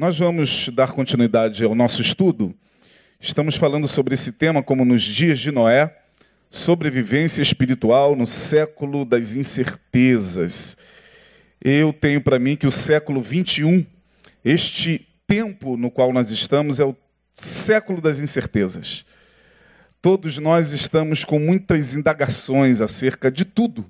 Nós 0.00 0.18
vamos 0.18 0.70
dar 0.70 0.92
continuidade 0.92 1.62
ao 1.62 1.74
nosso 1.74 2.00
estudo. 2.00 2.54
Estamos 3.20 3.56
falando 3.56 3.86
sobre 3.86 4.14
esse 4.14 4.32
tema 4.32 4.62
como 4.62 4.82
nos 4.82 5.02
dias 5.02 5.38
de 5.38 5.52
Noé, 5.52 5.94
sobrevivência 6.48 7.42
espiritual 7.42 8.16
no 8.16 8.26
século 8.26 9.04
das 9.04 9.36
incertezas. 9.36 10.74
Eu 11.62 11.92
tenho 11.92 12.22
para 12.22 12.38
mim 12.38 12.56
que 12.56 12.66
o 12.66 12.70
século 12.70 13.20
21, 13.20 13.84
este 14.42 15.06
tempo 15.26 15.76
no 15.76 15.90
qual 15.90 16.14
nós 16.14 16.30
estamos, 16.30 16.80
é 16.80 16.84
o 16.86 16.96
século 17.34 18.00
das 18.00 18.20
incertezas. 18.20 19.04
Todos 20.00 20.38
nós 20.38 20.72
estamos 20.72 21.26
com 21.26 21.38
muitas 21.38 21.94
indagações 21.94 22.80
acerca 22.80 23.30
de 23.30 23.44
tudo, 23.44 23.84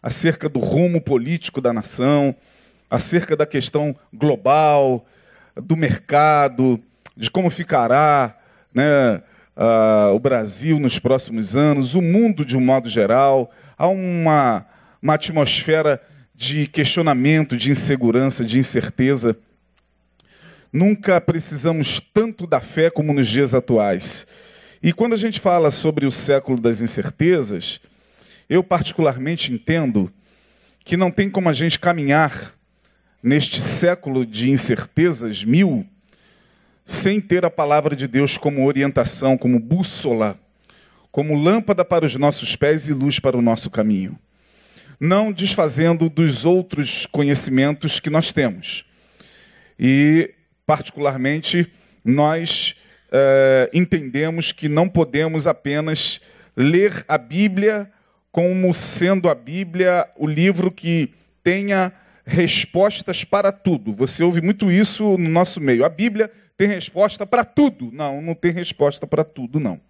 acerca 0.00 0.48
do 0.48 0.60
rumo 0.60 1.00
político 1.00 1.60
da 1.60 1.72
nação, 1.72 2.32
acerca 2.88 3.34
da 3.34 3.44
questão 3.44 3.96
global, 4.14 5.04
do 5.62 5.76
mercado, 5.76 6.80
de 7.16 7.30
como 7.30 7.50
ficará 7.50 8.36
né, 8.72 9.22
uh, 9.56 10.14
o 10.14 10.18
Brasil 10.18 10.78
nos 10.78 10.98
próximos 10.98 11.56
anos, 11.56 11.94
o 11.94 12.02
mundo 12.02 12.44
de 12.44 12.56
um 12.56 12.60
modo 12.60 12.88
geral. 12.88 13.50
Há 13.76 13.88
uma, 13.88 14.66
uma 15.02 15.14
atmosfera 15.14 16.00
de 16.34 16.66
questionamento, 16.66 17.56
de 17.56 17.70
insegurança, 17.70 18.44
de 18.44 18.58
incerteza. 18.58 19.36
Nunca 20.72 21.20
precisamos 21.20 22.00
tanto 22.00 22.46
da 22.46 22.60
fé 22.60 22.90
como 22.90 23.12
nos 23.12 23.28
dias 23.28 23.54
atuais. 23.54 24.26
E 24.82 24.92
quando 24.92 25.14
a 25.14 25.16
gente 25.16 25.40
fala 25.40 25.70
sobre 25.70 26.06
o 26.06 26.10
século 26.10 26.60
das 26.60 26.80
incertezas, 26.80 27.80
eu 28.48 28.62
particularmente 28.62 29.52
entendo 29.52 30.12
que 30.84 30.96
não 30.96 31.10
tem 31.10 31.28
como 31.28 31.48
a 31.48 31.52
gente 31.52 31.78
caminhar 31.80 32.54
neste 33.22 33.60
século 33.60 34.24
de 34.24 34.50
incertezas 34.50 35.44
mil, 35.44 35.86
sem 36.84 37.20
ter 37.20 37.44
a 37.44 37.50
palavra 37.50 37.94
de 37.94 38.06
Deus 38.06 38.38
como 38.38 38.66
orientação, 38.66 39.36
como 39.36 39.60
bússola, 39.60 40.38
como 41.10 41.34
lâmpada 41.34 41.84
para 41.84 42.06
os 42.06 42.14
nossos 42.16 42.56
pés 42.56 42.88
e 42.88 42.92
luz 42.92 43.18
para 43.18 43.36
o 43.36 43.42
nosso 43.42 43.70
caminho. 43.70 44.18
Não 45.00 45.32
desfazendo 45.32 46.08
dos 46.08 46.44
outros 46.44 47.06
conhecimentos 47.06 48.00
que 48.00 48.10
nós 48.10 48.32
temos. 48.32 48.84
E, 49.78 50.34
particularmente, 50.66 51.70
nós 52.04 52.74
é, 53.12 53.70
entendemos 53.72 54.52
que 54.52 54.68
não 54.68 54.88
podemos 54.88 55.46
apenas 55.46 56.20
ler 56.56 57.04
a 57.06 57.16
Bíblia 57.16 57.90
como 58.32 58.72
sendo 58.74 59.28
a 59.28 59.34
Bíblia 59.34 60.08
o 60.16 60.26
livro 60.26 60.70
que 60.70 61.12
tenha 61.42 61.92
respostas 62.28 63.24
para 63.24 63.50
tudo. 63.50 63.94
Você 63.94 64.22
ouve 64.22 64.42
muito 64.42 64.70
isso 64.70 65.16
no 65.16 65.30
nosso 65.30 65.60
meio. 65.60 65.84
A 65.84 65.88
Bíblia 65.88 66.30
tem 66.58 66.68
resposta 66.68 67.26
para 67.26 67.42
tudo. 67.42 67.90
Não, 67.90 68.20
não 68.20 68.34
tem 68.34 68.52
resposta 68.52 69.06
para 69.06 69.24
tudo, 69.24 69.58
não. 69.58 69.80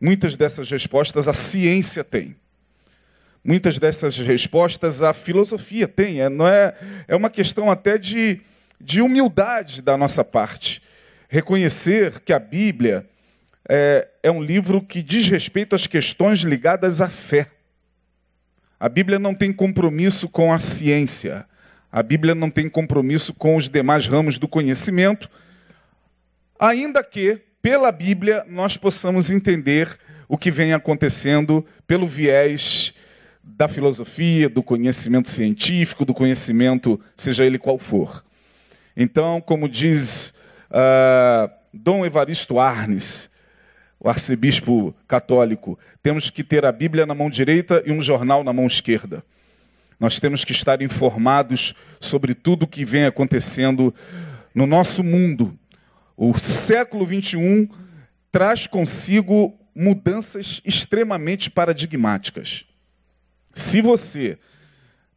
Muitas 0.00 0.34
dessas 0.34 0.68
respostas 0.68 1.28
a 1.28 1.32
ciência 1.32 2.02
tem. 2.02 2.34
Muitas 3.44 3.78
dessas 3.78 4.18
respostas 4.18 5.02
a 5.02 5.12
filosofia 5.12 5.86
tem. 5.86 6.20
É, 6.20 6.28
não 6.28 6.48
é, 6.48 6.74
é 7.06 7.14
uma 7.14 7.30
questão 7.30 7.70
até 7.70 7.96
de, 7.96 8.40
de 8.80 9.00
humildade 9.00 9.80
da 9.80 9.96
nossa 9.96 10.24
parte. 10.24 10.82
Reconhecer 11.28 12.20
que 12.20 12.32
a 12.32 12.40
Bíblia 12.40 13.06
é, 13.68 14.08
é 14.24 14.30
um 14.32 14.42
livro 14.42 14.82
que 14.82 15.00
diz 15.00 15.28
respeito 15.28 15.76
às 15.76 15.86
questões 15.86 16.40
ligadas 16.40 17.00
à 17.00 17.08
fé. 17.08 17.52
A 18.80 18.88
Bíblia 18.88 19.18
não 19.18 19.34
tem 19.34 19.52
compromisso 19.52 20.28
com 20.28 20.52
a 20.52 20.58
ciência. 20.58 21.46
A 21.90 22.02
Bíblia 22.02 22.34
não 22.34 22.50
tem 22.50 22.68
compromisso 22.68 23.32
com 23.32 23.56
os 23.56 23.68
demais 23.68 24.06
ramos 24.06 24.38
do 24.38 24.46
conhecimento, 24.46 25.28
ainda 26.58 27.02
que, 27.02 27.40
pela 27.62 27.90
Bíblia, 27.90 28.44
nós 28.48 28.76
possamos 28.76 29.30
entender 29.30 29.98
o 30.28 30.36
que 30.36 30.50
vem 30.50 30.74
acontecendo 30.74 31.64
pelo 31.86 32.06
viés 32.06 32.92
da 33.42 33.66
filosofia, 33.66 34.48
do 34.48 34.62
conhecimento 34.62 35.30
científico, 35.30 36.04
do 36.04 36.12
conhecimento, 36.12 37.00
seja 37.16 37.46
ele 37.46 37.58
qual 37.58 37.78
for. 37.78 38.22
Então, 38.94 39.40
como 39.40 39.68
diz 39.68 40.34
uh, 40.70 41.50
Dom 41.72 42.04
Evaristo 42.04 42.58
Arnes, 42.58 43.30
o 43.98 44.08
arcebispo 44.08 44.94
católico, 45.06 45.78
temos 46.02 46.28
que 46.28 46.44
ter 46.44 46.66
a 46.66 46.72
Bíblia 46.72 47.06
na 47.06 47.14
mão 47.14 47.30
direita 47.30 47.82
e 47.86 47.92
um 47.92 48.02
jornal 48.02 48.44
na 48.44 48.52
mão 48.52 48.66
esquerda. 48.66 49.24
Nós 49.98 50.20
temos 50.20 50.44
que 50.44 50.52
estar 50.52 50.80
informados 50.80 51.74
sobre 52.00 52.34
tudo 52.34 52.62
o 52.62 52.68
que 52.68 52.84
vem 52.84 53.06
acontecendo 53.06 53.92
no 54.54 54.66
nosso 54.66 55.02
mundo. 55.02 55.58
O 56.16 56.38
século 56.38 57.04
21 57.04 57.68
traz 58.30 58.66
consigo 58.66 59.58
mudanças 59.74 60.60
extremamente 60.64 61.50
paradigmáticas. 61.50 62.64
Se 63.52 63.80
você, 63.80 64.38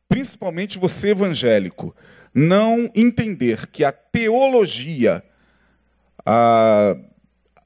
principalmente 0.09 0.79
você 0.79 1.09
evangélico, 1.09 1.95
não 2.33 2.89
entender 2.95 3.67
que 3.67 3.83
a 3.83 3.91
teologia, 3.91 5.23
a 6.25 6.95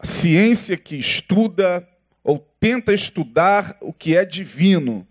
ciência 0.03 0.75
que 0.75 0.97
estuda 0.97 1.87
ou 2.23 2.39
tenta 2.59 2.93
estudar 2.93 3.77
o 3.79 3.93
que 3.93 4.17
é 4.17 4.25
divino, 4.25 5.07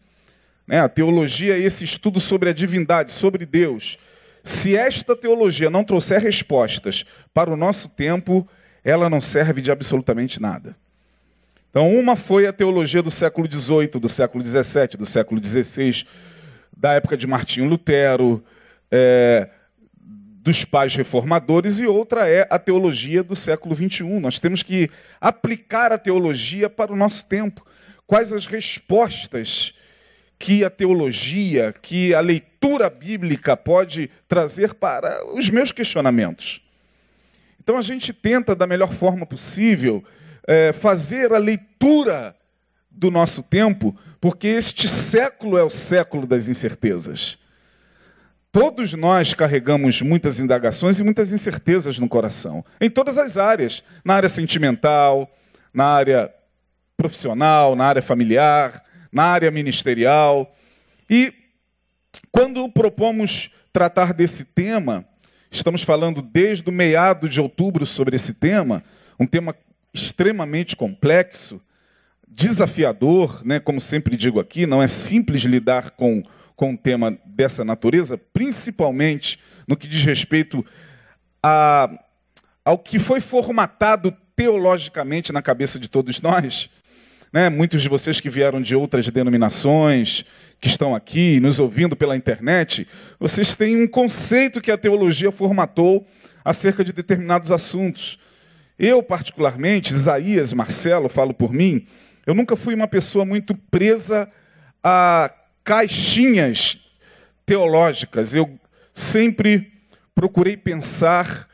né? 0.67 0.81
A 0.81 0.89
teologia 0.89 1.57
é 1.57 1.61
esse 1.61 1.85
estudo 1.85 2.19
sobre 2.19 2.49
a 2.49 2.53
divindade, 2.53 3.11
sobre 3.11 3.45
Deus. 3.45 3.99
Se 4.43 4.77
esta 4.77 5.17
teologia 5.17 5.71
não 5.71 5.85
trouxer 5.85 6.21
respostas 6.21 7.05
para 7.33 7.51
o 7.51 7.57
nosso 7.57 7.89
tempo, 7.89 8.47
ela 8.83 9.09
não 9.09 9.21
serve 9.21 9.61
de 9.61 9.71
absolutamente 9.71 10.41
nada. 10.41 10.77
Então, 11.71 11.93
uma 11.95 12.15
foi 12.15 12.47
a 12.47 12.53
teologia 12.53 13.03
do 13.03 13.11
século 13.11 13.51
XVIII, 13.51 13.89
do 14.01 14.09
século 14.09 14.45
XVII, 14.45 14.97
do 14.99 15.07
século 15.07 15.43
XVI, 15.43 16.07
da 16.77 16.93
época 16.93 17.17
de 17.17 17.27
Martinho 17.27 17.69
Lutero, 17.69 18.45
é, 18.91 19.49
dos 19.97 20.65
pais 20.65 20.95
reformadores, 20.95 21.81
e 21.81 21.87
outra 21.87 22.29
é 22.29 22.47
a 22.51 22.59
teologia 22.59 23.25
do 23.25 23.35
século 23.35 23.75
XXI. 23.75 24.05
Nós 24.21 24.39
temos 24.39 24.63
que 24.63 24.91
aplicar 25.21 25.91
a 25.91 25.99
teologia 25.99 26.69
para 26.69 26.93
o 26.93 26.97
nosso 26.97 27.27
tempo. 27.27 27.67
Quais 28.07 28.33
as 28.33 28.45
respostas 28.45 29.75
que 30.39 30.65
a 30.65 30.71
teologia, 30.71 31.73
que 31.73 32.15
a 32.15 32.21
leitura 32.21 32.91
bíblica 32.91 33.57
pode 33.57 34.11
trazer 34.29 34.75
para 34.75 35.25
os 35.35 35.49
meus 35.51 35.73
questionamentos. 35.73 36.61
Então 37.63 37.79
a 37.79 37.83
gente 37.83 38.13
tenta, 38.13 38.55
da 38.55 38.67
melhor 38.67 38.93
forma 38.93 39.25
possível, 39.25 40.05
é, 40.47 40.73
fazer 40.73 41.33
a 41.33 41.39
leitura 41.39 42.37
do 42.91 43.11
nosso 43.11 43.43
tempo, 43.43 43.97
porque 44.21 44.49
este 44.49 44.87
século 44.87 45.57
é 45.57 45.63
o 45.63 45.71
século 45.71 46.27
das 46.27 46.47
incertezas. 46.47 47.39
Todos 48.53 48.93
nós 48.93 49.35
carregamos 49.35 50.01
muitas 50.01 50.39
indagações 50.39 51.01
e 51.01 51.03
muitas 51.03 51.33
incertezas 51.33 51.99
no 51.99 52.09
coração, 52.09 52.65
em 52.81 52.89
todas 52.89 53.19
as 53.19 53.37
áreas, 53.37 53.83
na 54.05 54.15
área 54.15 54.29
sentimental, 54.29 55.29
na 55.73 55.87
área 55.87 56.33
profissional, 56.97 57.75
na 57.75 57.87
área 57.87 58.03
familiar, 58.03 58.84
na 59.15 59.23
área 59.23 59.51
ministerial. 59.51 60.53
E 61.09 61.33
quando 62.33 62.69
propomos 62.69 63.49
tratar 63.73 64.13
desse 64.13 64.45
tema, 64.45 65.07
estamos 65.51 65.85
falando 65.85 66.21
desde 66.21 66.69
o 66.69 66.73
meado 66.73 67.29
de 67.29 67.41
outubro 67.41 67.87
sobre 67.87 68.17
esse 68.17 68.35
tema, 68.35 68.83
um 69.19 69.27
tema 69.27 69.55
extremamente 69.93 70.75
complexo, 70.75 71.61
desafiador, 72.27 73.43
né? 73.45 73.61
como 73.61 73.81
sempre 73.81 74.17
digo 74.17 74.41
aqui, 74.41 74.67
não 74.67 74.83
é 74.83 74.89
simples 74.89 75.43
lidar 75.43 75.91
com, 75.93 76.25
com 76.57 76.71
um 76.71 76.77
tema 76.77 77.17
dessa 77.25 77.65
natureza, 77.65 78.19
principalmente 78.19 79.39
no 79.69 79.77
que 79.77 79.87
diz 79.87 80.03
respeito 80.03 80.67
a, 81.41 81.89
ao 82.65 82.77
que 82.77 82.99
foi 82.99 83.21
formatado 83.21 84.11
teologicamente 84.35 85.33
na 85.33 85.41
cabeça 85.41 85.79
de 85.79 85.89
todos 85.89 86.21
nós, 86.21 86.69
né? 87.35 87.49
Muitos 87.49 87.83
de 87.83 87.89
vocês 87.89 88.21
que 88.21 88.31
vieram 88.31 88.63
de 88.63 88.77
outras 88.77 89.09
denominações, 89.09 90.25
que 90.61 90.69
estão 90.69 90.95
aqui 90.95 91.41
nos 91.41 91.59
ouvindo 91.59 91.97
pela 91.97 92.17
internet, 92.17 92.87
vocês 93.19 93.57
têm 93.57 93.75
um 93.75 93.89
conceito 93.89 94.61
que 94.61 94.71
a 94.71 94.79
teologia 94.79 95.33
formatou 95.33 96.07
acerca 96.45 96.85
de 96.85 96.93
determinados 96.93 97.51
assuntos. 97.51 98.21
Eu, 98.79 99.03
particularmente, 99.03 99.93
Isaías, 99.93 100.53
Marcelo, 100.53 101.09
falo 101.09 101.35
por 101.35 101.53
mim, 101.53 101.85
eu 102.25 102.35
nunca 102.37 102.55
fui 102.55 102.73
uma 102.73 102.87
pessoa 102.87 103.25
muito 103.25 103.53
presa 103.69 104.31
a 104.81 105.29
caixinhas 105.65 106.79
teológicas. 107.45 108.33
Eu 108.33 108.57
sempre 108.95 109.73
procurei 110.15 110.57
pensar 110.57 111.49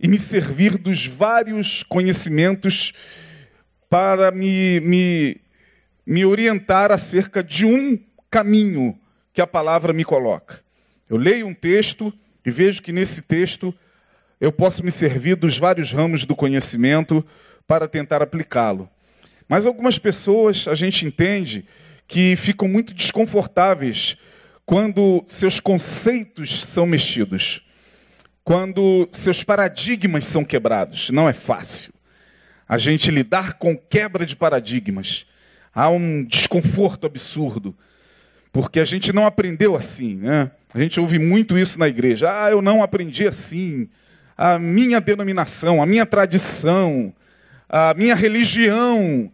e 0.00 0.08
me 0.08 0.18
servir 0.18 0.78
dos 0.78 1.04
vários 1.04 1.82
conhecimentos 1.82 2.94
para 3.88 4.30
me, 4.30 4.80
me, 4.80 5.40
me 6.06 6.24
orientar 6.24 6.92
acerca 6.92 7.42
de 7.42 7.64
um 7.64 7.98
caminho 8.30 8.98
que 9.32 9.40
a 9.40 9.46
palavra 9.46 9.92
me 9.92 10.04
coloca. 10.04 10.60
Eu 11.08 11.16
leio 11.16 11.46
um 11.46 11.54
texto 11.54 12.12
e 12.44 12.50
vejo 12.50 12.82
que 12.82 12.92
nesse 12.92 13.22
texto 13.22 13.74
eu 14.40 14.52
posso 14.52 14.84
me 14.84 14.90
servir 14.90 15.36
dos 15.36 15.58
vários 15.58 15.92
ramos 15.92 16.24
do 16.24 16.36
conhecimento 16.36 17.24
para 17.66 17.88
tentar 17.88 18.22
aplicá-lo. 18.22 18.88
Mas 19.48 19.66
algumas 19.66 19.98
pessoas, 19.98 20.68
a 20.68 20.74
gente 20.74 21.06
entende, 21.06 21.64
que 22.06 22.36
ficam 22.36 22.68
muito 22.68 22.94
desconfortáveis 22.94 24.16
quando 24.64 25.22
seus 25.26 25.60
conceitos 25.60 26.62
são 26.64 26.86
mexidos, 26.86 27.66
quando 28.44 29.08
seus 29.12 29.42
paradigmas 29.42 30.24
são 30.24 30.44
quebrados. 30.44 31.10
Não 31.10 31.28
é 31.28 31.32
fácil. 31.32 31.92
A 32.68 32.76
gente 32.76 33.10
lidar 33.10 33.54
com 33.54 33.76
quebra 33.76 34.26
de 34.26 34.36
paradigmas. 34.36 35.26
Há 35.74 35.88
um 35.88 36.24
desconforto 36.24 37.06
absurdo, 37.06 37.74
porque 38.52 38.80
a 38.80 38.84
gente 38.84 39.12
não 39.12 39.26
aprendeu 39.26 39.74
assim. 39.74 40.16
Né? 40.16 40.50
A 40.74 40.78
gente 40.78 41.00
ouve 41.00 41.18
muito 41.18 41.56
isso 41.56 41.78
na 41.78 41.88
igreja. 41.88 42.28
Ah, 42.30 42.50
eu 42.50 42.60
não 42.60 42.82
aprendi 42.82 43.26
assim 43.26 43.88
a 44.36 44.58
minha 44.58 45.00
denominação, 45.00 45.82
a 45.82 45.86
minha 45.86 46.06
tradição, 46.06 47.12
a 47.68 47.92
minha 47.94 48.14
religião 48.14 49.32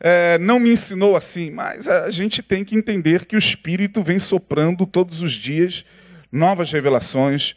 é, 0.00 0.38
não 0.38 0.58
me 0.58 0.70
ensinou 0.70 1.16
assim. 1.16 1.50
Mas 1.50 1.86
a 1.88 2.10
gente 2.10 2.42
tem 2.42 2.64
que 2.64 2.76
entender 2.76 3.26
que 3.26 3.36
o 3.36 3.38
Espírito 3.38 4.02
vem 4.02 4.18
soprando 4.18 4.86
todos 4.86 5.22
os 5.22 5.32
dias 5.32 5.84
novas 6.30 6.70
revelações, 6.72 7.56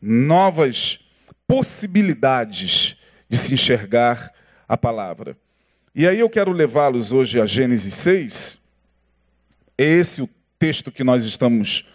novas 0.00 1.00
possibilidades 1.46 2.96
de 3.28 3.36
se 3.36 3.54
enxergar 3.54 4.32
a 4.68 4.76
palavra. 4.76 5.36
E 5.94 6.06
aí 6.06 6.20
eu 6.20 6.28
quero 6.28 6.52
levá-los 6.52 7.12
hoje 7.12 7.40
a 7.40 7.46
Gênesis 7.46 7.94
6. 7.94 8.58
É 9.78 9.84
esse 9.84 10.22
o 10.22 10.28
texto 10.58 10.92
que 10.92 11.02
nós 11.02 11.24
estamos 11.24 11.86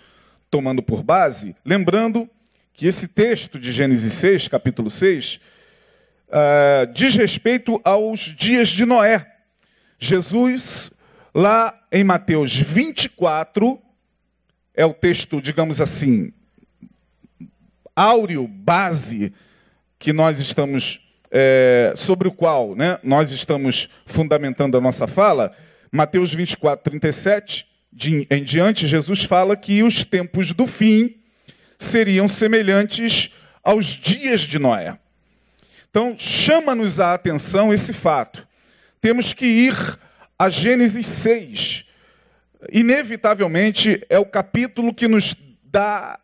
tomando 0.49 0.81
por 0.81 1.03
base, 1.03 1.55
lembrando 1.65 2.29
que 2.73 2.87
esse 2.87 3.07
texto 3.07 3.59
de 3.59 3.71
Gênesis 3.71 4.13
6, 4.13 4.47
capítulo 4.47 4.89
6, 4.89 5.35
uh, 5.35 5.39
ah, 6.31 6.85
diz 6.93 7.15
respeito 7.15 7.79
aos 7.83 8.19
dias 8.19 8.69
de 8.69 8.85
Noé. 8.85 9.31
Jesus, 9.99 10.91
lá 11.33 11.79
em 11.91 12.03
Mateus 12.03 12.55
24, 12.55 13.79
é 14.73 14.85
o 14.85 14.93
texto, 14.93 15.41
digamos 15.41 15.79
assim, 15.79 16.33
áureo, 17.95 18.47
base, 18.47 19.33
que 19.99 20.11
nós 20.11 20.39
estamos, 20.39 20.99
é, 21.35 21.93
sobre 21.95 22.27
o 22.27 22.31
qual 22.31 22.75
né, 22.75 22.99
nós 23.03 23.31
estamos 23.31 23.89
fundamentando 24.05 24.77
a 24.77 24.81
nossa 24.81 25.07
fala. 25.07 25.51
Mateus 25.91 26.31
24, 26.31 26.91
37, 26.91 27.65
de, 27.91 28.27
em 28.29 28.43
diante, 28.43 28.85
Jesus 28.85 29.23
fala 29.23 29.57
que 29.57 29.81
os 29.81 30.03
tempos 30.03 30.53
do 30.53 30.67
fim 30.67 31.15
seriam 31.75 32.29
semelhantes 32.29 33.31
aos 33.63 33.87
dias 33.87 34.41
de 34.41 34.59
Noé. 34.59 34.95
Então, 35.89 36.15
chama-nos 36.17 36.99
a 36.99 37.15
atenção 37.15 37.73
esse 37.73 37.93
fato. 37.93 38.47
Temos 39.01 39.33
que 39.33 39.45
ir 39.45 39.99
a 40.37 40.49
Gênesis 40.49 41.05
6. 41.07 41.85
Inevitavelmente, 42.71 44.03
é 44.07 44.19
o 44.19 44.25
capítulo 44.25 44.93
que 44.93 45.07
nos 45.07 45.35
dá 45.63 46.19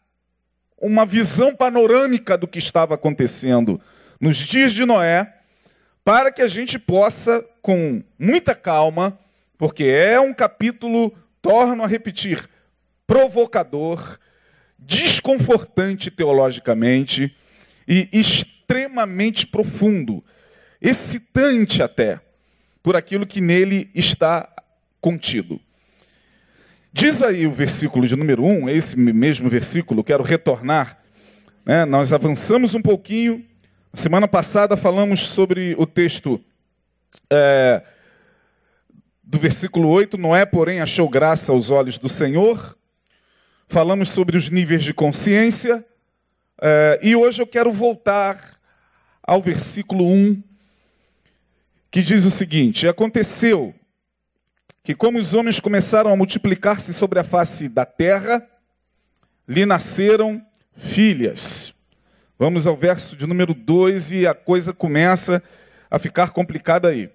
uma 0.78 1.06
visão 1.06 1.56
panorâmica 1.56 2.38
do 2.38 2.48
que 2.48 2.60
estava 2.60 2.96
acontecendo 2.96 3.82
nos 4.20 4.38
dias 4.38 4.74
de 4.74 4.86
Noé, 4.86 5.34
para 6.04 6.32
que 6.32 6.42
a 6.42 6.48
gente 6.48 6.78
possa, 6.78 7.46
com 7.62 8.04
muita 8.18 8.56
calma, 8.56 9.18
porque 9.58 9.84
é 9.84 10.20
um 10.20 10.34
capítulo, 10.34 11.14
torno 11.42 11.84
a 11.84 11.88
repetir, 11.88 12.50
provocador, 13.06 14.20
desconfortante 14.78 16.10
teologicamente 16.10 17.36
e 17.88 18.10
extremamente 18.12 19.46
profundo, 19.46 20.24
excitante 20.82 21.84
até, 21.84 22.20
por 22.82 22.96
aquilo 22.96 23.28
que 23.28 23.42
nele 23.42 23.90
está 23.94 24.50
contido. 25.02 25.60
Diz 26.92 27.22
aí 27.22 27.46
o 27.46 27.52
versículo 27.52 28.08
de 28.08 28.16
número 28.16 28.44
1, 28.44 28.70
esse 28.70 28.98
mesmo 28.98 29.48
versículo, 29.48 30.04
quero 30.04 30.24
retornar. 30.24 30.98
Né? 31.66 31.86
Nós 31.86 32.12
avançamos 32.12 32.74
um 32.74 32.82
pouquinho. 32.82 33.46
Semana 33.94 34.28
passada 34.28 34.78
falamos 34.78 35.22
sobre 35.22 35.76
o 35.78 35.86
texto 35.86 36.40
é, 37.30 37.84
do 39.24 39.38
versículo 39.38 39.90
8: 39.90 40.18
Noé, 40.18 40.46
porém, 40.46 40.80
achou 40.80 41.10
graça 41.10 41.52
aos 41.52 41.70
olhos 41.70 41.98
do 41.98 42.10
Senhor 42.10 42.78
falamos 43.70 44.10
sobre 44.10 44.36
os 44.36 44.50
níveis 44.50 44.84
de 44.84 44.94
consciência, 44.94 45.86
uh, 46.58 47.06
e 47.06 47.16
hoje 47.16 47.42
eu 47.42 47.48
quero 47.48 47.72
voltar 47.72 48.60
ao 49.22 49.42
versículo 49.42 50.06
1, 50.06 50.44
que 51.92 52.02
diz 52.02 52.26
o 52.26 52.32
seguinte: 52.32 52.88
Aconteceu 52.88 53.74
que, 54.84 54.96
como 54.96 55.20
os 55.20 55.36
homens 55.36 55.60
começaram 55.60 56.12
a 56.12 56.16
multiplicar-se 56.16 56.94
sobre 56.94 57.20
a 57.20 57.24
face 57.24 57.70
da 57.70 57.86
terra, 57.86 58.46
lhe 59.48 59.66
nasceram 59.68 60.44
filhas. 60.76 61.59
Vamos 62.42 62.66
ao 62.66 62.78
verso 62.78 63.18
de 63.18 63.28
número 63.28 63.54
2 63.54 64.14
e 64.14 64.26
a 64.26 64.34
coisa 64.34 64.72
começa 64.72 65.44
a 65.92 66.00
ficar 66.00 66.30
complicada 66.30 66.88
aí. 66.88 67.10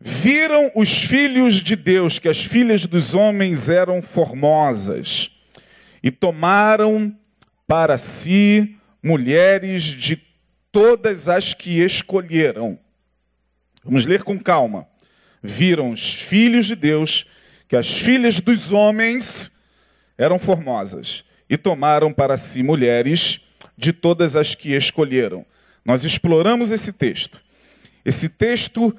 Viram 0.00 0.70
os 0.74 1.02
filhos 1.02 1.56
de 1.56 1.76
Deus 1.76 2.18
que 2.18 2.26
as 2.26 2.42
filhas 2.42 2.86
dos 2.86 3.12
homens 3.12 3.68
eram 3.68 4.00
formosas 4.00 5.30
e 6.02 6.10
tomaram 6.10 7.14
para 7.66 7.98
si 7.98 8.78
mulheres 9.02 9.82
de 9.82 10.16
todas 10.72 11.28
as 11.28 11.52
que 11.52 11.82
escolheram. 11.82 12.78
Vamos 13.84 14.06
ler 14.06 14.22
com 14.22 14.38
calma. 14.38 14.88
Viram 15.42 15.90
os 15.90 16.14
filhos 16.14 16.64
de 16.64 16.74
Deus 16.74 17.26
que 17.68 17.76
as 17.76 17.98
filhas 17.98 18.40
dos 18.40 18.72
homens 18.72 19.52
eram 20.16 20.38
formosas 20.38 21.26
e 21.46 21.58
tomaram 21.58 22.10
para 22.10 22.38
si 22.38 22.62
mulheres 22.62 23.43
de 23.76 23.92
todas 23.92 24.36
as 24.36 24.54
que 24.54 24.74
escolheram. 24.74 25.44
Nós 25.84 26.04
exploramos 26.04 26.70
esse 26.70 26.92
texto. 26.92 27.40
Esse 28.04 28.28
texto 28.28 28.96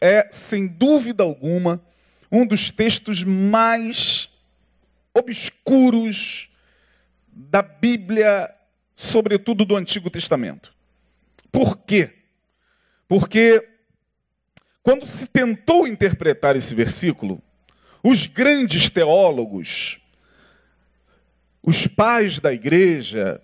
é, 0.00 0.28
sem 0.30 0.66
dúvida 0.66 1.22
alguma, 1.22 1.82
um 2.30 2.46
dos 2.46 2.70
textos 2.70 3.24
mais 3.24 4.28
obscuros 5.14 6.48
da 7.28 7.62
Bíblia, 7.62 8.52
sobretudo 8.94 9.64
do 9.64 9.76
Antigo 9.76 10.10
Testamento. 10.10 10.72
Por 11.50 11.78
quê? 11.78 12.10
Porque 13.08 13.68
quando 14.82 15.06
se 15.06 15.26
tentou 15.26 15.86
interpretar 15.86 16.56
esse 16.56 16.74
versículo, 16.74 17.42
os 18.02 18.26
grandes 18.26 18.88
teólogos, 18.88 20.00
os 21.62 21.86
pais 21.86 22.38
da 22.38 22.52
igreja, 22.52 23.40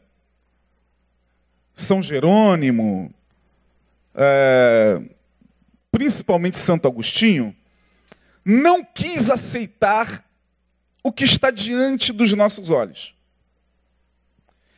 São 1.76 2.02
Jerônimo, 2.02 3.14
é, 4.14 4.98
principalmente 5.92 6.56
Santo 6.56 6.88
Agostinho, 6.88 7.54
não 8.42 8.82
quis 8.82 9.28
aceitar 9.28 10.24
o 11.02 11.12
que 11.12 11.24
está 11.24 11.50
diante 11.50 12.12
dos 12.14 12.32
nossos 12.32 12.70
olhos. 12.70 13.14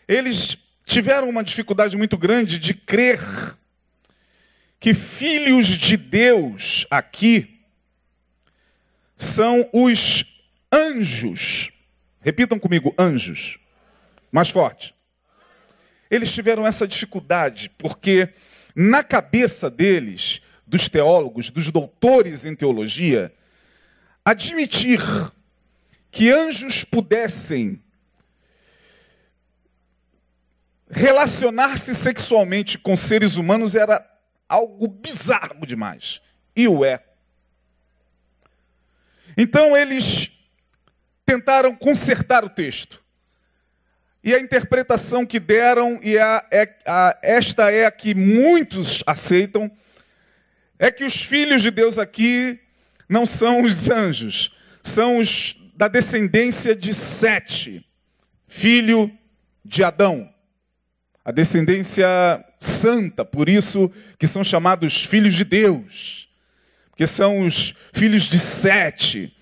Eles 0.09 0.59
tiveram 0.85 1.28
uma 1.28 1.45
dificuldade 1.45 1.97
muito 1.97 2.19
grande 2.19 2.59
de 2.59 2.75
crer 2.75 3.21
que 4.81 4.93
filhos 4.93 5.67
de 5.67 5.97
Deus 5.97 6.87
aqui 6.90 7.61
são 9.17 9.69
os 9.73 10.43
anjos. 10.73 11.71
Repitam 12.21 12.59
comigo, 12.59 12.95
anjos. 12.99 13.59
Mais 14.33 14.50
forte. 14.50 14.98
Eles 16.10 16.32
tiveram 16.32 16.66
essa 16.66 16.86
dificuldade 16.86 17.70
porque 17.76 18.32
na 18.74 19.02
cabeça 19.02 19.68
deles, 19.68 20.40
dos 20.66 20.88
teólogos, 20.88 21.50
dos 21.50 21.70
doutores 21.70 22.44
em 22.44 22.54
teologia, 22.54 23.32
admitir 24.24 25.00
que 26.10 26.30
anjos 26.30 26.84
pudessem 26.84 27.82
relacionar-se 30.90 31.94
sexualmente 31.94 32.78
com 32.78 32.96
seres 32.96 33.36
humanos 33.36 33.74
era 33.74 34.04
algo 34.48 34.88
bizarro 34.88 35.66
demais. 35.66 36.20
E 36.56 36.66
o 36.66 36.84
é. 36.84 37.04
Então 39.36 39.76
eles 39.76 40.30
tentaram 41.24 41.76
consertar 41.76 42.44
o 42.44 42.48
texto. 42.48 43.02
E 44.28 44.35
a 44.35 44.38
interpretação 44.38 45.25
que 45.25 45.40
deram, 45.40 45.99
e 46.02 46.18
a, 46.18 46.44
é, 46.50 46.68
a, 46.85 47.18
esta 47.23 47.70
é 47.70 47.87
a 47.87 47.90
que 47.90 48.14
muitos 48.14 49.02
aceitam, 49.06 49.70
é 50.78 50.90
que 50.90 51.02
os 51.02 51.23
filhos 51.23 51.62
de 51.62 51.70
Deus 51.70 51.97
aqui 51.97 52.61
não 53.08 53.25
são 53.25 53.62
os 53.62 53.88
anjos, 53.88 54.54
são 54.82 55.16
os 55.16 55.56
da 55.75 55.88
descendência 55.88 56.76
de 56.76 56.92
Sete, 56.92 57.82
filho 58.47 59.11
de 59.64 59.82
Adão. 59.82 60.30
a 61.25 61.32
descendência 61.32 62.06
santa, 62.58 63.25
por 63.25 63.49
isso 63.49 63.90
que 64.18 64.26
são 64.26 64.44
chamados 64.44 65.06
filhos 65.06 65.32
de 65.32 65.44
Deus, 65.44 66.28
que 66.94 67.06
são 67.06 67.47
os 67.47 67.75
filhos 67.94 68.25
de 68.25 68.38
Sete. 68.38 69.35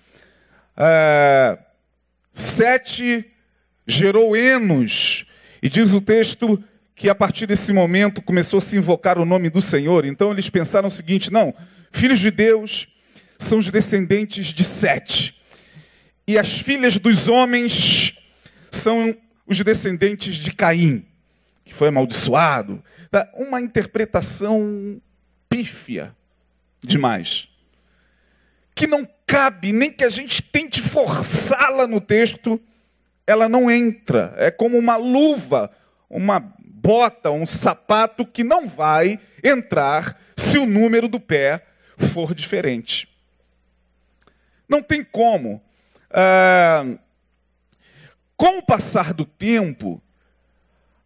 É, 0.77 1.59
Sete 2.31 3.33
gerou 3.87 4.35
Enos, 4.35 5.25
e 5.61 5.69
diz 5.69 5.93
o 5.93 6.01
texto 6.01 6.61
que 6.93 7.09
a 7.09 7.15
partir 7.15 7.45
desse 7.45 7.71
momento 7.71 8.21
começou 8.21 8.57
a 8.57 8.61
se 8.61 8.75
invocar 8.75 9.17
o 9.17 9.25
nome 9.25 9.49
do 9.49 9.61
Senhor. 9.61 10.03
Então 10.05 10.31
eles 10.31 10.49
pensaram 10.49 10.87
o 10.87 10.91
seguinte: 10.91 11.31
não, 11.31 11.53
filhos 11.91 12.19
de 12.19 12.29
Deus 12.29 12.87
são 13.39 13.59
os 13.59 13.71
descendentes 13.71 14.47
de 14.47 14.63
Sete, 14.63 15.41
e 16.27 16.37
as 16.37 16.59
filhas 16.59 16.97
dos 16.97 17.27
homens 17.27 18.17
são 18.69 19.15
os 19.45 19.61
descendentes 19.63 20.35
de 20.35 20.51
Caim, 20.51 21.05
que 21.63 21.73
foi 21.73 21.87
amaldiçoado. 21.87 22.83
Tá? 23.09 23.29
Uma 23.35 23.61
interpretação 23.61 25.01
pífia 25.49 26.13
demais, 26.83 27.47
que 28.75 28.85
não 28.85 29.07
cabe 29.25 29.71
nem 29.71 29.91
que 29.91 30.03
a 30.03 30.09
gente 30.09 30.41
tente 30.41 30.81
forçá-la 30.81 31.87
no 31.87 32.01
texto, 32.01 32.59
ela 33.27 33.49
não 33.49 33.69
entra. 33.69 34.33
É 34.37 34.49
como 34.49 34.77
uma 34.77 34.95
luva, 34.95 35.69
uma 36.09 36.39
bota, 36.59 37.29
um 37.29 37.45
sapato 37.45 38.25
que 38.25 38.43
não 38.43 38.65
vai 38.65 39.19
entrar 39.43 40.17
se 40.35 40.57
o 40.57 40.65
número 40.65 41.09
do 41.09 41.19
pé 41.19 41.65
for 41.97 42.33
diferente. 42.33 43.09
Não 44.69 44.81
tem 44.81 45.03
como. 45.03 45.61
Ah, 46.09 46.85
com 48.37 48.59
o 48.59 48.63
passar 48.63 49.13
do 49.13 49.25
tempo, 49.25 50.01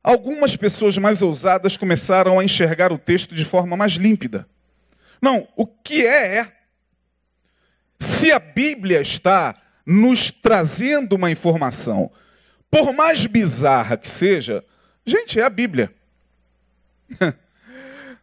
algumas 0.04 0.56
pessoas 0.56 0.98
mais 0.98 1.22
ousadas 1.22 1.78
começaram 1.78 2.40
a 2.40 2.44
enxergar 2.44 2.92
o 2.92 2.98
texto 2.98 3.34
de 3.34 3.46
forma 3.46 3.76
mais 3.76 3.94
límpida. 3.94 4.48
Não, 5.22 5.48
o 5.56 5.66
que 5.66 6.06
é 6.06 6.38
é. 6.38 6.52
Se 8.00 8.32
a 8.32 8.40
Bíblia 8.40 9.02
está 9.02 9.61
nos 9.86 10.32
trazendo 10.32 11.16
uma 11.16 11.32
informação, 11.32 12.12
por 12.70 12.94
mais 12.94 13.26
bizarra 13.26 13.98
que 13.98 14.08
seja, 14.08 14.64
gente, 15.06 15.40
é 15.40 15.44
a 15.44 15.50
Bíblia. 15.50 15.94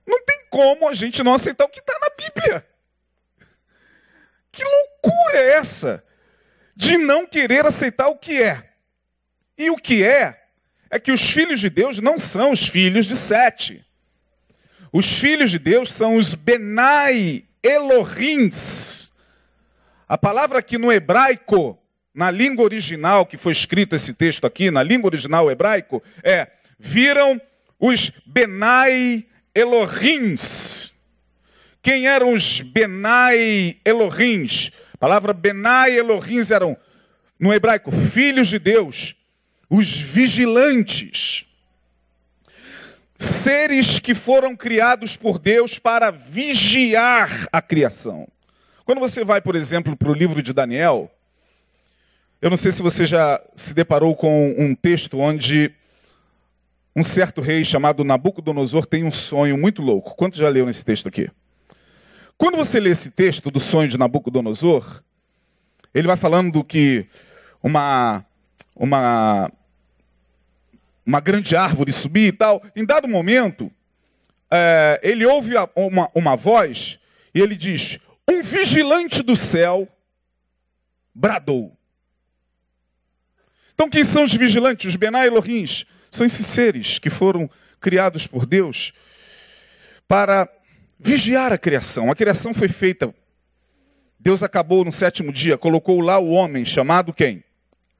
Não 0.06 0.24
tem 0.24 0.46
como 0.48 0.88
a 0.88 0.94
gente 0.94 1.22
não 1.22 1.34
aceitar 1.34 1.66
o 1.66 1.68
que 1.68 1.80
está 1.80 1.92
na 2.00 2.08
Bíblia. 2.08 2.66
Que 4.50 4.64
loucura 4.64 5.36
é 5.36 5.50
essa 5.50 6.02
de 6.74 6.96
não 6.96 7.26
querer 7.26 7.66
aceitar 7.66 8.08
o 8.08 8.16
que 8.16 8.42
é? 8.42 8.70
E 9.58 9.68
o 9.68 9.76
que 9.76 10.02
é, 10.02 10.44
é 10.90 10.98
que 10.98 11.12
os 11.12 11.20
filhos 11.20 11.60
de 11.60 11.68
Deus 11.68 11.98
não 11.98 12.18
são 12.18 12.52
os 12.52 12.66
filhos 12.66 13.04
de 13.04 13.14
Sete. 13.14 13.84
Os 14.92 15.20
filhos 15.20 15.50
de 15.50 15.58
Deus 15.58 15.92
são 15.92 16.16
os 16.16 16.32
Benai 16.34 17.44
Elohims. 17.62 18.97
A 20.08 20.16
palavra 20.16 20.60
aqui 20.60 20.78
no 20.78 20.90
hebraico, 20.90 21.78
na 22.14 22.30
língua 22.30 22.64
original 22.64 23.26
que 23.26 23.36
foi 23.36 23.52
escrito 23.52 23.94
esse 23.94 24.14
texto 24.14 24.46
aqui, 24.46 24.70
na 24.70 24.82
língua 24.82 25.08
original 25.08 25.50
hebraico, 25.50 26.02
é: 26.22 26.48
viram 26.78 27.38
os 27.78 28.10
Benai 28.24 29.26
Elohims. 29.54 30.94
Quem 31.82 32.06
eram 32.06 32.32
os 32.32 32.62
Benai 32.62 33.76
Elohims? 33.84 34.72
A 34.94 34.96
palavra 34.96 35.34
Benai 35.34 35.98
Elohims 35.98 36.50
eram, 36.50 36.74
no 37.38 37.52
hebraico, 37.52 37.92
filhos 37.92 38.48
de 38.48 38.58
Deus, 38.58 39.14
os 39.68 40.00
vigilantes, 40.00 41.44
seres 43.18 43.98
que 43.98 44.14
foram 44.14 44.56
criados 44.56 45.16
por 45.16 45.38
Deus 45.38 45.78
para 45.78 46.10
vigiar 46.10 47.46
a 47.52 47.60
criação. 47.60 48.26
Quando 48.88 49.00
você 49.00 49.22
vai, 49.22 49.38
por 49.38 49.54
exemplo, 49.54 49.94
para 49.94 50.08
o 50.08 50.14
livro 50.14 50.42
de 50.42 50.50
Daniel, 50.50 51.10
eu 52.40 52.48
não 52.48 52.56
sei 52.56 52.72
se 52.72 52.80
você 52.80 53.04
já 53.04 53.38
se 53.54 53.74
deparou 53.74 54.16
com 54.16 54.54
um 54.56 54.74
texto 54.74 55.18
onde 55.18 55.70
um 56.96 57.04
certo 57.04 57.42
rei 57.42 57.66
chamado 57.66 58.02
Nabucodonosor 58.02 58.86
tem 58.86 59.04
um 59.04 59.12
sonho 59.12 59.58
muito 59.58 59.82
louco. 59.82 60.16
Quanto 60.16 60.38
já 60.38 60.48
leu 60.48 60.64
nesse 60.64 60.86
texto 60.86 61.06
aqui? 61.06 61.30
Quando 62.38 62.56
você 62.56 62.80
lê 62.80 62.88
esse 62.88 63.10
texto 63.10 63.50
do 63.50 63.60
sonho 63.60 63.90
de 63.90 63.98
Nabucodonosor, 63.98 65.02
ele 65.92 66.06
vai 66.06 66.16
falando 66.16 66.50
do 66.50 66.64
que 66.64 67.06
uma, 67.62 68.24
uma 68.74 69.52
uma 71.04 71.20
grande 71.20 71.54
árvore 71.54 71.92
subir 71.92 72.28
e 72.28 72.32
tal. 72.32 72.62
Em 72.74 72.86
dado 72.86 73.06
momento, 73.06 73.70
é, 74.50 74.98
ele 75.02 75.26
ouve 75.26 75.52
uma, 75.76 76.08
uma 76.14 76.34
voz 76.34 76.98
e 77.34 77.40
ele 77.42 77.54
diz: 77.54 78.00
Um 78.28 78.42
vigilante 78.42 79.22
do 79.22 79.34
céu 79.34 79.88
bradou. 81.14 81.76
Então, 83.72 83.88
quem 83.88 84.04
são 84.04 84.24
os 84.24 84.34
vigilantes? 84.34 84.86
Os 84.86 84.96
Benai 84.96 85.28
Elohim 85.28 85.64
são 86.10 86.26
esses 86.26 86.46
seres 86.46 86.98
que 86.98 87.08
foram 87.08 87.50
criados 87.80 88.26
por 88.26 88.44
Deus 88.44 88.92
para 90.06 90.48
vigiar 90.98 91.52
a 91.52 91.58
criação. 91.58 92.10
A 92.10 92.16
criação 92.16 92.52
foi 92.52 92.68
feita. 92.68 93.14
Deus 94.18 94.42
acabou 94.42 94.84
no 94.84 94.92
sétimo 94.92 95.32
dia, 95.32 95.56
colocou 95.56 96.00
lá 96.00 96.18
o 96.18 96.30
homem 96.30 96.64
chamado 96.64 97.12
quem? 97.12 97.44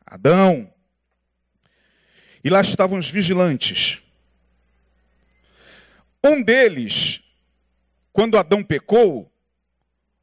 Adão. 0.04 0.72
E 2.42 2.50
lá 2.50 2.60
estavam 2.60 2.98
os 2.98 3.08
vigilantes. 3.08 4.02
Um 6.24 6.42
deles, 6.42 7.22
quando 8.12 8.36
Adão 8.36 8.64
pecou, 8.64 9.32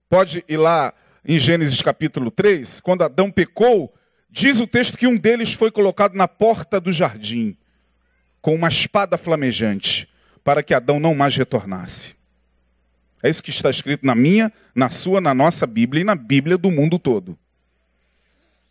pode 0.10 0.44
ir 0.48 0.58
lá 0.58 0.94
em 1.24 1.40
Gênesis 1.40 1.82
capítulo 1.82 2.30
3, 2.30 2.82
quando 2.82 3.04
Adão 3.04 3.32
pecou, 3.32 3.94
diz 4.30 4.60
o 4.60 4.68
texto 4.68 4.98
que 4.98 5.08
um 5.08 5.18
deles 5.18 5.54
foi 5.54 5.72
colocado 5.72 6.16
na 6.16 6.28
porta 6.28 6.80
do 6.80 6.94
jardim, 6.94 7.58
com 8.42 8.54
uma 8.54 8.68
espada 8.68 9.18
flamejante, 9.18 10.08
para 10.44 10.62
que 10.62 10.74
Adão 10.74 11.00
não 11.00 11.16
mais 11.16 11.36
retornasse. 11.36 12.16
É 13.24 13.30
isso 13.30 13.42
que 13.42 13.50
está 13.50 13.70
escrito 13.70 14.06
na 14.06 14.14
minha, 14.14 14.54
na 14.76 14.90
sua, 14.90 15.20
na 15.20 15.34
nossa 15.34 15.66
Bíblia 15.66 16.02
e 16.02 16.06
na 16.06 16.16
Bíblia 16.16 16.58
do 16.58 16.70
mundo 16.70 17.00
todo. 17.00 17.38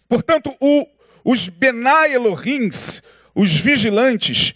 Portanto, 0.09 0.55
o, 0.61 0.87
os 1.25 1.49
Benai 1.49 2.15
Elohims 2.15 3.03
os 3.35 3.57
vigilantes, 3.57 4.55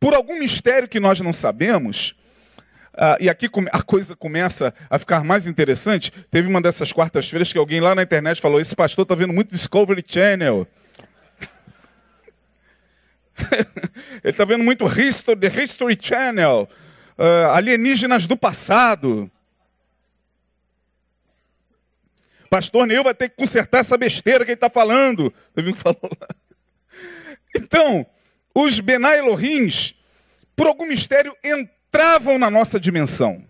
por 0.00 0.14
algum 0.14 0.38
mistério 0.38 0.88
que 0.88 0.98
nós 0.98 1.20
não 1.20 1.32
sabemos, 1.32 2.14
uh, 3.00 3.16
e 3.18 3.28
aqui 3.28 3.48
a 3.72 3.82
coisa 3.82 4.14
começa 4.14 4.74
a 4.88 4.98
ficar 4.98 5.24
mais 5.24 5.46
interessante. 5.46 6.12
Teve 6.30 6.48
uma 6.48 6.60
dessas 6.60 6.92
quartas-feiras 6.92 7.52
que 7.52 7.58
alguém 7.58 7.80
lá 7.80 7.94
na 7.94 8.02
internet 8.02 8.40
falou: 8.40 8.60
Esse 8.60 8.76
pastor 8.76 9.04
está 9.04 9.14
vendo 9.14 9.32
muito 9.32 9.50
Discovery 9.50 10.04
Channel. 10.06 10.68
Ele 14.22 14.30
está 14.30 14.44
vendo 14.44 14.62
muito 14.62 14.86
History, 14.86 15.40
The 15.40 15.62
History 15.62 15.98
Channel, 16.00 16.68
uh, 17.18 17.50
alienígenas 17.52 18.26
do 18.26 18.36
passado. 18.36 19.30
Pastor 22.50 22.86
Neil 22.86 23.04
vai 23.04 23.14
ter 23.14 23.28
que 23.28 23.36
consertar 23.36 23.78
essa 23.78 23.96
besteira 23.96 24.44
que 24.44 24.50
ele 24.50 24.56
está 24.56 24.68
falando. 24.68 25.32
Que 25.54 25.72
falou? 25.72 26.10
Então, 27.54 28.04
os 28.52 28.80
Benai 28.80 29.20
Elohims, 29.20 29.94
por 30.56 30.66
algum 30.66 30.84
mistério, 30.84 31.34
entravam 31.90 32.38
na 32.38 32.48
nossa 32.48 32.78
dimensão. 32.78 33.44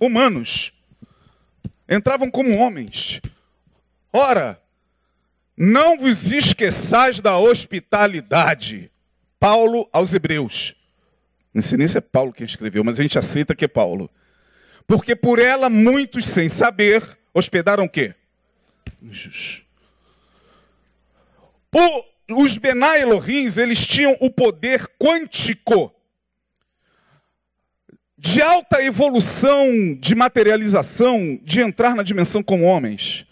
Humanos. 0.00 0.72
Entravam 1.86 2.30
como 2.30 2.56
homens. 2.56 3.20
Ora, 4.10 4.58
não 5.54 5.98
vos 5.98 6.32
esqueçais 6.32 7.20
da 7.20 7.36
hospitalidade. 7.36 8.90
Paulo 9.38 9.86
aos 9.92 10.14
Hebreus. 10.14 10.74
Não 11.52 11.62
sei 11.62 11.76
nem 11.76 11.86
se 11.86 11.98
é 11.98 12.00
Paulo 12.00 12.32
quem 12.32 12.46
escreveu, 12.46 12.82
mas 12.82 12.98
a 12.98 13.02
gente 13.02 13.18
aceita 13.18 13.54
que 13.54 13.66
é 13.66 13.68
Paulo. 13.68 14.10
Porque 14.86 15.14
por 15.14 15.38
ela 15.38 15.68
muitos, 15.68 16.24
sem 16.24 16.48
saber, 16.48 17.18
hospedaram 17.34 17.84
o 17.84 17.88
quê? 17.88 18.14
Anjos. 19.04 19.62
Os 22.30 22.56
Benai 22.56 23.02
Elohims, 23.02 23.58
eles 23.58 23.86
tinham 23.86 24.16
o 24.20 24.30
poder 24.30 24.90
quântico 24.98 25.94
de 28.24 28.40
alta 28.40 28.80
evolução, 28.80 29.96
de 29.98 30.14
materialização, 30.14 31.40
de 31.42 31.60
entrar 31.60 31.96
na 31.96 32.04
dimensão 32.04 32.40
como 32.40 32.62
homens. 32.62 33.26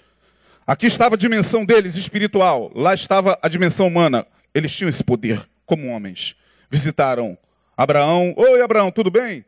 Aqui 0.67 0.87
estava 0.87 1.15
a 1.15 1.19
dimensão 1.19 1.65
deles 1.65 1.95
espiritual, 1.95 2.73
lá 2.75 2.93
estava 2.93 3.39
a 3.41 3.49
dimensão 3.49 3.87
humana. 3.87 4.27
Eles 4.53 4.75
tinham 4.75 4.89
esse 4.89 5.05
poder 5.05 5.49
como 5.65 5.87
homens. 5.87 6.35
Visitaram 6.69 7.39
Abraão. 7.77 8.35
Oi, 8.37 8.61
Abraão, 8.61 8.91
tudo 8.91 9.13
bem? 9.13 9.45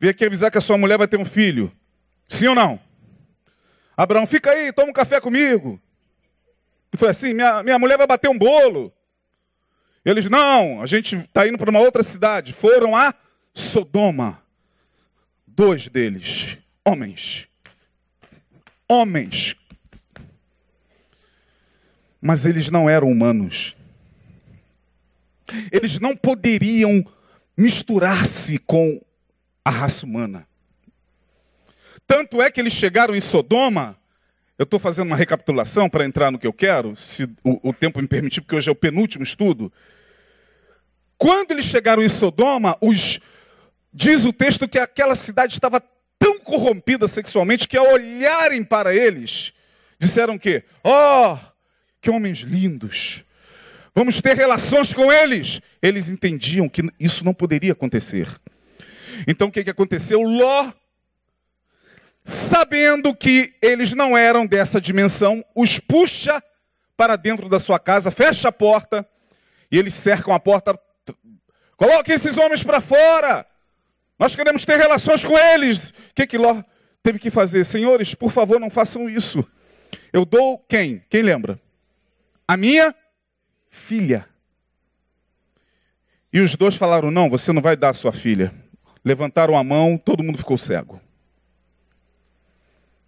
Vem 0.00 0.10
aqui 0.10 0.24
avisar 0.24 0.50
que 0.50 0.58
a 0.58 0.60
sua 0.60 0.76
mulher 0.76 0.98
vai 0.98 1.06
ter 1.06 1.18
um 1.18 1.24
filho. 1.24 1.70
Sim 2.26 2.48
ou 2.48 2.56
não? 2.56 2.80
Abraão, 3.96 4.26
fica 4.26 4.50
aí, 4.50 4.72
toma 4.72 4.90
um 4.90 4.92
café 4.92 5.20
comigo. 5.20 5.80
E 6.92 6.96
foi 6.96 7.10
assim: 7.10 7.32
minha, 7.32 7.62
minha 7.62 7.78
mulher 7.78 7.96
vai 7.96 8.08
bater 8.08 8.28
um 8.28 8.36
bolo. 8.36 8.92
Eles, 10.04 10.28
não, 10.28 10.82
a 10.82 10.86
gente 10.86 11.14
está 11.14 11.46
indo 11.46 11.58
para 11.58 11.70
uma 11.70 11.78
outra 11.78 12.02
cidade. 12.02 12.52
Foram 12.52 12.96
a 12.96 13.14
Sodoma. 13.54 14.39
Dois 15.60 15.88
deles, 15.88 16.56
homens. 16.82 17.46
Homens. 18.88 19.54
Mas 22.18 22.46
eles 22.46 22.70
não 22.70 22.88
eram 22.88 23.10
humanos. 23.10 23.76
Eles 25.70 25.98
não 25.98 26.16
poderiam 26.16 27.04
misturar-se 27.54 28.56
com 28.56 29.04
a 29.62 29.68
raça 29.68 30.06
humana. 30.06 30.48
Tanto 32.06 32.40
é 32.40 32.50
que 32.50 32.58
eles 32.58 32.72
chegaram 32.72 33.14
em 33.14 33.20
Sodoma. 33.20 33.98
Eu 34.58 34.64
estou 34.64 34.80
fazendo 34.80 35.08
uma 35.08 35.16
recapitulação 35.16 35.90
para 35.90 36.06
entrar 36.06 36.30
no 36.30 36.38
que 36.38 36.46
eu 36.46 36.54
quero, 36.54 36.96
se 36.96 37.24
o, 37.44 37.68
o 37.68 37.74
tempo 37.74 38.00
me 38.00 38.08
permitir, 38.08 38.40
porque 38.40 38.56
hoje 38.56 38.70
é 38.70 38.72
o 38.72 38.74
penúltimo 38.74 39.24
estudo. 39.24 39.70
Quando 41.18 41.50
eles 41.50 41.66
chegaram 41.66 42.02
em 42.02 42.08
Sodoma, 42.08 42.78
os, 42.80 43.20
diz 43.92 44.24
o 44.24 44.32
texto 44.32 44.68
que 44.68 44.78
aquela 44.78 45.14
cidade 45.14 45.54
estava 45.54 45.82
tão 46.18 46.38
corrompida 46.38 47.08
sexualmente 47.08 47.66
que 47.66 47.76
ao 47.76 47.92
olharem 47.92 48.62
para 48.62 48.94
eles, 48.94 49.52
disseram 49.98 50.38
que, 50.38 50.62
oh, 50.84 51.36
que 52.00 52.10
homens 52.10 52.40
lindos, 52.40 53.24
vamos 53.94 54.20
ter 54.20 54.36
relações 54.36 54.92
com 54.92 55.10
eles. 55.10 55.60
Eles 55.82 56.08
entendiam 56.08 56.68
que 56.68 56.82
isso 56.98 57.24
não 57.24 57.34
poderia 57.34 57.72
acontecer. 57.72 58.28
Então 59.26 59.48
o 59.48 59.52
que, 59.52 59.64
que 59.64 59.70
aconteceu? 59.70 60.20
Ló, 60.20 60.72
sabendo 62.24 63.14
que 63.14 63.54
eles 63.60 63.92
não 63.94 64.16
eram 64.16 64.46
dessa 64.46 64.80
dimensão, 64.80 65.44
os 65.54 65.78
puxa 65.78 66.42
para 66.96 67.16
dentro 67.16 67.48
da 67.48 67.58
sua 67.58 67.78
casa, 67.78 68.10
fecha 68.10 68.48
a 68.48 68.52
porta, 68.52 69.08
e 69.70 69.78
eles 69.78 69.94
cercam 69.94 70.34
a 70.34 70.40
porta. 70.40 70.78
Coloquem 71.76 72.14
esses 72.14 72.36
homens 72.36 72.62
para 72.62 72.80
fora. 72.80 73.46
Nós 74.20 74.36
queremos 74.36 74.66
ter 74.66 74.76
relações 74.76 75.24
com 75.24 75.36
eles. 75.38 75.88
O 75.88 75.94
que, 76.14 76.26
que 76.26 76.36
Ló 76.36 76.62
teve 77.02 77.18
que 77.18 77.30
fazer? 77.30 77.64
Senhores, 77.64 78.14
por 78.14 78.30
favor, 78.30 78.60
não 78.60 78.68
façam 78.68 79.08
isso. 79.08 79.42
Eu 80.12 80.26
dou 80.26 80.58
quem? 80.58 81.02
Quem 81.08 81.22
lembra? 81.22 81.58
A 82.46 82.54
minha 82.54 82.94
filha. 83.70 84.28
E 86.30 86.38
os 86.38 86.54
dois 86.54 86.76
falaram: 86.76 87.10
Não, 87.10 87.30
você 87.30 87.50
não 87.50 87.62
vai 87.62 87.74
dar 87.74 87.88
a 87.88 87.94
sua 87.94 88.12
filha. 88.12 88.52
Levantaram 89.02 89.56
a 89.56 89.64
mão, 89.64 89.96
todo 89.96 90.22
mundo 90.22 90.36
ficou 90.36 90.58
cego. 90.58 91.00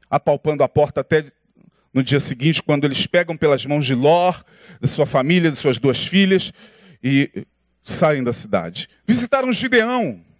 Apalpando 0.08 0.64
a 0.64 0.68
porta 0.68 1.02
até 1.02 1.26
no 1.92 2.02
dia 2.02 2.20
seguinte, 2.20 2.62
quando 2.62 2.84
eles 2.84 3.06
pegam 3.06 3.36
pelas 3.36 3.66
mãos 3.66 3.84
de 3.84 3.94
Ló, 3.94 4.32
de 4.80 4.88
sua 4.88 5.04
família, 5.04 5.50
de 5.50 5.58
suas 5.58 5.78
duas 5.78 6.06
filhas, 6.06 6.54
e 7.04 7.46
saem 7.82 8.24
da 8.24 8.32
cidade. 8.32 8.88
Visitaram 9.06 9.52
Gideão. 9.52 10.31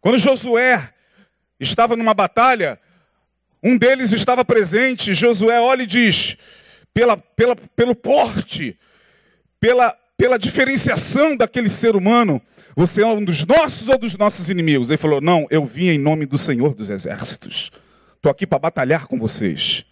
Quando 0.00 0.18
Josué 0.18 0.92
estava 1.58 1.96
numa 1.96 2.14
batalha, 2.14 2.78
um 3.62 3.76
deles 3.76 4.12
estava 4.12 4.44
presente. 4.44 5.14
Josué 5.14 5.60
olha 5.60 5.82
e 5.82 5.86
diz: 5.86 6.36
pela, 6.94 7.16
pela, 7.16 7.56
pelo 7.56 7.94
porte, 7.94 8.78
pela, 9.60 9.96
pela 10.16 10.38
diferenciação 10.38 11.36
daquele 11.36 11.68
ser 11.68 11.96
humano, 11.96 12.40
você 12.74 13.02
é 13.02 13.06
um 13.06 13.24
dos 13.24 13.44
nossos 13.44 13.88
ou 13.88 13.98
dos 13.98 14.16
nossos 14.16 14.48
inimigos? 14.48 14.88
Ele 14.90 14.96
falou: 14.96 15.20
Não, 15.20 15.46
eu 15.50 15.64
vim 15.64 15.88
em 15.88 15.98
nome 15.98 16.26
do 16.26 16.38
Senhor 16.38 16.74
dos 16.74 16.88
Exércitos. 16.90 17.70
Estou 18.16 18.30
aqui 18.30 18.46
para 18.46 18.58
batalhar 18.58 19.06
com 19.06 19.18
vocês. 19.18 19.84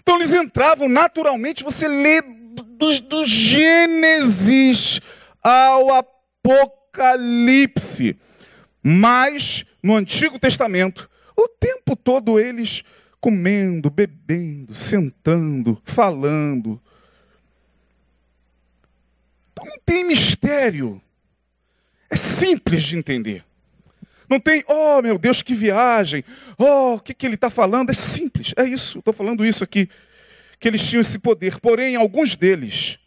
Então 0.00 0.16
eles 0.16 0.32
entravam 0.32 0.88
naturalmente, 0.88 1.62
você 1.62 1.86
lê 1.86 2.20
do, 2.22 3.00
do 3.00 3.24
Gênesis 3.24 5.00
ao 5.42 5.92
Apocalipse. 6.44 8.16
Mas 8.82 9.64
no 9.82 9.94
Antigo 9.94 10.38
Testamento, 10.38 11.08
o 11.36 11.48
tempo 11.48 11.94
todo 11.94 12.38
eles 12.40 12.82
comendo, 13.20 13.88
bebendo, 13.88 14.74
sentando, 14.74 15.80
falando. 15.84 16.80
Então 19.52 19.64
não 19.64 19.78
tem 19.86 20.04
mistério. 20.04 21.00
É 22.10 22.16
simples 22.16 22.82
de 22.82 22.98
entender. 22.98 23.44
Não 24.28 24.40
tem, 24.40 24.64
oh 24.66 25.00
meu 25.00 25.18
Deus, 25.18 25.42
que 25.42 25.54
viagem. 25.54 26.24
Oh, 26.58 26.94
o 26.94 27.00
que, 27.00 27.14
que 27.14 27.26
ele 27.26 27.34
está 27.34 27.50
falando? 27.50 27.90
É 27.90 27.94
simples, 27.94 28.52
é 28.56 28.64
isso. 28.64 28.98
Estou 28.98 29.14
falando 29.14 29.44
isso 29.44 29.62
aqui. 29.62 29.88
Que 30.58 30.68
eles 30.68 30.88
tinham 30.88 31.00
esse 31.00 31.18
poder. 31.18 31.60
Porém, 31.60 31.96
alguns 31.96 32.34
deles 32.34 32.98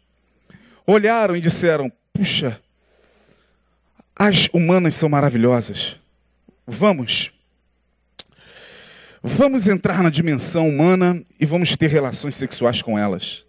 olharam 0.86 1.36
e 1.36 1.40
disseram: 1.40 1.90
puxa, 2.12 2.60
as 4.18 4.48
humanas 4.50 4.94
são 4.94 5.10
maravilhosas. 5.10 6.00
Vamos. 6.66 7.30
Vamos 9.22 9.68
entrar 9.68 10.02
na 10.02 10.08
dimensão 10.08 10.66
humana 10.66 11.22
e 11.38 11.44
vamos 11.44 11.76
ter 11.76 11.90
relações 11.90 12.34
sexuais 12.34 12.80
com 12.80 12.98
elas. 12.98 13.44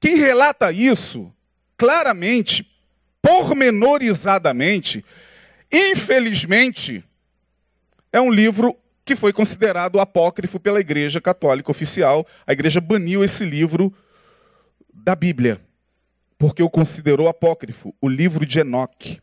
Quem 0.00 0.16
relata 0.16 0.72
isso, 0.72 1.32
claramente, 1.76 2.66
pormenorizadamente, 3.22 5.04
infelizmente, 5.70 7.04
é 8.12 8.20
um 8.20 8.30
livro 8.30 8.76
que 9.04 9.14
foi 9.14 9.32
considerado 9.32 10.00
apócrifo 10.00 10.58
pela 10.58 10.80
Igreja 10.80 11.20
Católica 11.20 11.70
Oficial. 11.70 12.26
A 12.46 12.52
Igreja 12.52 12.80
baniu 12.80 13.22
esse 13.22 13.44
livro 13.44 13.94
da 14.92 15.14
Bíblia 15.14 15.60
porque 16.40 16.62
o 16.62 16.70
considerou 16.70 17.28
apócrifo, 17.28 17.94
o 18.00 18.08
livro 18.08 18.46
de 18.46 18.60
Enoque. 18.60 19.20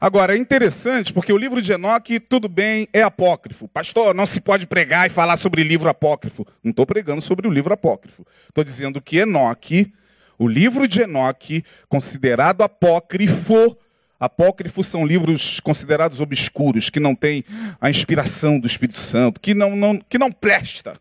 Agora, 0.00 0.34
é 0.34 0.38
interessante 0.38 1.12
porque 1.12 1.30
o 1.30 1.36
livro 1.36 1.60
de 1.60 1.70
Enoque, 1.70 2.18
tudo 2.18 2.48
bem, 2.48 2.88
é 2.94 3.02
apócrifo. 3.02 3.68
Pastor, 3.68 4.14
não 4.14 4.24
se 4.24 4.40
pode 4.40 4.66
pregar 4.66 5.06
e 5.06 5.10
falar 5.10 5.36
sobre 5.36 5.62
livro 5.62 5.86
apócrifo. 5.86 6.46
Não 6.62 6.70
estou 6.70 6.86
pregando 6.86 7.20
sobre 7.20 7.46
o 7.46 7.50
livro 7.50 7.74
apócrifo. 7.74 8.26
Estou 8.48 8.64
dizendo 8.64 9.02
que 9.02 9.18
Enoque, 9.18 9.92
o 10.38 10.48
livro 10.48 10.88
de 10.88 11.02
Enoque, 11.02 11.62
considerado 11.90 12.62
apócrifo, 12.62 13.76
apócrifos 14.18 14.86
são 14.86 15.04
livros 15.04 15.60
considerados 15.60 16.22
obscuros, 16.22 16.88
que 16.88 16.98
não 16.98 17.14
têm 17.14 17.44
a 17.78 17.90
inspiração 17.90 18.58
do 18.58 18.66
Espírito 18.66 18.98
Santo, 18.98 19.38
que 19.38 19.52
não, 19.52 19.76
não, 19.76 19.98
que 19.98 20.16
não 20.16 20.32
presta. 20.32 20.98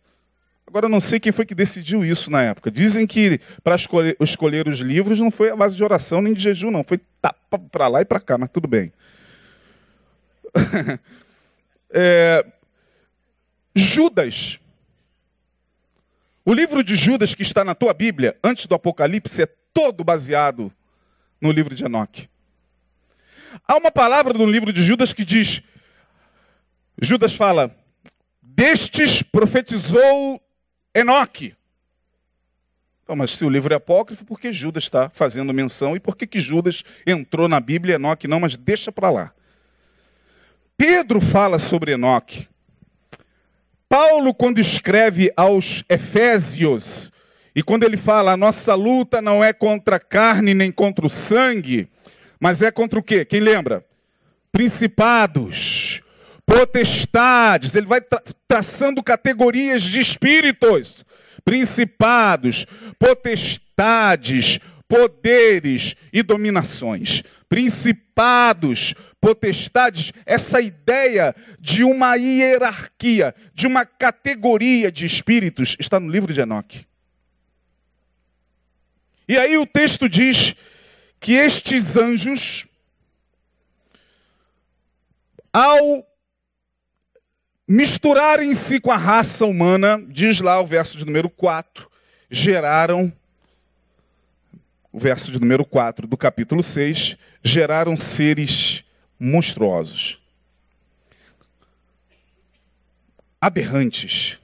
Agora 0.73 0.87
eu 0.87 0.89
não 0.89 0.99
sei 0.99 1.19
quem 1.19 1.31
foi 1.31 1.45
que 1.45 1.53
decidiu 1.53 2.03
isso 2.03 2.31
na 2.31 2.41
época. 2.41 2.71
Dizem 2.71 3.05
que 3.05 3.39
para 3.63 3.75
escolher, 3.75 4.17
escolher, 4.19 4.67
os 4.67 4.79
livros 4.79 5.19
não 5.19 5.29
foi 5.29 5.51
a 5.51 5.55
base 5.55 5.75
de 5.75 5.83
oração 5.83 6.19
nem 6.19 6.33
de 6.33 6.41
jejum, 6.41 6.71
não. 6.71 6.83
Foi 6.83 6.99
para 7.71 7.87
lá 7.87 8.01
e 8.01 8.05
para 8.05 8.19
cá, 8.19 8.39
mas 8.39 8.49
tudo 8.49 8.67
bem. 8.67 8.91
é, 11.91 12.43
Judas. 13.75 14.59
O 16.43 16.51
livro 16.51 16.83
de 16.83 16.95
Judas 16.95 17.35
que 17.35 17.43
está 17.43 17.63
na 17.63 17.75
tua 17.75 17.93
Bíblia, 17.93 18.35
antes 18.43 18.65
do 18.65 18.73
Apocalipse, 18.73 19.43
é 19.43 19.47
todo 19.71 20.03
baseado 20.03 20.73
no 21.39 21.51
livro 21.51 21.75
de 21.75 21.85
Enoque. 21.85 22.27
Há 23.67 23.77
uma 23.77 23.91
palavra 23.91 24.33
no 24.33 24.47
livro 24.47 24.73
de 24.73 24.81
Judas 24.81 25.13
que 25.13 25.23
diz: 25.23 25.61
Judas 26.99 27.35
fala, 27.35 27.77
destes 28.41 29.21
profetizou 29.21 30.41
Enoque. 30.93 31.55
Então, 33.03 33.15
mas 33.15 33.31
se 33.31 33.45
o 33.45 33.49
livro 33.49 33.73
é 33.73 33.77
apócrifo, 33.77 34.23
por 34.23 34.39
que 34.39 34.53
Judas 34.53 34.83
está 34.85 35.09
fazendo 35.09 35.53
menção? 35.53 35.95
E 35.95 35.99
por 35.99 36.15
que, 36.15 36.25
que 36.25 36.39
Judas 36.39 36.83
entrou 37.05 37.47
na 37.47 37.59
Bíblia 37.59 37.95
Enoque 37.95 38.27
não? 38.27 38.39
Mas 38.39 38.55
deixa 38.55 38.91
para 38.91 39.09
lá. 39.09 39.33
Pedro 40.77 41.19
fala 41.19 41.59
sobre 41.59 41.91
Enoque. 41.91 42.47
Paulo, 43.89 44.33
quando 44.33 44.59
escreve 44.59 45.31
aos 45.35 45.83
Efésios, 45.87 47.11
e 47.55 47.61
quando 47.61 47.83
ele 47.83 47.97
fala, 47.97 48.31
a 48.31 48.37
nossa 48.37 48.73
luta 48.73 49.21
não 49.21 49.43
é 49.43 49.53
contra 49.53 49.97
a 49.97 49.99
carne 49.99 50.53
nem 50.53 50.71
contra 50.71 51.05
o 51.05 51.09
sangue, 51.09 51.87
mas 52.39 52.61
é 52.61 52.71
contra 52.71 52.97
o 52.99 53.03
quê? 53.03 53.23
Quem 53.23 53.39
lembra? 53.39 53.85
Principados, 54.51 56.01
potestades, 56.45 57.75
ele 57.75 57.85
vai 57.85 58.01
tra 58.01 58.21
traçando 58.47 59.01
categorias 59.01 59.81
de 59.81 59.99
espíritos, 59.99 61.03
principados, 61.43 62.67
potestades, 62.99 64.59
poderes 64.87 65.95
e 66.11 66.21
dominações. 66.21 67.23
Principados, 67.49 68.93
potestades, 69.19 70.11
essa 70.25 70.61
ideia 70.61 71.35
de 71.59 71.83
uma 71.83 72.15
hierarquia, 72.15 73.33
de 73.53 73.65
uma 73.65 73.85
categoria 73.85 74.91
de 74.91 75.05
espíritos, 75.05 75.75
está 75.79 75.99
no 75.99 76.09
livro 76.09 76.33
de 76.33 76.41
Enoque. 76.41 76.85
E 79.27 79.37
aí 79.37 79.57
o 79.57 79.65
texto 79.65 80.07
diz 80.09 80.55
que 81.19 81.33
estes 81.33 81.95
anjos, 81.95 82.67
ao 85.51 86.05
misturarem-se 87.67 88.79
com 88.79 88.91
a 88.91 88.97
raça 88.97 89.45
humana, 89.45 90.03
diz 90.09 90.41
lá 90.41 90.59
o 90.59 90.65
verso 90.65 90.97
de 90.97 91.05
número 91.05 91.29
4, 91.29 91.89
geraram 92.29 93.11
o 94.91 94.99
verso 94.99 95.31
de 95.31 95.39
número 95.39 95.65
4 95.65 96.05
do 96.05 96.15
capítulo 96.15 96.61
6, 96.61 97.17
geraram 97.43 97.97
seres 97.97 98.83
monstruosos, 99.19 100.21
aberrantes, 103.41 104.39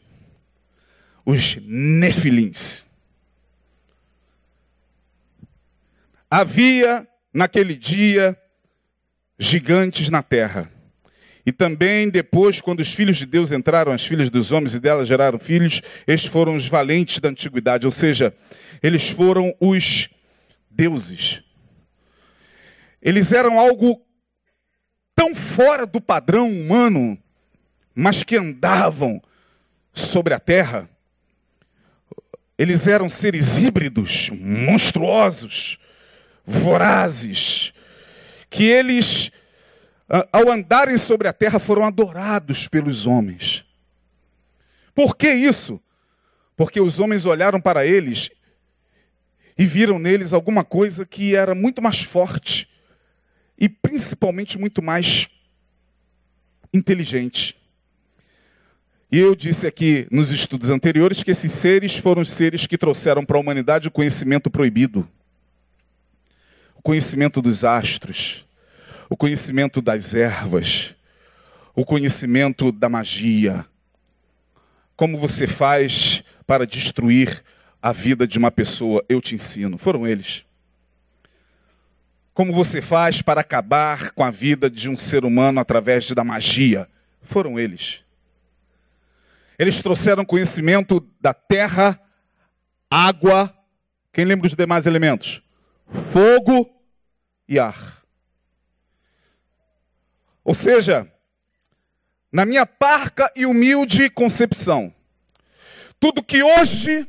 os 1.25 1.57
nefilins. 1.57 2.85
Havia 6.31 7.07
naquele 7.33 7.75
dia 7.75 8.39
gigantes 9.37 10.09
na 10.09 10.23
terra. 10.23 10.71
E 11.49 11.51
também 11.51 12.11
depois, 12.11 12.61
quando 12.61 12.79
os 12.79 12.93
filhos 12.93 13.17
de 13.17 13.25
Deus 13.25 13.51
entraram, 13.51 13.91
as 13.91 14.05
filhas 14.05 14.29
dos 14.29 14.51
homens 14.51 14.75
e 14.75 14.79
delas 14.79 15.07
geraram 15.07 15.39
filhos, 15.39 15.81
estes 16.05 16.29
foram 16.29 16.55
os 16.55 16.67
valentes 16.67 17.17
da 17.17 17.29
antiguidade, 17.29 17.87
ou 17.87 17.91
seja, 17.91 18.35
eles 18.83 19.09
foram 19.09 19.55
os 19.59 20.09
deuses. 20.69 21.41
Eles 23.01 23.31
eram 23.31 23.57
algo 23.57 23.99
tão 25.15 25.33
fora 25.33 25.87
do 25.87 25.99
padrão 25.99 26.47
humano, 26.47 27.17
mas 27.95 28.23
que 28.23 28.37
andavam 28.37 29.19
sobre 29.91 30.35
a 30.35 30.39
terra. 30.39 30.87
Eles 32.59 32.85
eram 32.85 33.09
seres 33.09 33.57
híbridos, 33.57 34.29
monstruosos, 34.29 35.79
vorazes, 36.45 37.73
que 38.51 38.65
eles, 38.65 39.31
ao 40.09 40.49
andarem 40.51 40.97
sobre 40.97 41.27
a 41.27 41.33
terra, 41.33 41.59
foram 41.59 41.85
adorados 41.85 42.67
pelos 42.67 43.05
homens. 43.05 43.63
Por 44.93 45.15
que 45.15 45.31
isso? 45.31 45.79
Porque 46.57 46.81
os 46.81 46.99
homens 46.99 47.25
olharam 47.25 47.61
para 47.61 47.85
eles 47.85 48.29
e 49.57 49.65
viram 49.65 49.99
neles 49.99 50.33
alguma 50.33 50.63
coisa 50.63 51.05
que 51.05 51.35
era 51.35 51.53
muito 51.53 51.81
mais 51.81 52.01
forte 52.01 52.67
e 53.57 53.69
principalmente 53.69 54.57
muito 54.57 54.81
mais 54.81 55.29
inteligente. 56.73 57.55
E 59.11 59.17
eu 59.17 59.35
disse 59.35 59.65
aqui 59.65 60.07
nos 60.11 60.31
estudos 60.31 60.69
anteriores 60.69 61.23
que 61.23 61.31
esses 61.31 61.51
seres 61.51 61.97
foram 61.97 62.21
os 62.21 62.31
seres 62.31 62.67
que 62.67 62.77
trouxeram 62.77 63.25
para 63.25 63.37
a 63.37 63.39
humanidade 63.39 63.87
o 63.87 63.91
conhecimento 63.91 64.49
proibido 64.49 65.07
o 66.79 66.81
conhecimento 66.81 67.41
dos 67.41 67.65
astros, 67.65 68.45
o 69.09 69.17
conhecimento 69.17 69.81
das 69.81 70.13
ervas, 70.13 70.95
o 71.75 71.83
conhecimento 71.83 72.71
da 72.71 72.87
magia. 72.87 73.65
Como 74.95 75.17
você 75.17 75.47
faz 75.47 76.23
para 76.45 76.65
destruir 76.65 77.43
a 77.81 77.91
vida 77.91 78.27
de 78.27 78.37
uma 78.37 78.51
pessoa? 78.51 79.03
Eu 79.09 79.21
te 79.21 79.35
ensino. 79.35 79.77
Foram 79.77 80.07
eles. 80.07 80.45
Como 82.33 82.53
você 82.53 82.81
faz 82.81 83.21
para 83.21 83.41
acabar 83.41 84.11
com 84.11 84.23
a 84.23 84.31
vida 84.31 84.69
de 84.69 84.89
um 84.89 84.95
ser 84.95 85.25
humano 85.25 85.59
através 85.59 86.11
da 86.11 86.23
magia? 86.23 86.87
Foram 87.21 87.59
eles. 87.59 88.01
Eles 89.57 89.81
trouxeram 89.81 90.23
conhecimento 90.23 91.05
da 91.19 91.33
terra, 91.33 91.99
água. 92.89 93.53
Quem 94.13 94.23
lembra 94.23 94.47
dos 94.47 94.55
demais 94.55 94.85
elementos? 94.85 95.41
fogo 95.91 96.69
e 97.47 97.59
ar. 97.59 97.98
Ou 100.49 100.55
seja, 100.55 101.07
na 102.31 102.43
minha 102.43 102.65
parca 102.65 103.31
e 103.35 103.45
humilde 103.45 104.09
concepção, 104.09 104.91
tudo 105.99 106.23
que 106.23 106.41
hoje 106.41 107.07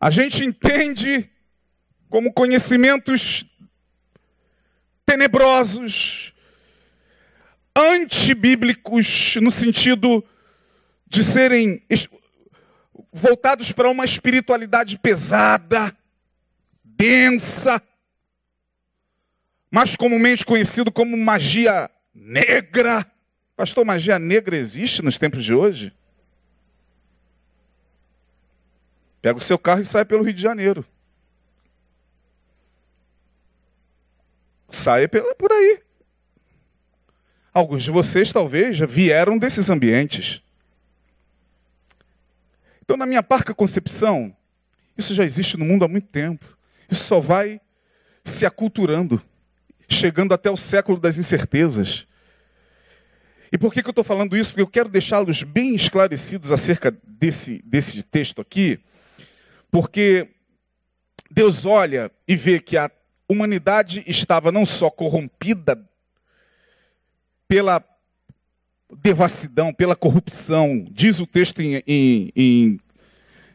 a 0.00 0.08
gente 0.08 0.42
entende 0.42 1.30
como 2.08 2.32
conhecimentos 2.32 3.44
tenebrosos, 5.04 6.32
antibíblicos, 7.76 9.36
no 9.42 9.50
sentido 9.50 10.24
de 11.06 11.22
serem 11.22 11.82
voltados 13.12 13.70
para 13.70 13.90
uma 13.90 14.06
espiritualidade 14.06 14.98
pesada, 14.98 15.94
densa, 16.82 17.82
mais 19.76 19.94
comumente 19.94 20.42
conhecido 20.42 20.90
como 20.90 21.18
magia 21.18 21.90
negra. 22.14 23.04
Pastor, 23.54 23.84
magia 23.84 24.18
negra 24.18 24.56
existe 24.56 25.02
nos 25.02 25.18
tempos 25.18 25.44
de 25.44 25.52
hoje? 25.52 25.92
Pega 29.20 29.36
o 29.36 29.42
seu 29.42 29.58
carro 29.58 29.82
e 29.82 29.84
sai 29.84 30.06
pelo 30.06 30.22
Rio 30.22 30.32
de 30.32 30.40
Janeiro. 30.40 30.82
Saia 34.70 35.06
por 35.10 35.52
aí. 35.52 35.82
Alguns 37.52 37.84
de 37.84 37.90
vocês 37.90 38.32
talvez 38.32 38.78
já 38.78 38.86
vieram 38.86 39.36
desses 39.36 39.68
ambientes. 39.68 40.42
Então, 42.80 42.96
na 42.96 43.04
minha 43.04 43.22
parca 43.22 43.52
concepção, 43.52 44.34
isso 44.96 45.14
já 45.14 45.22
existe 45.22 45.58
no 45.58 45.66
mundo 45.66 45.84
há 45.84 45.88
muito 45.88 46.08
tempo. 46.08 46.56
Isso 46.90 47.04
só 47.04 47.20
vai 47.20 47.60
se 48.24 48.46
aculturando, 48.46 49.22
chegando 49.88 50.34
até 50.34 50.50
o 50.50 50.56
século 50.56 50.98
das 50.98 51.18
incertezas. 51.18 52.06
E 53.52 53.58
por 53.58 53.72
que, 53.72 53.82
que 53.82 53.88
eu 53.88 53.92
estou 53.92 54.04
falando 54.04 54.36
isso? 54.36 54.50
Porque 54.50 54.62
eu 54.62 54.66
quero 54.66 54.88
deixá-los 54.88 55.42
bem 55.42 55.74
esclarecidos 55.74 56.50
acerca 56.50 56.90
desse, 57.04 57.62
desse 57.64 58.02
texto 58.02 58.40
aqui, 58.40 58.80
porque 59.70 60.28
Deus 61.30 61.64
olha 61.64 62.10
e 62.26 62.34
vê 62.36 62.58
que 62.58 62.76
a 62.76 62.90
humanidade 63.28 64.02
estava 64.06 64.50
não 64.50 64.64
só 64.64 64.90
corrompida 64.90 65.80
pela 67.48 67.82
devassidão, 68.98 69.72
pela 69.72 69.94
corrupção. 69.94 70.86
Diz 70.90 71.20
o 71.20 71.26
texto 71.26 71.60
em, 71.60 71.82
em, 71.86 72.32
em 72.34 72.80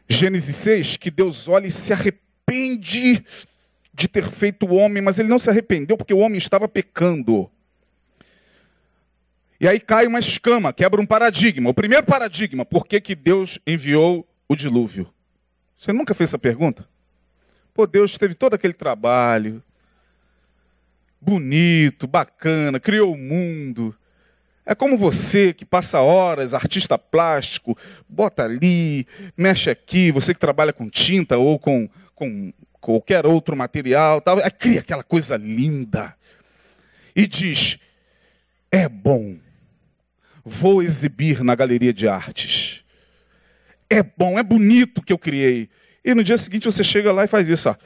Gênesis 0.08 0.56
6 0.56 0.96
que 0.96 1.10
Deus 1.10 1.48
olha 1.48 1.66
e 1.66 1.70
se 1.70 1.92
arrepende 1.92 2.22
arrepende 2.52 3.24
de 3.94 4.08
ter 4.08 4.24
feito 4.24 4.66
o 4.66 4.74
homem, 4.74 5.02
mas 5.02 5.18
ele 5.18 5.28
não 5.28 5.38
se 5.38 5.50
arrependeu 5.50 5.96
porque 5.96 6.14
o 6.14 6.18
homem 6.18 6.38
estava 6.38 6.68
pecando. 6.68 7.50
E 9.60 9.68
aí 9.68 9.78
cai 9.78 10.06
uma 10.06 10.18
escama, 10.18 10.72
quebra 10.72 11.00
um 11.00 11.06
paradigma. 11.06 11.70
O 11.70 11.74
primeiro 11.74 12.04
paradigma, 12.04 12.64
por 12.64 12.86
que, 12.86 13.00
que 13.00 13.14
Deus 13.14 13.58
enviou 13.66 14.26
o 14.48 14.56
dilúvio? 14.56 15.12
Você 15.78 15.92
nunca 15.92 16.14
fez 16.14 16.30
essa 16.30 16.38
pergunta? 16.38 16.88
Pô, 17.74 17.86
Deus 17.86 18.18
teve 18.18 18.34
todo 18.34 18.54
aquele 18.54 18.72
trabalho, 18.72 19.62
bonito, 21.20 22.06
bacana, 22.06 22.80
criou 22.80 23.12
o 23.12 23.18
mundo. 23.18 23.96
É 24.64 24.74
como 24.74 24.96
você 24.96 25.52
que 25.52 25.64
passa 25.64 26.00
horas, 26.00 26.54
artista 26.54 26.98
plástico, 26.98 27.76
bota 28.08 28.44
ali, 28.44 29.06
mexe 29.36 29.70
aqui, 29.70 30.12
você 30.12 30.32
que 30.32 30.40
trabalha 30.40 30.72
com 30.72 30.88
tinta 30.88 31.36
ou 31.36 31.58
com 31.58 31.88
com 32.14 32.52
qualquer 32.82 33.24
outro 33.24 33.56
material, 33.56 34.20
tal, 34.20 34.38
aí 34.38 34.50
cria 34.50 34.80
aquela 34.80 35.04
coisa 35.04 35.36
linda 35.36 36.14
e 37.14 37.26
diz: 37.26 37.78
é 38.70 38.88
bom, 38.88 39.38
vou 40.44 40.82
exibir 40.82 41.42
na 41.42 41.54
galeria 41.54 41.92
de 41.92 42.08
artes. 42.08 42.84
É 43.88 44.02
bom, 44.02 44.38
é 44.38 44.42
bonito 44.42 44.98
o 44.98 45.02
que 45.02 45.12
eu 45.12 45.18
criei. 45.18 45.70
E 46.04 46.14
no 46.14 46.24
dia 46.24 46.36
seguinte 46.36 46.64
você 46.64 46.82
chega 46.82 47.12
lá 47.12 47.24
e 47.24 47.28
faz 47.28 47.48
isso. 47.48 47.68
Ó. 47.68 47.76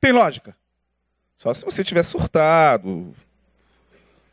Tem 0.00 0.12
lógica? 0.12 0.56
Só 1.36 1.54
se 1.54 1.64
você 1.64 1.84
tiver 1.84 2.02
surtado. 2.02 3.14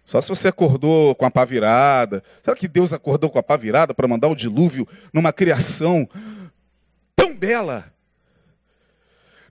Só 0.06 0.22
se 0.22 0.30
você 0.30 0.48
acordou 0.48 1.14
com 1.14 1.26
a 1.26 1.32
pá 1.32 1.46
virada. 1.46 2.24
Será 2.42 2.56
que 2.56 2.68
Deus 2.68 2.94
acordou 2.94 3.30
com 3.30 3.38
a 3.38 3.44
pá 3.44 3.58
virada 3.58 3.94
para 3.94 4.08
mandar 4.08 4.30
o 4.30 4.36
dilúvio 4.36 4.88
numa 5.12 5.34
criação 5.34 6.08
tão 7.16 7.36
bela. 7.36 7.94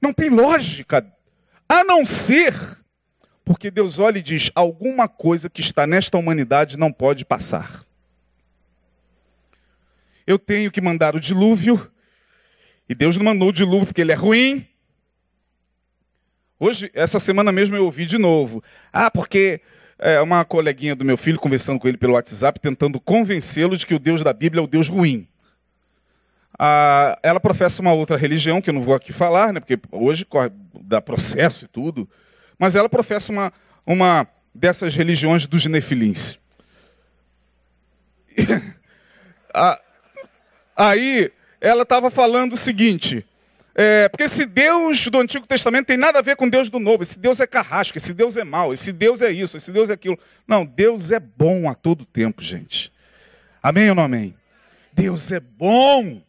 Não 0.00 0.12
tem 0.12 0.28
lógica, 0.28 1.06
a 1.68 1.82
não 1.84 2.04
ser 2.04 2.54
porque 3.44 3.70
Deus 3.70 3.98
olha 3.98 4.18
e 4.18 4.22
diz: 4.22 4.50
alguma 4.54 5.06
coisa 5.06 5.50
que 5.50 5.60
está 5.60 5.86
nesta 5.86 6.16
humanidade 6.16 6.78
não 6.78 6.90
pode 6.90 7.24
passar. 7.24 7.84
Eu 10.26 10.38
tenho 10.38 10.70
que 10.70 10.80
mandar 10.80 11.14
o 11.14 11.20
dilúvio, 11.20 11.90
e 12.88 12.94
Deus 12.94 13.16
não 13.18 13.24
mandou 13.24 13.48
o 13.48 13.52
dilúvio 13.52 13.86
porque 13.86 14.00
ele 14.00 14.12
é 14.12 14.16
ruim. 14.16 14.66
Hoje, 16.58 16.90
essa 16.94 17.20
semana 17.20 17.52
mesmo, 17.52 17.76
eu 17.76 17.84
ouvi 17.84 18.06
de 18.06 18.16
novo. 18.16 18.62
Ah, 18.90 19.10
porque 19.10 19.60
é, 19.98 20.20
uma 20.20 20.44
coleguinha 20.44 20.96
do 20.96 21.04
meu 21.04 21.16
filho, 21.18 21.38
conversando 21.38 21.78
com 21.78 21.86
ele 21.86 21.98
pelo 21.98 22.14
WhatsApp, 22.14 22.58
tentando 22.58 22.98
convencê-lo 22.98 23.76
de 23.76 23.86
que 23.86 23.94
o 23.94 23.98
Deus 23.98 24.22
da 24.22 24.32
Bíblia 24.32 24.60
é 24.60 24.64
o 24.64 24.68
Deus 24.68 24.88
ruim. 24.88 25.28
Ah, 26.58 27.18
ela 27.22 27.40
professa 27.40 27.82
uma 27.82 27.92
outra 27.92 28.16
religião, 28.16 28.60
que 28.60 28.70
eu 28.70 28.74
não 28.74 28.82
vou 28.82 28.94
aqui 28.94 29.12
falar, 29.12 29.52
né, 29.52 29.60
porque 29.60 29.78
hoje 29.90 30.26
dá 30.80 31.00
processo 31.00 31.64
e 31.64 31.68
tudo, 31.68 32.08
mas 32.58 32.76
ela 32.76 32.88
professa 32.88 33.32
uma, 33.32 33.52
uma 33.84 34.26
dessas 34.54 34.94
religiões 34.94 35.46
dos 35.46 35.66
nefilins. 35.66 36.38
aí 40.76 41.32
ela 41.60 41.82
estava 41.82 42.10
falando 42.10 42.52
o 42.54 42.56
seguinte: 42.56 43.26
É, 43.74 44.08
porque 44.08 44.24
esse 44.24 44.46
Deus 44.46 45.08
do 45.08 45.18
Antigo 45.18 45.46
Testamento 45.46 45.86
tem 45.86 45.96
nada 45.96 46.20
a 46.20 46.22
ver 46.22 46.36
com 46.36 46.48
Deus 46.48 46.68
do 46.68 46.78
Novo. 46.78 47.02
Esse 47.02 47.18
Deus 47.18 47.40
é 47.40 47.46
carrasco, 47.46 47.98
esse 47.98 48.14
Deus 48.14 48.36
é 48.36 48.44
mau, 48.44 48.72
esse 48.72 48.92
Deus 48.92 49.22
é 49.22 49.30
isso, 49.30 49.56
esse 49.56 49.72
Deus 49.72 49.90
é 49.90 49.94
aquilo. 49.94 50.18
Não, 50.46 50.64
Deus 50.64 51.10
é 51.10 51.18
bom 51.18 51.68
a 51.68 51.74
todo 51.74 52.04
tempo, 52.04 52.42
gente. 52.42 52.92
Amém 53.62 53.88
ou 53.88 53.94
não 53.94 54.04
amém? 54.04 54.36
Deus 54.92 55.32
é 55.32 55.40
bom. 55.40 56.22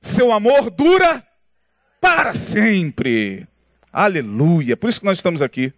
Seu 0.00 0.32
amor 0.32 0.70
dura 0.70 1.26
para 2.00 2.34
sempre. 2.34 3.46
Aleluia. 3.92 4.76
Por 4.76 4.88
isso 4.88 5.00
que 5.00 5.06
nós 5.06 5.18
estamos 5.18 5.42
aqui. 5.42 5.72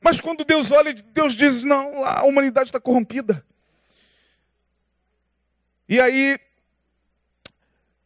Mas 0.00 0.20
quando 0.20 0.44
Deus 0.44 0.70
olha, 0.70 0.94
Deus 1.12 1.34
diz: 1.34 1.64
não, 1.64 2.04
a 2.04 2.24
humanidade 2.24 2.68
está 2.68 2.78
corrompida. 2.78 3.44
E 5.88 6.00
aí, 6.00 6.38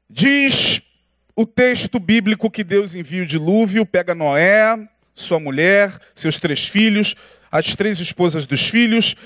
diz 0.08 0.80
o 1.34 1.44
texto 1.44 1.98
bíblico 1.98 2.50
que 2.50 2.62
Deus 2.62 2.94
envia 2.94 3.22
o 3.22 3.26
dilúvio, 3.26 3.84
pega 3.84 4.14
Noé, 4.14 4.88
sua 5.14 5.40
mulher, 5.40 5.98
seus 6.14 6.38
três 6.38 6.68
filhos, 6.68 7.14
as 7.50 7.74
três 7.74 7.98
esposas 8.00 8.46
dos 8.46 8.68
filhos, 8.68 9.16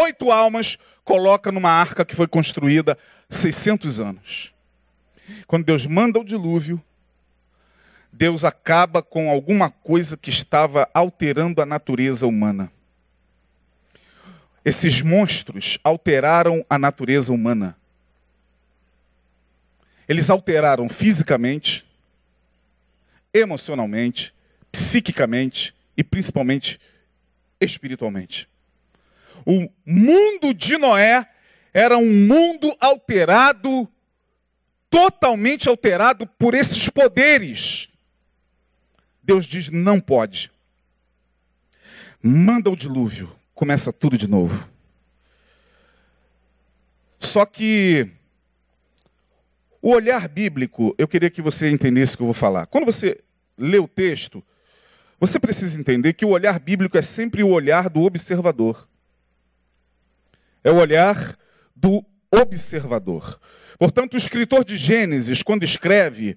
oito 0.00 0.30
almas, 0.30 0.78
coloca 1.04 1.50
numa 1.50 1.70
arca 1.70 2.04
que 2.04 2.14
foi 2.14 2.26
construída 2.26 2.96
600 3.28 4.00
anos. 4.00 4.55
Quando 5.46 5.64
Deus 5.64 5.86
manda 5.86 6.18
o 6.18 6.24
dilúvio, 6.24 6.82
Deus 8.12 8.44
acaba 8.44 9.02
com 9.02 9.30
alguma 9.30 9.70
coisa 9.70 10.16
que 10.16 10.30
estava 10.30 10.88
alterando 10.94 11.60
a 11.60 11.66
natureza 11.66 12.26
humana. 12.26 12.72
Esses 14.64 15.02
monstros 15.02 15.78
alteraram 15.84 16.64
a 16.68 16.78
natureza 16.78 17.32
humana. 17.32 17.76
Eles 20.08 20.30
alteraram 20.30 20.88
fisicamente, 20.88 21.84
emocionalmente, 23.34 24.32
psiquicamente 24.72 25.74
e 25.96 26.02
principalmente 26.02 26.80
espiritualmente. 27.60 28.48
O 29.44 29.68
mundo 29.84 30.52
de 30.54 30.76
Noé 30.76 31.26
era 31.72 31.98
um 31.98 32.26
mundo 32.26 32.74
alterado, 32.80 33.88
totalmente 34.90 35.68
alterado 35.68 36.26
por 36.26 36.54
esses 36.54 36.88
poderes. 36.88 37.88
Deus 39.22 39.44
diz: 39.44 39.70
não 39.70 40.00
pode. 40.00 40.50
Manda 42.22 42.70
o 42.70 42.76
dilúvio, 42.76 43.30
começa 43.54 43.92
tudo 43.92 44.16
de 44.16 44.28
novo. 44.28 44.68
Só 47.18 47.44
que 47.44 48.10
o 49.82 49.90
olhar 49.90 50.28
bíblico, 50.28 50.94
eu 50.98 51.06
queria 51.06 51.30
que 51.30 51.42
você 51.42 51.70
entendesse 51.70 52.14
o 52.14 52.16
que 52.16 52.22
eu 52.22 52.26
vou 52.26 52.34
falar. 52.34 52.66
Quando 52.66 52.84
você 52.84 53.20
lê 53.56 53.78
o 53.78 53.86
texto, 53.86 54.42
você 55.18 55.38
precisa 55.38 55.78
entender 55.80 56.12
que 56.12 56.24
o 56.24 56.30
olhar 56.30 56.58
bíblico 56.58 56.98
é 56.98 57.02
sempre 57.02 57.42
o 57.42 57.48
olhar 57.48 57.88
do 57.88 58.02
observador. 58.02 58.88
É 60.62 60.70
o 60.70 60.76
olhar 60.76 61.38
do 61.74 62.04
observador. 62.30 63.40
Portanto, 63.78 64.14
o 64.14 64.16
escritor 64.16 64.64
de 64.64 64.76
Gênesis, 64.76 65.42
quando 65.42 65.64
escreve, 65.64 66.36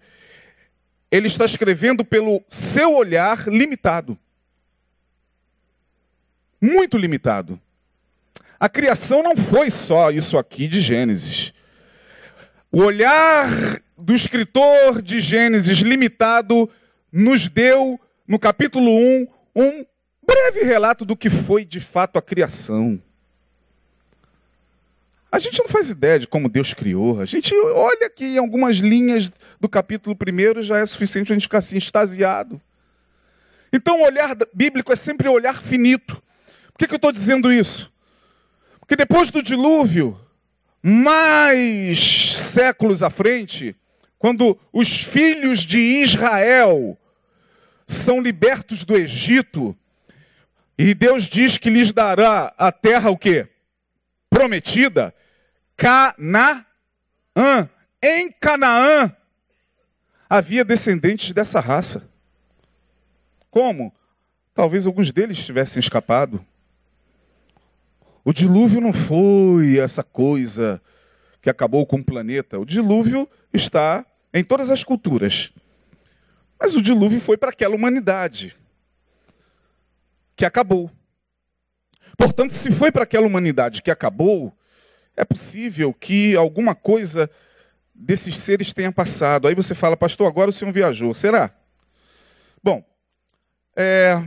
ele 1.12 1.28
está 1.28 1.45
escrevendo 1.45 2.04
pelo 2.04 2.43
seu 2.49 2.95
olhar 2.95 3.47
limitado. 3.47 4.17
Muito 6.62 6.97
limitado. 6.97 7.60
A 8.60 8.67
criação 8.67 9.23
não 9.23 9.38
foi 9.38 9.69
só 9.69 10.12
isso 10.12 10.38
aqui 10.38 10.67
de 10.67 10.82
Gênesis. 10.82 11.54
O 12.71 12.82
olhar 12.82 13.47
do 13.97 14.13
escritor 14.13 15.02
de 15.02 15.21
Gênesis 15.21 15.80
limitado 15.80 16.69
nos 17.12 17.47
deu, 17.47 17.99
no 18.28 18.38
capítulo 18.38 18.91
1, 18.91 19.28
um 19.56 19.86
breve 20.21 20.63
relato 20.63 21.06
do 21.06 21.15
que 21.15 21.30
foi 21.30 21.65
de 21.65 21.80
fato 21.80 22.17
a 22.17 22.21
criação. 22.21 23.02
A 25.31 25.37
gente 25.37 25.59
não 25.59 25.67
faz 25.67 25.89
ideia 25.91 26.17
de 26.17 26.27
como 26.27 26.49
Deus 26.49 26.73
criou. 26.73 27.21
A 27.21 27.25
gente 27.25 27.53
olha 27.53 28.07
aqui 28.07 28.25
em 28.25 28.37
algumas 28.37 28.77
linhas 28.77 29.31
do 29.59 29.69
capítulo 29.69 30.15
1 30.15 30.63
já 30.63 30.79
é 30.79 30.85
suficiente 30.85 31.27
para 31.27 31.33
a 31.33 31.37
gente 31.37 31.47
ficar 31.47 31.59
assim, 31.59 31.77
extasiado. 31.77 32.59
Então 33.71 33.99
o 33.99 34.05
olhar 34.05 34.35
bíblico 34.53 34.91
é 34.91 34.95
sempre 34.95 35.29
olhar 35.29 35.61
finito. 35.61 36.21
Por 36.71 36.79
que, 36.79 36.87
que 36.87 36.93
eu 36.93 36.97
estou 36.97 37.11
dizendo 37.11 37.51
isso? 37.51 37.91
Porque 38.79 38.95
depois 38.95 39.29
do 39.29 39.43
dilúvio, 39.43 40.19
mais 40.81 41.99
séculos 42.35 43.03
à 43.03 43.09
frente, 43.09 43.75
quando 44.17 44.57
os 44.73 45.03
filhos 45.03 45.59
de 45.59 45.77
Israel 45.77 46.97
são 47.85 48.19
libertos 48.19 48.83
do 48.83 48.95
Egito, 48.95 49.77
e 50.77 50.93
Deus 50.93 51.25
diz 51.25 51.57
que 51.57 51.69
lhes 51.69 51.91
dará 51.91 52.53
a 52.57 52.71
terra 52.71 53.09
o 53.09 53.17
quê? 53.17 53.47
Prometida. 54.29 55.13
Canaã. 55.79 56.65
Em 58.03 58.29
Canaã 58.33 59.15
havia 60.29 60.65
descendentes 60.65 61.31
dessa 61.31 61.61
raça. 61.61 62.07
Como? 63.49 63.93
Talvez 64.53 64.85
alguns 64.85 65.11
deles 65.13 65.43
tivessem 65.43 65.79
escapado. 65.79 66.45
O 68.25 68.33
dilúvio 68.33 68.81
não 68.81 68.91
foi 68.91 69.79
essa 69.79 70.03
coisa 70.03 70.81
que 71.41 71.49
acabou 71.49 71.85
com 71.85 71.95
o 71.95 72.03
planeta. 72.03 72.59
O 72.59 72.65
dilúvio 72.65 73.27
está 73.53 74.05
em 74.33 74.43
todas 74.43 74.69
as 74.69 74.83
culturas. 74.83 75.49
Mas 76.59 76.75
o 76.75 76.81
dilúvio 76.81 77.21
foi 77.21 77.37
para 77.37 77.51
aquela 77.51 77.73
humanidade 77.73 78.53
que 80.35 80.43
acabou. 80.43 80.91
Portanto, 82.17 82.53
se 82.53 82.69
foi 82.69 82.91
para 82.91 83.03
aquela 83.03 83.25
humanidade 83.25 83.81
que 83.81 83.89
acabou, 83.89 84.53
é 85.19 85.25
possível 85.25 85.93
que 85.93 86.34
alguma 86.38 86.73
coisa 86.73 87.29
desses 87.93 88.38
seres 88.38 88.71
tenha 88.71 88.89
passado. 88.89 89.49
Aí 89.49 89.53
você 89.53 89.75
fala, 89.75 89.97
pastor, 89.97 90.25
agora 90.27 90.49
o 90.49 90.53
senhor 90.53 90.71
viajou. 90.71 91.13
Será? 91.13 91.53
Bom, 92.63 92.82
é, 93.75 94.23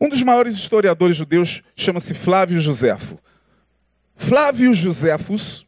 um 0.00 0.08
dos 0.08 0.22
maiores 0.22 0.54
historiadores 0.54 1.16
judeus 1.16 1.64
chama-se 1.74 2.14
Flávio 2.14 2.60
Josefo. 2.60 3.18
Flávio 4.14 4.72
Josefos, 4.72 5.66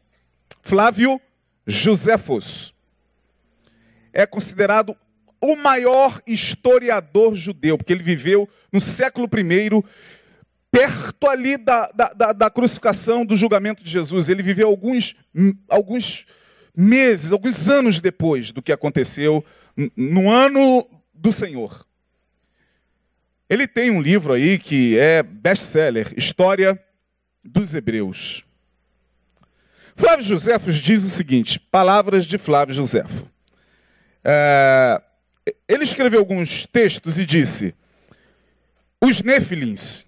Flávio 0.61 1.19
Josefos, 1.67 2.73
é 4.13 4.25
considerado 4.25 4.95
o 5.41 5.57
maior 5.57 6.21
historiador 6.25 7.35
judeu, 7.35 7.77
porque 7.77 7.91
ele 7.91 8.03
viveu 8.03 8.47
no 8.71 8.79
século 8.79 9.27
I, 9.27 9.83
perto 10.71 11.27
ali 11.27 11.57
da, 11.57 11.91
da, 11.91 12.31
da, 12.31 12.49
crucificação, 12.49 13.25
do 13.25 13.35
julgamento 13.35 13.83
de 13.83 13.91
Jesus. 13.91 14.29
Ele 14.29 14.41
viveu 14.41 14.69
alguns, 14.69 15.15
alguns 15.67 16.25
meses, 16.75 17.33
alguns 17.33 17.67
anos 17.67 17.99
depois 17.99 18.51
do 18.53 18.61
que 18.61 18.71
aconteceu 18.71 19.43
no 19.95 20.31
ano 20.31 20.87
do 21.13 21.31
Senhor. 21.31 21.85
Ele 23.49 23.67
tem 23.67 23.91
um 23.91 24.01
livro 24.01 24.31
aí 24.31 24.57
que 24.57 24.97
é 24.97 25.21
best-seller, 25.21 26.13
História 26.15 26.81
dos 27.43 27.75
Hebreus. 27.75 28.45
Flávio 29.93 30.23
Josefo 30.23 30.71
diz 30.71 31.03
o 31.03 31.09
seguinte, 31.09 31.59
palavras 31.59 32.25
de 32.25 32.37
Flávio 32.37 32.73
Josefo. 32.73 33.29
É, 34.23 35.01
ele 35.67 35.83
escreveu 35.83 36.19
alguns 36.19 36.65
textos 36.65 37.19
e 37.19 37.25
disse, 37.25 37.75
os 39.01 39.21
Nefilins, 39.21 40.05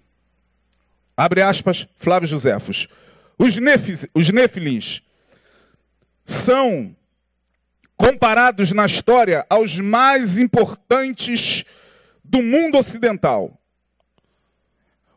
abre 1.16 1.42
aspas, 1.42 1.86
Flávio 1.96 2.28
Josefos, 2.28 2.88
os, 3.38 3.56
nefis, 3.58 4.06
os 4.14 4.30
Nefilins 4.30 5.02
são 6.24 6.94
comparados 7.96 8.72
na 8.72 8.86
história 8.86 9.46
aos 9.48 9.78
mais 9.78 10.38
importantes 10.38 11.64
do 12.22 12.42
mundo 12.42 12.78
ocidental. 12.78 13.60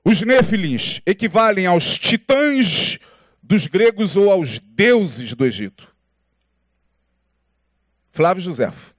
Os 0.04 0.22
Nefilins 0.22 1.02
equivalem 1.06 1.66
aos 1.66 1.98
titãs 1.98 3.00
dos 3.42 3.68
gregos 3.68 4.16
ou 4.16 4.32
aos 4.32 4.60
deuses 4.60 5.34
do 5.34 5.46
Egito. 5.46 5.94
Flávio 8.12 8.42
Josefo. 8.42 8.96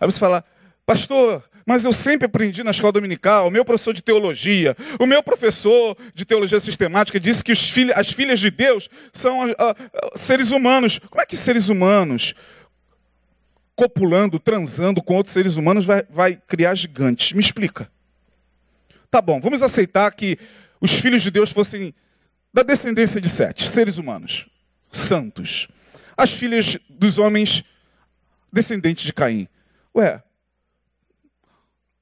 Aí 0.00 0.10
você 0.10 0.18
fala, 0.18 0.44
pastor, 0.86 1.47
mas 1.68 1.84
eu 1.84 1.92
sempre 1.92 2.24
aprendi 2.24 2.64
na 2.64 2.70
escola 2.70 2.94
dominical, 2.94 3.46
o 3.46 3.50
meu 3.50 3.62
professor 3.62 3.92
de 3.92 4.00
teologia, 4.00 4.74
o 4.98 5.04
meu 5.04 5.22
professor 5.22 5.94
de 6.14 6.24
teologia 6.24 6.58
sistemática 6.58 7.20
disse 7.20 7.44
que 7.44 7.54
filhos, 7.54 7.94
as 7.94 8.10
filhas 8.10 8.40
de 8.40 8.50
Deus 8.50 8.88
são 9.12 9.50
uh, 9.50 9.54
seres 10.14 10.50
humanos. 10.50 10.98
Como 10.98 11.20
é 11.20 11.26
que 11.26 11.36
seres 11.36 11.68
humanos, 11.68 12.34
copulando, 13.76 14.38
transando 14.38 15.02
com 15.02 15.14
outros 15.14 15.34
seres 15.34 15.56
humanos, 15.56 15.84
vai, 15.84 16.04
vai 16.08 16.40
criar 16.46 16.74
gigantes? 16.74 17.34
Me 17.34 17.40
explica. 17.40 17.92
Tá 19.10 19.20
bom, 19.20 19.38
vamos 19.38 19.62
aceitar 19.62 20.10
que 20.12 20.38
os 20.80 20.94
filhos 20.94 21.20
de 21.20 21.30
Deus 21.30 21.52
fossem 21.52 21.94
da 22.50 22.62
descendência 22.62 23.20
de 23.20 23.28
Sete, 23.28 23.64
seres 23.64 23.98
humanos, 23.98 24.48
santos. 24.90 25.68
As 26.16 26.32
filhas 26.32 26.78
dos 26.88 27.18
homens 27.18 27.62
descendente 28.50 29.04
de 29.04 29.12
Caim. 29.12 29.46
Ué, 29.94 30.22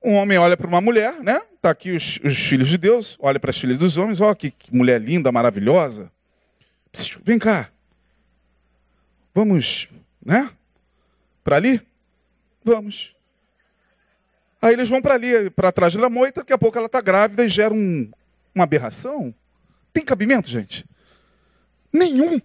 um 0.07 0.15
homem 0.15 0.39
olha 0.39 0.57
para 0.57 0.69
uma 0.69 0.81
mulher, 0.81 1.21
né? 1.21 1.43
Está 1.57 1.71
aqui 1.71 1.91
os, 1.91 2.21
os, 2.23 2.39
filhos 2.39 2.69
de 2.69 2.79
Deus, 2.79 3.19
olha 3.21 3.41
para 3.41 3.51
as 3.51 3.59
filhas 3.59 3.77
dos 3.77 3.97
homens, 3.97 4.21
ó, 4.21 4.33
que, 4.37 4.53
que 4.53 4.73
mulher 4.73 5.01
linda, 5.01 5.33
maravilhosa. 5.33 6.13
Vem 7.25 7.41
cá. 7.41 7.69
Vamos, 9.35 9.89
né? 10.25 10.49
Para 11.43 11.57
ali? 11.57 11.83
Vamos. 12.63 13.17
Aí 14.63 14.75
eles 14.75 14.89
vão 14.89 15.03
para 15.03 15.15
ali, 15.15 15.51
para 15.51 15.73
trás 15.73 15.95
da 15.95 16.09
moita, 16.09 16.41
daqui 16.41 16.53
a 16.53 16.59
pouco 16.59 16.79
ela 16.79 16.87
está 16.87 17.01
grávida 17.01 17.45
e 17.45 17.49
gera 17.49 17.75
um, 17.75 18.09
uma 18.55 18.63
aberração. 18.63 19.35
Tem 19.93 20.05
cabimento, 20.05 20.49
gente? 20.49 20.87
Nenhum. 21.93 22.41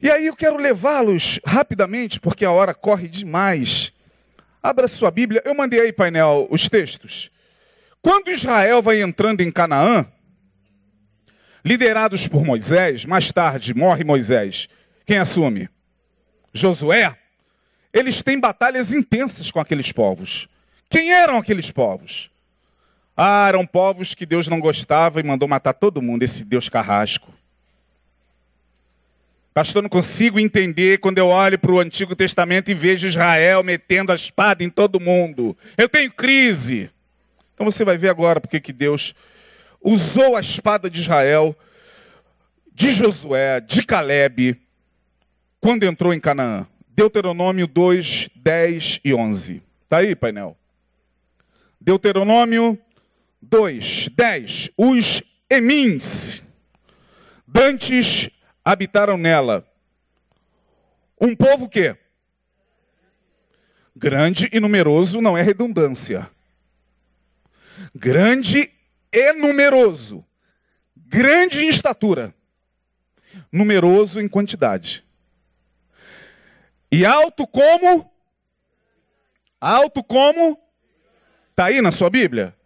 E 0.00 0.10
aí 0.10 0.26
eu 0.26 0.34
quero 0.34 0.56
levá-los 0.56 1.38
rapidamente, 1.46 2.18
porque 2.18 2.46
a 2.46 2.50
hora 2.50 2.72
corre 2.72 3.08
demais. 3.08 3.92
Abra 4.62 4.86
sua 4.86 5.10
Bíblia. 5.10 5.42
Eu 5.44 5.54
mandei 5.54 5.80
aí, 5.80 5.92
painel, 5.92 6.46
os 6.50 6.68
textos. 6.68 7.30
Quando 8.00 8.30
Israel 8.30 8.80
vai 8.80 9.02
entrando 9.02 9.40
em 9.40 9.50
Canaã, 9.50 10.06
liderados 11.64 12.28
por 12.28 12.44
Moisés, 12.44 13.04
mais 13.04 13.32
tarde 13.32 13.74
morre 13.74 14.04
Moisés. 14.04 14.68
Quem 15.04 15.18
assume? 15.18 15.68
Josué 16.52 17.16
eles 17.92 18.22
têm 18.22 18.40
batalhas 18.40 18.92
intensas 18.92 19.50
com 19.50 19.60
aqueles 19.60 19.92
povos. 19.92 20.48
Quem 20.88 21.12
eram 21.12 21.36
aqueles 21.36 21.70
povos? 21.70 22.30
Ah, 23.14 23.46
eram 23.48 23.66
povos 23.66 24.14
que 24.14 24.24
Deus 24.24 24.48
não 24.48 24.58
gostava 24.58 25.20
e 25.20 25.22
mandou 25.22 25.46
matar 25.46 25.74
todo 25.74 26.00
mundo, 26.00 26.22
esse 26.22 26.44
Deus 26.44 26.68
carrasco. 26.68 27.32
Pastor, 29.54 29.82
não 29.82 29.90
consigo 29.90 30.40
entender 30.40 30.98
quando 30.98 31.18
eu 31.18 31.26
olho 31.26 31.58
para 31.58 31.72
o 31.72 31.78
Antigo 31.78 32.16
Testamento 32.16 32.70
e 32.70 32.74
vejo 32.74 33.06
Israel 33.06 33.62
metendo 33.62 34.10
a 34.10 34.14
espada 34.14 34.64
em 34.64 34.70
todo 34.70 34.98
mundo. 34.98 35.54
Eu 35.76 35.90
tenho 35.90 36.10
crise. 36.10 36.90
Então 37.52 37.70
você 37.70 37.84
vai 37.84 37.98
ver 37.98 38.08
agora 38.08 38.40
porque 38.40 38.58
que 38.58 38.72
Deus 38.72 39.14
usou 39.82 40.36
a 40.36 40.40
espada 40.40 40.88
de 40.88 41.00
Israel, 41.00 41.54
de 42.72 42.92
Josué, 42.92 43.60
de 43.60 43.84
Caleb, 43.84 44.58
quando 45.60 45.84
entrou 45.84 46.14
em 46.14 46.20
Canaã. 46.20 46.66
Deuteronômio 46.88 47.66
2, 47.66 48.30
10 48.34 49.00
e 49.04 49.12
11. 49.12 49.62
Está 49.84 49.98
aí, 49.98 50.14
painel? 50.14 50.56
Deuteronômio 51.78 52.78
2, 53.42 54.08
10. 54.16 54.70
Os 54.78 55.22
Emins, 55.50 56.42
dantes 57.46 58.30
habitaram 58.64 59.16
nela. 59.16 59.66
Um 61.20 61.34
povo 61.34 61.68
que? 61.68 61.96
Grande 63.94 64.48
e 64.52 64.58
numeroso 64.58 65.20
não 65.20 65.36
é 65.36 65.42
redundância. 65.42 66.30
Grande 67.94 68.72
e 69.12 69.32
numeroso. 69.32 70.24
Grande 70.96 71.64
em 71.64 71.68
estatura. 71.68 72.34
Numeroso 73.50 74.20
em 74.20 74.28
quantidade. 74.28 75.04
E 76.90 77.06
alto 77.06 77.46
como? 77.46 78.10
Alto 79.60 80.02
como? 80.02 80.58
Está 81.50 81.66
aí 81.66 81.80
na 81.80 81.92
sua 81.92 82.10
Bíblia? 82.10 82.56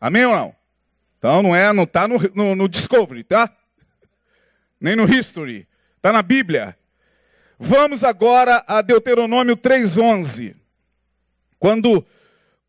Amém 0.00 0.24
ou 0.24 0.34
não? 0.34 0.56
Então 1.18 1.42
não 1.42 1.54
é, 1.54 1.72
não 1.72 1.84
está 1.84 2.08
no, 2.08 2.18
no, 2.34 2.54
no 2.54 2.68
Discovery, 2.68 3.24
tá? 3.24 3.54
Nem 4.80 4.96
no 4.96 5.04
History. 5.04 5.68
Está 5.96 6.12
na 6.12 6.22
Bíblia. 6.22 6.76
Vamos 7.58 8.02
agora 8.02 8.64
a 8.66 8.80
Deuteronômio 8.80 9.56
3,11. 9.56 10.56
Quando, 11.58 12.06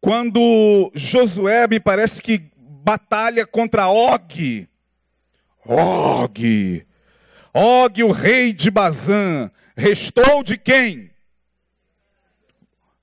quando 0.01 0.91
Josué 0.93 1.65
me 1.67 1.79
parece 1.79 2.21
que 2.21 2.51
batalha 2.57 3.45
contra 3.45 3.87
Og. 3.87 4.67
Og. 5.65 6.85
Og, 7.53 8.03
o 8.03 8.11
rei 8.11 8.51
de 8.51 8.69
Bazã. 8.69 9.49
Restou 9.75 10.43
de 10.43 10.57
quem? 10.57 11.11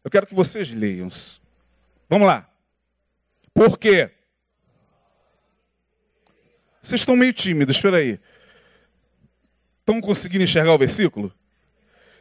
Eu 0.04 0.10
quero 0.10 0.26
que 0.26 0.34
vocês 0.34 0.70
leiam. 0.70 1.08
Vamos 2.08 2.26
lá. 2.26 2.48
Por 3.54 3.78
quê? 3.78 4.10
Vocês 6.82 7.00
estão 7.00 7.16
meio 7.16 7.32
tímidos, 7.32 7.76
espera 7.76 7.96
aí. 7.98 8.20
Estão 9.88 10.02
conseguindo 10.02 10.44
enxergar 10.44 10.74
o 10.74 10.78
versículo? 10.78 11.32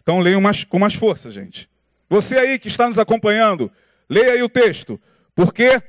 Então 0.01 0.21
leiam 0.21 0.39
mais, 0.39 0.63
com 0.63 0.80
mais 0.80 0.93
força, 0.93 1.30
gente. 1.30 1.69
Você 2.10 2.38
aí 2.38 2.58
que 2.58 2.69
está 2.69 2.88
nos 2.88 2.97
acompanhando, 2.97 3.69
leia 4.10 4.32
aí 4.32 4.41
o 4.41 4.47
texto. 4.47 4.97
Por 5.36 5.53
quê? 5.53 5.82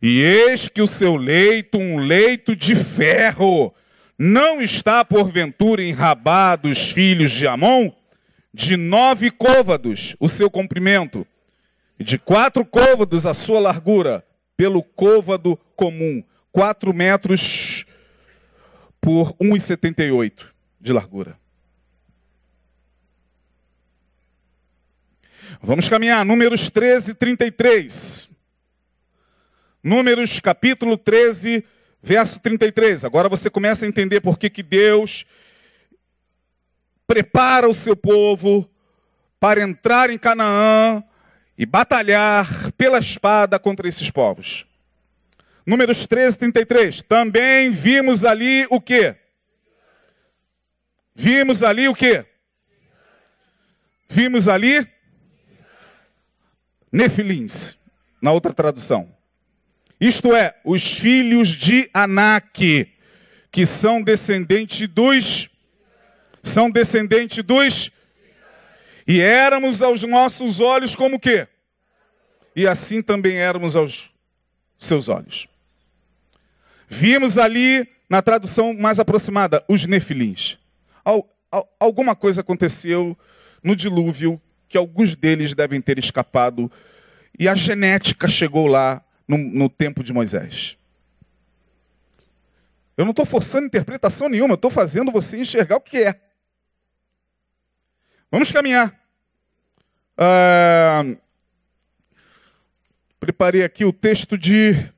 E 0.00 0.20
eis 0.20 0.68
que 0.68 0.80
o 0.80 0.86
seu 0.86 1.16
leito, 1.16 1.78
um 1.78 1.98
leito 1.98 2.54
de 2.54 2.76
ferro, 2.76 3.74
não 4.16 4.62
está 4.62 5.04
porventura 5.04 5.82
enrabado 5.82 6.68
os 6.68 6.92
filhos 6.92 7.32
de 7.32 7.44
Amon? 7.44 7.90
De 8.54 8.76
nove 8.76 9.32
côvados 9.32 10.14
o 10.20 10.28
seu 10.28 10.48
comprimento, 10.48 11.26
e 11.98 12.04
de 12.04 12.18
quatro 12.18 12.64
côvados 12.64 13.26
a 13.26 13.34
sua 13.34 13.58
largura, 13.58 14.24
pelo 14.56 14.80
côvado 14.80 15.58
comum, 15.74 16.22
quatro 16.52 16.92
metros 16.92 17.86
por 19.00 19.32
1,78 19.34 20.46
de 20.78 20.92
largura. 20.92 21.36
Vamos 25.60 25.88
caminhar, 25.88 26.24
números 26.24 26.70
13, 26.70 27.14
33. 27.14 28.28
Números 29.82 30.38
capítulo 30.38 30.96
13, 30.96 31.64
verso 32.00 32.38
33. 32.40 33.04
Agora 33.04 33.28
você 33.28 33.50
começa 33.50 33.84
a 33.84 33.88
entender 33.88 34.20
por 34.20 34.38
que, 34.38 34.48
que 34.48 34.62
Deus 34.62 35.24
prepara 37.06 37.68
o 37.68 37.74
seu 37.74 37.96
povo 37.96 38.68
para 39.38 39.62
entrar 39.62 40.10
em 40.10 40.18
Canaã 40.18 41.02
e 41.58 41.66
batalhar 41.66 42.72
pela 42.72 42.98
espada 42.98 43.58
contra 43.58 43.88
esses 43.88 44.10
povos. 44.10 44.66
Números 45.64 46.06
13, 46.06 46.38
33. 46.38 47.02
Também 47.02 47.70
vimos 47.70 48.24
ali 48.24 48.66
o 48.70 48.80
quê? 48.80 49.16
Vimos 51.14 51.62
ali 51.62 51.88
o 51.88 51.94
quê? 51.94 52.24
Vimos 54.08 54.48
ali 54.48 54.86
Nefilins, 56.90 57.78
na 58.20 58.32
outra 58.32 58.52
tradução. 58.52 59.14
Isto 60.00 60.34
é, 60.34 60.58
os 60.64 60.98
filhos 60.98 61.48
de 61.48 61.88
Anak, 61.94 62.92
que 63.50 63.66
são 63.66 64.02
descendentes 64.02 64.88
dos 64.88 65.48
são 66.42 66.68
descendentes 66.68 67.44
dos 67.44 67.92
e 69.06 69.20
éramos 69.20 69.80
aos 69.80 70.02
nossos 70.02 70.58
olhos 70.60 70.94
como 70.94 71.20
que? 71.20 71.46
E 72.54 72.66
assim 72.66 73.00
também 73.00 73.38
éramos 73.38 73.76
aos 73.76 74.10
seus 74.78 75.08
olhos. 75.08 75.46
Vimos 76.94 77.38
ali 77.38 77.88
na 78.06 78.20
tradução 78.20 78.74
mais 78.74 79.00
aproximada 79.00 79.64
os 79.66 79.86
nefilins. 79.86 80.58
alguma 81.80 82.14
coisa 82.14 82.42
aconteceu 82.42 83.16
no 83.64 83.74
dilúvio 83.74 84.38
que 84.68 84.76
alguns 84.76 85.16
deles 85.16 85.54
devem 85.54 85.80
ter 85.80 85.98
escapado 85.98 86.70
e 87.38 87.48
a 87.48 87.54
genética 87.54 88.28
chegou 88.28 88.66
lá 88.66 89.02
no, 89.26 89.38
no 89.38 89.70
tempo 89.70 90.04
de 90.04 90.12
Moisés. 90.12 90.76
Eu 92.94 93.06
não 93.06 93.12
estou 93.12 93.24
forçando 93.24 93.64
interpretação 93.64 94.28
nenhuma, 94.28 94.52
eu 94.52 94.56
estou 94.56 94.70
fazendo 94.70 95.10
você 95.10 95.38
enxergar 95.38 95.76
o 95.76 95.80
que 95.80 95.96
é. 95.96 96.20
Vamos 98.30 98.52
caminhar. 98.52 98.94
Ah, 100.18 101.04
preparei 103.18 103.64
aqui 103.64 103.82
o 103.82 103.94
texto 103.94 104.36
de 104.36 104.91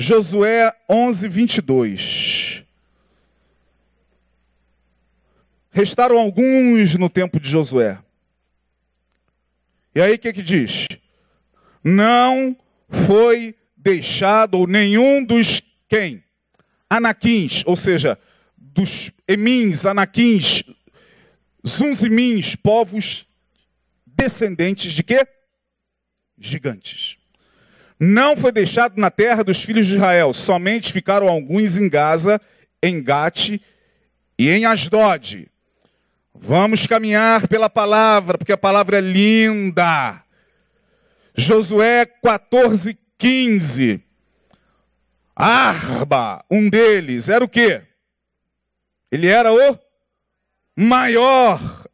Josué 0.00 0.74
11, 0.88 1.28
22. 1.28 2.64
Restaram 5.70 6.18
alguns 6.18 6.94
no 6.94 7.10
tempo 7.10 7.38
de 7.38 7.46
Josué. 7.46 7.98
E 9.94 10.00
aí 10.00 10.14
o 10.14 10.18
que, 10.18 10.32
que 10.32 10.42
diz? 10.42 10.88
Não 11.84 12.56
foi 12.88 13.54
deixado 13.76 14.66
nenhum 14.66 15.22
dos 15.22 15.60
quem? 15.86 16.24
Anaquins, 16.88 17.62
ou 17.66 17.76
seja, 17.76 18.18
dos 18.56 19.12
emins, 19.28 19.84
anaquins, 19.84 20.62
zunzimins, 21.66 22.56
povos 22.56 23.26
descendentes 24.06 24.92
de 24.92 25.02
quê? 25.02 25.28
Gigantes. 26.38 27.19
Não 28.02 28.34
foi 28.34 28.50
deixado 28.50 28.98
na 28.98 29.10
terra 29.10 29.44
dos 29.44 29.62
filhos 29.62 29.86
de 29.86 29.96
Israel, 29.96 30.32
somente 30.32 30.90
ficaram 30.90 31.28
alguns 31.28 31.76
em 31.76 31.86
Gaza, 31.86 32.40
em 32.82 33.02
Gate 33.02 33.60
e 34.38 34.48
em 34.48 34.64
Asdod. 34.64 35.46
Vamos 36.34 36.86
caminhar 36.86 37.46
pela 37.46 37.68
palavra, 37.68 38.38
porque 38.38 38.52
a 38.52 38.56
palavra 38.56 38.96
é 38.96 39.00
linda. 39.02 40.24
Josué 41.36 42.06
14, 42.06 42.98
15. 43.18 44.02
Arba, 45.36 46.42
um 46.50 46.70
deles, 46.70 47.28
era 47.28 47.44
o 47.44 47.48
quê? 47.48 47.82
Ele 49.12 49.26
era 49.26 49.52
o 49.52 49.78
maior 50.74 51.86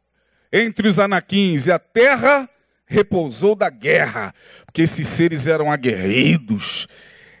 entre 0.53 0.87
os 0.87 0.99
anaquins, 0.99 1.67
e 1.67 1.71
a 1.71 1.79
terra 1.79 2.49
repousou 2.85 3.53
da 3.53 3.69
guerra, 3.69 4.33
porque 4.77 4.83
esses 4.83 5.07
seres 5.07 5.47
eram 5.47 5.71
aguerridos, 5.71 6.87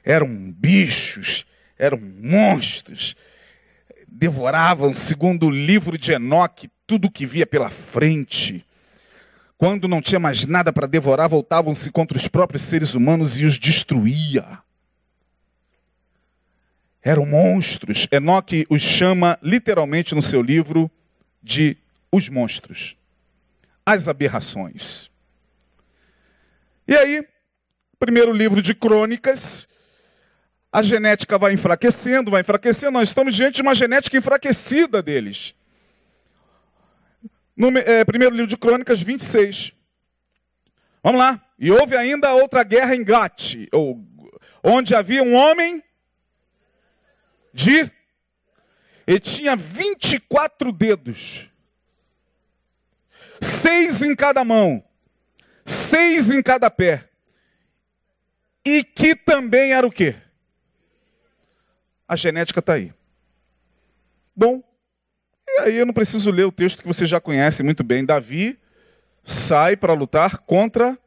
eram 0.03 0.27
bichos, 0.27 1.45
eram 1.77 1.99
monstros, 1.99 3.15
devoravam, 4.07 4.91
segundo 4.91 5.45
o 5.45 5.51
livro 5.51 5.99
de 5.99 6.13
Enoque, 6.13 6.67
tudo 6.87 7.11
que 7.11 7.27
via 7.27 7.45
pela 7.45 7.69
frente. 7.69 8.65
Quando 9.55 9.87
não 9.87 10.01
tinha 10.01 10.17
mais 10.17 10.47
nada 10.47 10.73
para 10.73 10.87
devorar, 10.87 11.29
voltavam-se 11.29 11.91
contra 11.91 12.17
os 12.17 12.27
próprios 12.27 12.63
seres 12.63 12.95
humanos 12.95 13.37
e 13.37 13.45
os 13.45 13.59
destruía. 13.59 14.57
Eram 17.03 17.27
monstros. 17.27 18.07
Enoque 18.11 18.65
os 18.67 18.81
chama 18.81 19.37
literalmente 19.43 20.15
no 20.15 20.23
seu 20.23 20.41
livro 20.41 20.89
de 21.43 21.77
os 22.11 22.29
monstros, 22.29 22.97
as 23.85 24.07
aberrações. 24.07 25.11
E 26.87 26.95
aí, 26.95 27.27
primeiro 27.99 28.31
livro 28.31 28.61
de 28.61 28.73
crônicas, 28.73 29.67
a 30.71 30.81
genética 30.81 31.37
vai 31.37 31.51
enfraquecendo, 31.51 32.31
vai 32.31 32.41
enfraquecendo. 32.41 32.93
Nós 32.93 33.09
estamos 33.09 33.35
diante 33.35 33.55
de 33.55 33.61
uma 33.61 33.75
genética 33.75 34.15
enfraquecida 34.15 35.01
deles. 35.01 35.53
No 37.55 37.75
é, 37.77 38.05
primeiro 38.05 38.33
livro 38.33 38.47
de 38.47 38.55
Crônicas 38.55 39.01
26. 39.01 39.73
Vamos 41.03 41.19
lá. 41.19 41.43
E 41.59 41.71
houve 41.71 41.97
ainda 41.97 42.33
outra 42.33 42.63
guerra 42.63 42.95
em 42.95 43.03
Gate, 43.03 43.67
onde 44.63 44.95
havia 44.95 45.23
um 45.23 45.33
homem 45.33 45.83
de. 47.53 47.91
Ele 49.07 49.19
tinha 49.19 49.55
24 49.55 50.71
dedos, 50.71 51.49
seis 53.41 54.01
em 54.01 54.15
cada 54.15 54.43
mão, 54.43 54.83
seis 55.67 56.31
em 56.31 56.41
cada 56.41 56.71
pé, 56.71 57.09
e 58.65 58.83
que 58.83 59.15
também 59.15 59.73
era 59.73 59.85
o 59.85 59.91
quê? 59.91 60.15
A 62.07 62.15
genética 62.15 62.59
está 62.59 62.73
aí. 62.73 62.93
Bom, 64.33 64.63
e 65.47 65.59
aí 65.59 65.75
eu 65.75 65.85
não 65.85 65.93
preciso 65.93 66.31
ler 66.31 66.45
o 66.45 66.51
texto 66.51 66.81
que 66.81 66.87
você 66.87 67.05
já 67.05 67.19
conhece 67.19 67.63
muito 67.63 67.83
bem. 67.83 68.05
Davi 68.05 68.57
sai 69.23 69.75
para 69.75 69.93
lutar 69.93 70.37
contra. 70.39 70.97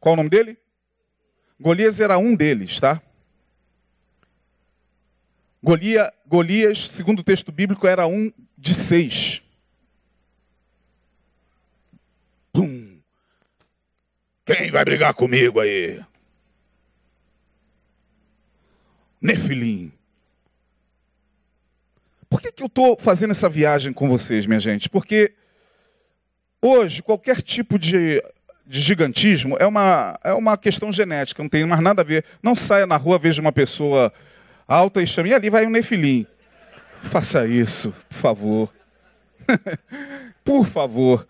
Qual 0.00 0.14
o 0.14 0.16
nome 0.16 0.30
dele? 0.30 0.58
Golias 1.60 2.00
era 2.00 2.18
um 2.18 2.34
deles, 2.34 2.80
tá? 2.80 3.00
Golias, 5.62 6.10
Golias, 6.26 6.88
segundo 6.88 7.20
o 7.20 7.24
texto 7.24 7.52
bíblico, 7.52 7.86
era 7.86 8.04
um 8.06 8.32
de 8.58 8.74
seis. 8.74 9.42
Quem 14.44 14.70
vai 14.70 14.84
brigar 14.84 15.14
comigo 15.14 15.60
aí? 15.60 16.02
Nefilim. 19.20 19.92
Por 22.28 22.40
que, 22.40 22.50
que 22.50 22.62
eu 22.62 22.66
estou 22.66 22.98
fazendo 22.98 23.30
essa 23.30 23.48
viagem 23.48 23.92
com 23.92 24.08
vocês, 24.08 24.46
minha 24.46 24.58
gente? 24.58 24.88
Porque 24.88 25.34
hoje, 26.60 27.02
qualquer 27.02 27.40
tipo 27.40 27.78
de, 27.78 28.20
de 28.66 28.80
gigantismo 28.80 29.56
é 29.60 29.66
uma, 29.66 30.18
é 30.24 30.32
uma 30.32 30.56
questão 30.56 30.92
genética, 30.92 31.42
não 31.42 31.48
tem 31.48 31.64
mais 31.64 31.80
nada 31.80 32.02
a 32.02 32.04
ver. 32.04 32.24
Não 32.42 32.56
saia 32.56 32.86
na 32.86 32.96
rua, 32.96 33.18
veja 33.18 33.40
uma 33.40 33.52
pessoa 33.52 34.12
alta 34.66 35.00
e 35.00 35.06
chame, 35.06 35.30
e 35.30 35.34
ali 35.34 35.50
vai 35.50 35.66
um 35.66 35.70
nefilim. 35.70 36.26
Faça 37.00 37.46
isso, 37.46 37.94
por 38.08 38.16
favor. 38.16 38.74
por 40.42 40.66
favor. 40.66 41.28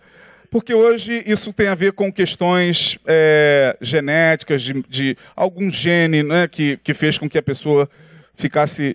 Porque 0.53 0.74
hoje 0.74 1.22
isso 1.24 1.50
tem 1.50 1.68
a 1.68 1.74
ver 1.74 1.94
com 1.94 2.12
questões 2.12 2.98
é, 3.07 3.74
genéticas, 3.80 4.61
de, 4.61 4.82
de, 4.86 5.16
algum 5.34 5.70
gene 5.70 6.22
né, 6.22 6.46
que, 6.46 6.76
que 6.84 6.92
fez 6.92 7.16
com 7.16 7.26
que 7.26 7.38
a 7.38 7.42
pessoa 7.42 7.88
ficasse. 8.34 8.94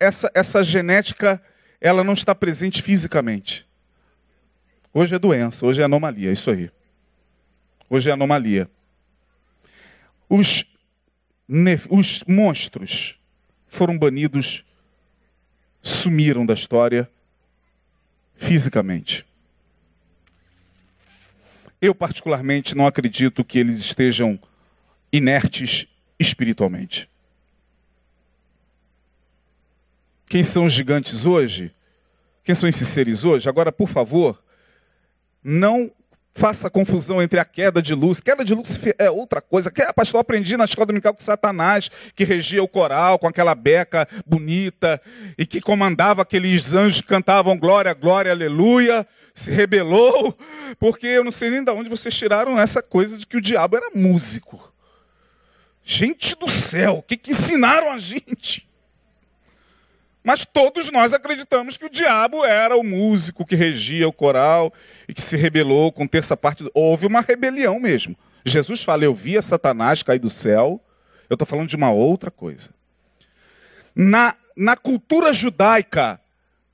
Essa, 0.00 0.28
essa 0.34 0.64
genética 0.64 1.40
ela 1.80 2.02
não 2.02 2.14
está 2.14 2.34
presente 2.34 2.82
fisicamente. 2.82 3.64
Hoje 4.92 5.14
é 5.14 5.20
doença, 5.20 5.64
hoje 5.64 5.80
é 5.80 5.84
anomalia, 5.84 6.32
isso 6.32 6.50
aí. 6.50 6.68
Hoje 7.88 8.10
é 8.10 8.12
anomalia. 8.12 8.68
Os, 10.28 10.64
os 11.88 12.24
monstros 12.26 13.20
foram 13.68 13.96
banidos, 13.96 14.64
sumiram 15.80 16.44
da 16.44 16.54
história 16.54 17.08
fisicamente. 18.34 19.27
Eu, 21.80 21.94
particularmente, 21.94 22.74
não 22.74 22.86
acredito 22.86 23.44
que 23.44 23.58
eles 23.58 23.78
estejam 23.78 24.38
inertes 25.12 25.86
espiritualmente. 26.18 27.08
Quem 30.28 30.44
são 30.44 30.66
os 30.66 30.72
gigantes 30.72 31.24
hoje? 31.24 31.72
Quem 32.44 32.54
são 32.54 32.68
esses 32.68 32.88
seres 32.88 33.24
hoje? 33.24 33.48
Agora, 33.48 33.70
por 33.70 33.88
favor, 33.88 34.42
não 35.42 35.90
faça 36.38 36.70
confusão 36.70 37.20
entre 37.20 37.40
a 37.40 37.44
queda 37.44 37.82
de 37.82 37.94
luz. 37.94 38.20
Queda 38.20 38.44
de 38.44 38.54
luz 38.54 38.78
é 38.98 39.10
outra 39.10 39.40
coisa. 39.40 39.70
Que, 39.70 39.84
pastor, 39.92 40.20
aprendi 40.20 40.56
na 40.56 40.64
escola 40.64 40.86
dominical 40.86 41.12
com 41.12 41.20
Satanás, 41.20 41.90
que 42.14 42.24
regia 42.24 42.62
o 42.62 42.68
coral 42.68 43.18
com 43.18 43.26
aquela 43.26 43.54
beca 43.54 44.08
bonita 44.24 45.00
e 45.36 45.44
que 45.44 45.60
comandava 45.60 46.22
aqueles 46.22 46.72
anjos 46.72 47.00
que 47.00 47.08
cantavam 47.08 47.58
glória, 47.58 47.92
glória, 47.92 48.32
aleluia 48.32 49.06
se 49.38 49.52
rebelou, 49.52 50.36
porque 50.78 51.06
eu 51.06 51.22
não 51.22 51.30
sei 51.30 51.48
nem 51.48 51.62
de 51.62 51.70
onde 51.70 51.88
vocês 51.88 52.14
tiraram 52.16 52.58
essa 52.58 52.82
coisa 52.82 53.16
de 53.16 53.24
que 53.24 53.36
o 53.36 53.40
diabo 53.40 53.76
era 53.76 53.90
músico. 53.94 54.72
Gente 55.84 56.34
do 56.34 56.48
céu, 56.48 56.98
o 56.98 57.02
que, 57.02 57.16
que 57.16 57.30
ensinaram 57.30 57.90
a 57.90 57.98
gente? 57.98 58.67
Mas 60.28 60.44
todos 60.44 60.90
nós 60.90 61.14
acreditamos 61.14 61.78
que 61.78 61.86
o 61.86 61.88
diabo 61.88 62.44
era 62.44 62.76
o 62.76 62.84
músico 62.84 63.46
que 63.46 63.56
regia 63.56 64.06
o 64.06 64.12
coral 64.12 64.70
e 65.08 65.14
que 65.14 65.22
se 65.22 65.38
rebelou 65.38 65.90
com 65.90 66.06
terça 66.06 66.36
parte. 66.36 66.68
Houve 66.74 67.06
uma 67.06 67.22
rebelião 67.22 67.80
mesmo. 67.80 68.14
Jesus 68.44 68.82
fala: 68.82 69.06
Eu 69.06 69.14
via 69.14 69.40
Satanás 69.40 70.02
cair 70.02 70.18
do 70.18 70.28
céu. 70.28 70.84
Eu 71.30 71.34
estou 71.34 71.46
falando 71.46 71.70
de 71.70 71.76
uma 71.76 71.90
outra 71.90 72.30
coisa. 72.30 72.68
Na, 73.96 74.36
na 74.54 74.76
cultura 74.76 75.32
judaica, 75.32 76.20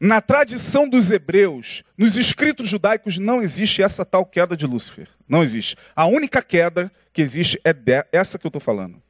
na 0.01 0.21
tradição 0.21 0.89
dos 0.89 1.13
hebreus, 1.13 1.85
nos 1.97 2.17
escritos 2.17 2.69
judaicos, 2.69 3.21
não 3.21 3.41
existe 3.41 3.85
essa 3.85 4.05
tal 4.05 4.27
queda 4.27 4.57
de 4.57 4.67
Lúcifer. 4.67 5.07
Não 5.29 5.45
existe. 5.45 5.77
A 5.95 6.07
única 6.07 6.43
queda 6.43 6.91
que 7.13 7.23
existe 7.23 7.61
é 7.65 7.73
essa 8.11 8.37
que 8.37 8.45
eu 8.45 8.49
estou 8.49 8.61
falando. 8.61 9.01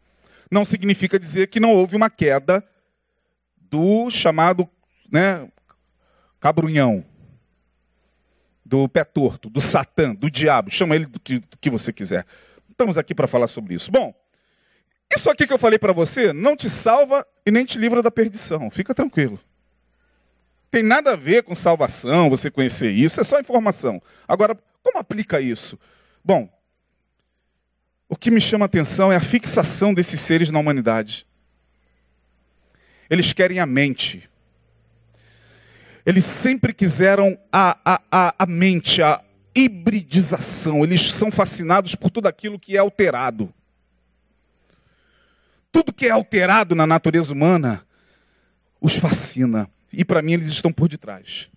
Não 0.50 0.66
significa 0.66 1.18
dizer 1.18 1.46
que 1.46 1.58
não 1.58 1.72
houve 1.72 1.96
uma 1.96 2.10
queda 2.10 2.62
do 3.70 4.10
chamado 4.10 4.68
né, 5.10 5.48
cabrunhão, 6.40 7.04
do 8.64 8.88
pé 8.88 9.04
torto, 9.04 9.48
do 9.50 9.60
satã, 9.60 10.14
do 10.14 10.30
diabo. 10.30 10.70
Chama 10.70 10.96
ele 10.96 11.06
do 11.06 11.20
que, 11.20 11.38
do 11.38 11.58
que 11.58 11.70
você 11.70 11.92
quiser. 11.92 12.26
Estamos 12.70 12.98
aqui 12.98 13.14
para 13.14 13.26
falar 13.26 13.48
sobre 13.48 13.74
isso. 13.74 13.90
Bom, 13.90 14.14
isso 15.14 15.30
aqui 15.30 15.46
que 15.46 15.52
eu 15.52 15.58
falei 15.58 15.78
para 15.78 15.92
você 15.92 16.32
não 16.32 16.56
te 16.56 16.68
salva 16.68 17.26
e 17.46 17.50
nem 17.50 17.64
te 17.64 17.78
livra 17.78 18.02
da 18.02 18.10
perdição. 18.10 18.70
Fica 18.70 18.94
tranquilo. 18.94 19.38
Tem 20.70 20.82
nada 20.82 21.12
a 21.12 21.16
ver 21.16 21.44
com 21.44 21.54
salvação, 21.54 22.28
você 22.28 22.50
conhecer 22.50 22.90
isso, 22.90 23.20
é 23.20 23.24
só 23.24 23.38
informação. 23.38 24.02
Agora, 24.26 24.58
como 24.82 24.98
aplica 24.98 25.40
isso? 25.40 25.78
Bom, 26.24 26.48
o 28.08 28.16
que 28.16 28.30
me 28.30 28.40
chama 28.40 28.64
a 28.64 28.66
atenção 28.66 29.12
é 29.12 29.16
a 29.16 29.20
fixação 29.20 29.94
desses 29.94 30.20
seres 30.20 30.50
na 30.50 30.58
humanidade. 30.58 31.26
Eles 33.08 33.32
querem 33.32 33.58
a 33.60 33.66
mente. 33.66 34.28
Eles 36.04 36.24
sempre 36.24 36.72
quiseram 36.72 37.38
a, 37.52 37.78
a, 37.84 38.00
a, 38.10 38.34
a 38.40 38.46
mente, 38.46 39.02
a 39.02 39.22
hibridização. 39.54 40.84
Eles 40.84 41.12
são 41.12 41.30
fascinados 41.30 41.94
por 41.94 42.10
tudo 42.10 42.28
aquilo 42.28 42.58
que 42.58 42.76
é 42.76 42.80
alterado. 42.80 43.52
Tudo 45.72 45.92
que 45.92 46.06
é 46.06 46.10
alterado 46.10 46.74
na 46.74 46.86
natureza 46.86 47.32
humana 47.32 47.86
os 48.80 48.96
fascina 48.96 49.68
e 49.90 50.04
para 50.04 50.20
mim 50.20 50.34
eles 50.34 50.48
estão 50.48 50.72
por 50.72 50.88
detrás. 50.88 51.48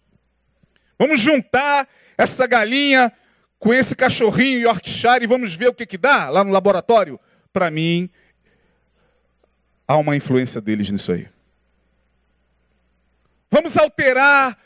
Vamos 0.97 1.19
juntar 1.19 1.87
essa 2.17 2.47
galinha 2.47 3.11
com 3.59 3.73
esse 3.73 3.95
cachorrinho 3.95 4.61
Yorkshire 4.61 5.23
e 5.23 5.27
vamos 5.27 5.53
ver 5.53 5.67
o 5.67 5.73
que, 5.73 5.85
que 5.85 5.97
dá 5.97 6.29
lá 6.29 6.43
no 6.43 6.51
laboratório? 6.51 7.19
Para 7.51 7.69
mim, 7.69 8.09
há 9.87 9.97
uma 9.97 10.15
influência 10.15 10.61
deles 10.61 10.89
nisso 10.89 11.11
aí. 11.11 11.27
Vamos 13.49 13.77
alterar 13.77 14.57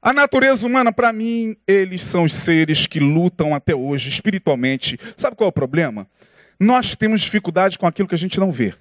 a 0.00 0.12
natureza 0.12 0.66
humana. 0.66 0.92
Para 0.92 1.12
mim, 1.12 1.56
eles 1.66 2.02
são 2.02 2.24
os 2.24 2.34
seres 2.34 2.86
que 2.86 3.00
lutam 3.00 3.54
até 3.54 3.74
hoje 3.74 4.08
espiritualmente. 4.08 4.98
Sabe 5.16 5.36
qual 5.36 5.48
é 5.48 5.50
o 5.50 5.52
problema? 5.52 6.06
Nós 6.58 6.94
temos 6.94 7.20
dificuldade 7.20 7.78
com 7.78 7.86
aquilo 7.86 8.08
que 8.08 8.14
a 8.14 8.18
gente 8.18 8.38
não 8.38 8.50
vê. 8.50 8.74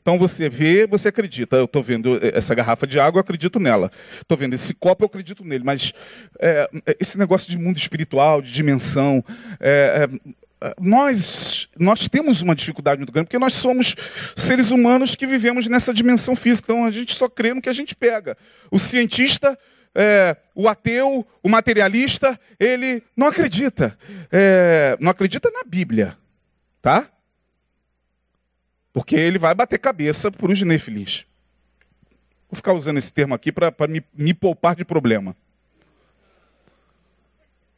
Então 0.00 0.18
você 0.18 0.48
vê, 0.48 0.86
você 0.86 1.08
acredita. 1.08 1.56
Eu 1.56 1.64
estou 1.64 1.82
vendo 1.82 2.18
essa 2.22 2.54
garrafa 2.54 2.86
de 2.86 2.98
água, 2.98 3.18
eu 3.18 3.22
acredito 3.22 3.58
nela. 3.58 3.90
Estou 4.20 4.36
vendo 4.36 4.54
esse 4.54 4.74
copo, 4.74 5.04
eu 5.04 5.06
acredito 5.06 5.44
nele. 5.44 5.64
Mas 5.64 5.92
é, 6.40 6.68
esse 7.00 7.18
negócio 7.18 7.50
de 7.50 7.58
mundo 7.58 7.76
espiritual, 7.76 8.42
de 8.42 8.52
dimensão, 8.52 9.24
é, 9.60 10.08
é, 10.08 10.34
nós, 10.80 11.68
nós 11.78 12.08
temos 12.08 12.40
uma 12.42 12.54
dificuldade 12.54 12.98
muito 12.98 13.12
grande, 13.12 13.26
porque 13.26 13.38
nós 13.38 13.54
somos 13.54 13.94
seres 14.36 14.70
humanos 14.70 15.14
que 15.14 15.26
vivemos 15.26 15.66
nessa 15.66 15.92
dimensão 15.92 16.34
física. 16.34 16.72
Então 16.72 16.84
a 16.84 16.90
gente 16.90 17.14
só 17.14 17.28
crê 17.28 17.52
no 17.52 17.60
que 17.60 17.68
a 17.68 17.72
gente 17.72 17.94
pega. 17.94 18.36
O 18.70 18.78
cientista 18.78 19.58
é, 19.94 20.36
o 20.54 20.68
ateu, 20.68 21.26
o 21.42 21.48
materialista, 21.48 22.38
ele 22.58 23.02
não 23.16 23.28
acredita. 23.28 23.96
É, 24.30 24.96
não 25.00 25.10
acredita 25.10 25.50
na 25.50 25.62
Bíblia. 25.64 26.16
Tá? 26.82 27.08
Porque 28.92 29.14
ele 29.16 29.38
vai 29.38 29.54
bater 29.54 29.78
cabeça 29.78 30.30
por 30.30 30.50
os 30.50 30.60
nefilins. 30.62 31.24
Vou 32.50 32.56
ficar 32.56 32.72
usando 32.72 32.98
esse 32.98 33.12
termo 33.12 33.34
aqui 33.34 33.50
para 33.52 33.72
me, 33.88 34.04
me 34.12 34.34
poupar 34.34 34.74
de 34.74 34.84
problema. 34.84 35.36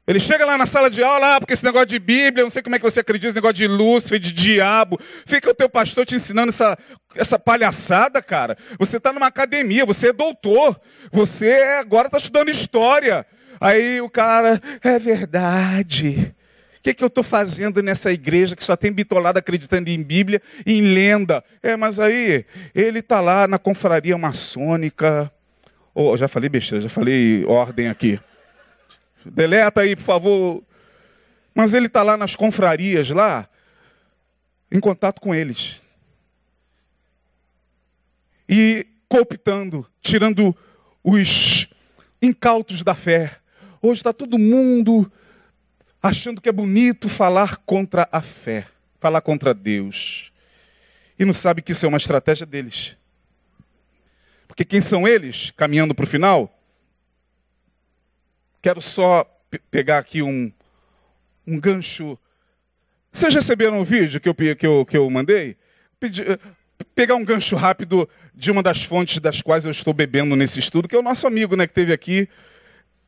Ele 0.06 0.20
chega 0.20 0.44
lá 0.44 0.56
na 0.56 0.66
sala 0.66 0.88
de 0.88 1.02
aula, 1.02 1.36
ah, 1.36 1.40
porque 1.40 1.52
esse 1.52 1.64
negócio 1.64 1.86
de 1.86 1.98
Bíblia, 1.98 2.44
não 2.44 2.50
sei 2.50 2.62
como 2.62 2.76
é 2.76 2.78
que 2.78 2.84
você 2.84 3.00
acredita, 3.00 3.28
esse 3.28 3.34
negócio 3.34 3.54
de 3.54 3.66
Lúcifer, 3.66 4.18
de 4.18 4.32
diabo. 4.32 5.00
Fica 5.26 5.50
o 5.50 5.54
teu 5.54 5.68
pastor 5.68 6.06
te 6.06 6.14
ensinando 6.14 6.50
essa, 6.50 6.78
essa 7.14 7.38
palhaçada, 7.38 8.22
cara. 8.22 8.56
Você 8.78 8.98
está 8.98 9.12
numa 9.12 9.26
academia, 9.26 9.84
você 9.84 10.08
é 10.08 10.12
doutor. 10.12 10.80
Você 11.10 11.52
agora 11.80 12.06
está 12.06 12.18
estudando 12.18 12.50
história. 12.50 13.26
Aí 13.60 14.00
o 14.00 14.08
cara, 14.08 14.60
é 14.82 14.98
verdade 14.98 16.36
que, 16.86 16.94
que 16.94 17.02
eu 17.02 17.08
estou 17.08 17.24
fazendo 17.24 17.82
nessa 17.82 18.12
igreja 18.12 18.54
que 18.54 18.62
só 18.62 18.76
tem 18.76 18.92
bitolado 18.92 19.38
acreditando 19.38 19.90
em 19.90 20.00
Bíblia 20.00 20.40
e 20.64 20.74
em 20.74 20.82
lenda? 20.82 21.42
É, 21.60 21.76
mas 21.76 21.98
aí 21.98 22.44
ele 22.72 23.00
está 23.00 23.20
lá 23.20 23.48
na 23.48 23.58
confraria 23.58 24.16
maçônica. 24.16 25.32
Oh, 25.92 26.16
já 26.16 26.28
falei 26.28 26.48
besteira, 26.48 26.82
já 26.82 26.88
falei 26.88 27.44
ordem 27.44 27.88
aqui. 27.88 28.20
Deleta 29.30 29.80
aí, 29.82 29.96
por 29.96 30.02
favor. 30.02 30.64
Mas 31.54 31.74
ele 31.74 31.86
está 31.86 32.02
lá 32.02 32.16
nas 32.16 32.36
confrarias, 32.36 33.10
lá, 33.10 33.48
em 34.70 34.78
contato 34.78 35.20
com 35.20 35.34
eles. 35.34 35.80
E 38.48 38.86
cooptando, 39.08 39.86
tirando 40.00 40.54
os 41.02 41.68
incautos 42.20 42.82
da 42.82 42.94
fé. 42.94 43.38
Hoje 43.80 44.00
está 44.00 44.12
todo 44.12 44.38
mundo 44.38 45.10
achando 46.02 46.40
que 46.40 46.48
é 46.48 46.52
bonito 46.52 47.08
falar 47.08 47.56
contra 47.58 48.08
a 48.12 48.20
fé, 48.20 48.66
falar 48.98 49.20
contra 49.20 49.54
Deus. 49.54 50.32
E 51.18 51.24
não 51.24 51.34
sabe 51.34 51.62
que 51.62 51.72
isso 51.72 51.86
é 51.86 51.88
uma 51.88 51.98
estratégia 51.98 52.46
deles. 52.46 52.96
Porque 54.46 54.64
quem 54.64 54.80
são 54.80 55.06
eles, 55.06 55.50
caminhando 55.56 55.94
para 55.94 56.04
o 56.04 56.08
final? 56.08 56.55
Quero 58.66 58.80
só 58.80 59.24
pegar 59.70 59.98
aqui 59.98 60.22
um, 60.22 60.50
um 61.46 61.60
gancho. 61.60 62.18
Vocês 63.12 63.32
receberam 63.32 63.80
o 63.80 63.84
vídeo 63.84 64.20
que 64.20 64.28
eu, 64.28 64.34
que 64.34 64.66
eu, 64.66 64.84
que 64.84 64.96
eu 64.96 65.08
mandei? 65.08 65.56
Pedi, 66.00 66.24
pegar 66.92 67.14
um 67.14 67.24
gancho 67.24 67.54
rápido 67.54 68.08
de 68.34 68.50
uma 68.50 68.64
das 68.64 68.82
fontes 68.82 69.20
das 69.20 69.40
quais 69.40 69.66
eu 69.66 69.70
estou 69.70 69.94
bebendo 69.94 70.34
nesse 70.34 70.58
estudo, 70.58 70.88
que 70.88 70.96
é 70.96 70.98
o 70.98 71.02
nosso 71.02 71.28
amigo 71.28 71.54
né, 71.54 71.64
que 71.64 71.70
esteve 71.70 71.92
aqui 71.92 72.28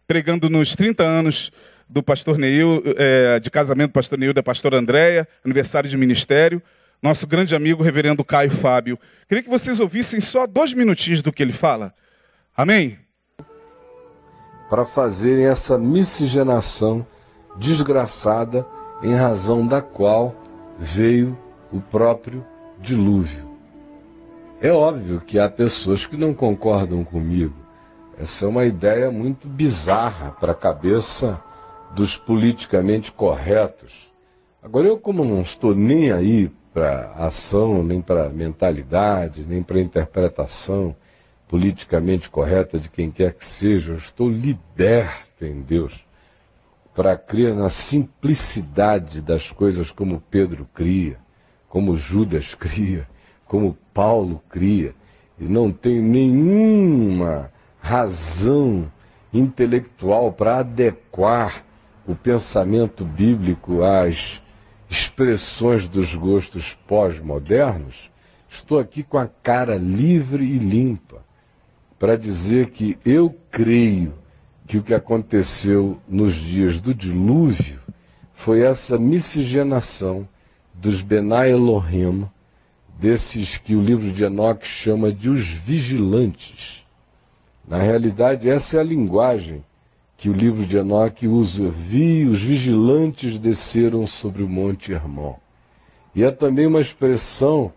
pregando 0.06 0.48
nos 0.48 0.76
30 0.76 1.02
anos 1.02 1.50
do 1.88 2.04
pastor 2.04 2.38
Neil, 2.38 2.80
é, 2.96 3.40
de 3.40 3.50
casamento 3.50 3.90
do 3.90 3.94
pastor 3.94 4.16
Neil 4.16 4.32
da 4.32 4.44
pastora 4.44 4.78
Andréia, 4.78 5.26
aniversário 5.44 5.90
de 5.90 5.96
ministério, 5.96 6.62
nosso 7.02 7.26
grande 7.26 7.56
amigo, 7.56 7.82
reverendo 7.82 8.24
Caio 8.24 8.52
Fábio. 8.52 8.96
Queria 9.28 9.42
que 9.42 9.50
vocês 9.50 9.80
ouvissem 9.80 10.20
só 10.20 10.46
dois 10.46 10.72
minutinhos 10.72 11.20
do 11.20 11.32
que 11.32 11.42
ele 11.42 11.52
fala. 11.52 11.92
Amém? 12.56 13.07
Para 14.68 14.84
fazerem 14.84 15.46
essa 15.46 15.78
miscigenação 15.78 17.06
desgraçada 17.56 18.66
em 19.02 19.14
razão 19.14 19.66
da 19.66 19.80
qual 19.80 20.34
veio 20.78 21.36
o 21.72 21.80
próprio 21.80 22.44
dilúvio. 22.80 23.48
É 24.60 24.70
óbvio 24.70 25.20
que 25.20 25.38
há 25.38 25.48
pessoas 25.48 26.04
que 26.06 26.16
não 26.16 26.34
concordam 26.34 27.04
comigo. 27.04 27.54
Essa 28.18 28.44
é 28.44 28.48
uma 28.48 28.64
ideia 28.64 29.10
muito 29.10 29.46
bizarra 29.46 30.32
para 30.32 30.52
a 30.52 30.56
cabeça 30.56 31.40
dos 31.94 32.16
politicamente 32.16 33.12
corretos. 33.12 34.12
Agora, 34.62 34.88
eu, 34.88 34.98
como 34.98 35.24
não 35.24 35.40
estou 35.42 35.74
nem 35.74 36.10
aí 36.10 36.50
para 36.74 37.12
ação, 37.16 37.82
nem 37.82 38.00
para 38.00 38.28
mentalidade, 38.28 39.46
nem 39.48 39.62
para 39.62 39.80
interpretação 39.80 40.94
politicamente 41.49 42.28
correta 42.28 42.78
de 42.78 42.90
quem 42.90 43.11
quer 43.11 43.32
que 43.32 43.44
seja, 43.44 43.92
eu 43.92 43.96
estou 43.96 44.30
liberto 44.30 45.44
em 45.44 45.62
Deus 45.62 46.07
para 46.94 47.16
crer 47.16 47.55
na 47.55 47.70
simplicidade 47.70 49.22
das 49.22 49.51
coisas 49.51 49.90
como 49.90 50.22
Pedro 50.30 50.68
cria, 50.74 51.16
como 51.68 51.96
Judas 51.96 52.55
cria, 52.55 53.09
como 53.46 53.78
Paulo 53.94 54.42
cria, 54.49 54.94
e 55.38 55.44
não 55.44 55.72
tenho 55.72 56.03
nenhuma 56.03 57.51
razão 57.80 58.90
intelectual 59.32 60.32
para 60.32 60.59
adequar 60.59 61.64
o 62.07 62.14
pensamento 62.14 63.05
bíblico 63.05 63.82
às 63.82 64.42
expressões 64.90 65.86
dos 65.86 66.14
gostos 66.14 66.76
pós-modernos, 66.86 68.11
estou 68.49 68.78
aqui 68.78 69.03
com 69.03 69.18
a 69.18 69.28
cara 69.28 69.76
livre 69.76 70.44
e 70.44 70.59
limpa 70.59 71.27
para 71.99 72.16
dizer 72.16 72.70
que 72.70 72.99
eu 73.05 73.34
creio 73.51 74.14
que 74.66 74.78
o 74.78 74.82
que 74.82 74.94
aconteceu 74.94 75.99
nos 76.09 76.34
dias 76.34 76.78
do 76.78 76.94
dilúvio 76.94 77.80
foi 78.34 78.62
essa 78.62 78.99
miscigenação 78.99 80.28
dos 80.74 81.01
Benai 81.01 81.51
Elohim, 81.51 82.26
desses 82.99 83.57
que 83.57 83.74
o 83.74 83.82
livro 83.82 84.12
de 84.12 84.24
Enoch 84.24 84.66
chama 84.66 85.12
de 85.12 85.28
os 85.30 85.44
vigilantes. 85.44 86.84
Na 87.66 87.78
realidade, 87.78 88.49
essa 88.49 88.76
é 88.76 88.80
a 88.80 88.84
linguagem 88.84 89.64
que 90.18 90.28
o 90.28 90.32
livro 90.32 90.66
de 90.66 90.76
Enoque 90.76 91.28
usa, 91.28 91.70
vi 91.70 92.24
os 92.24 92.42
vigilantes 92.42 93.38
desceram 93.38 94.05
sobre 94.05 94.42
o 94.42 94.49
monte 94.49 94.92
Hermon. 94.92 95.36
E 96.12 96.24
é 96.24 96.30
também 96.32 96.66
uma 96.66 96.80
expressão 96.80 97.72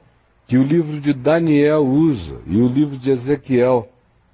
que 0.48 0.58
o 0.58 0.64
livro 0.64 1.00
de 1.00 1.14
Daniel 1.14 1.86
usa 1.86 2.40
e 2.48 2.58
o 2.58 2.68
livro 2.68 2.98
de 2.98 3.12
Ezequiel, 3.12 3.88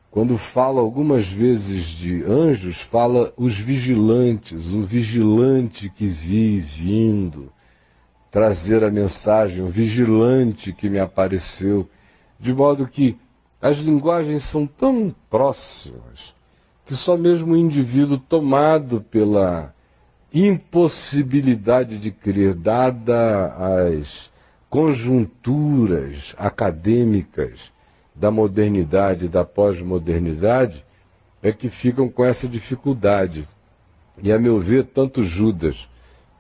quando 0.09 0.37
fala 0.37 0.81
algumas 0.81 1.27
vezes 1.31 1.85
de 1.85 2.23
anjos, 2.23 2.81
fala 2.81 3.33
os 3.37 3.59
vigilantes, 3.59 4.73
o 4.73 4.83
vigilante 4.83 5.89
que 5.89 6.07
vi 6.07 6.59
vindo 6.59 7.51
trazer 8.31 8.83
a 8.83 8.91
mensagem, 8.91 9.63
o 9.63 9.69
vigilante 9.69 10.73
que 10.73 10.89
me 10.89 10.99
apareceu, 10.99 11.89
de 12.39 12.53
modo 12.53 12.87
que 12.87 13.17
as 13.61 13.77
linguagens 13.77 14.43
são 14.43 14.65
tão 14.65 15.13
próximas 15.29 16.35
que 16.85 16.95
só 16.95 17.17
mesmo 17.17 17.53
o 17.53 17.57
indivíduo 17.57 18.17
tomado 18.17 19.01
pela 19.11 19.73
impossibilidade 20.33 21.97
de 21.97 22.11
crer, 22.11 22.53
dada 22.53 23.53
as 23.87 24.31
conjunturas 24.69 26.33
acadêmicas 26.37 27.71
da 28.19 28.31
modernidade 28.31 29.25
e 29.25 29.29
da 29.29 29.43
pós-modernidade, 29.45 30.83
é 31.41 31.51
que 31.51 31.69
ficam 31.69 32.09
com 32.09 32.25
essa 32.25 32.47
dificuldade. 32.47 33.47
E, 34.21 34.31
a 34.31 34.39
meu 34.39 34.59
ver, 34.59 34.85
tanto 34.85 35.23
Judas 35.23 35.87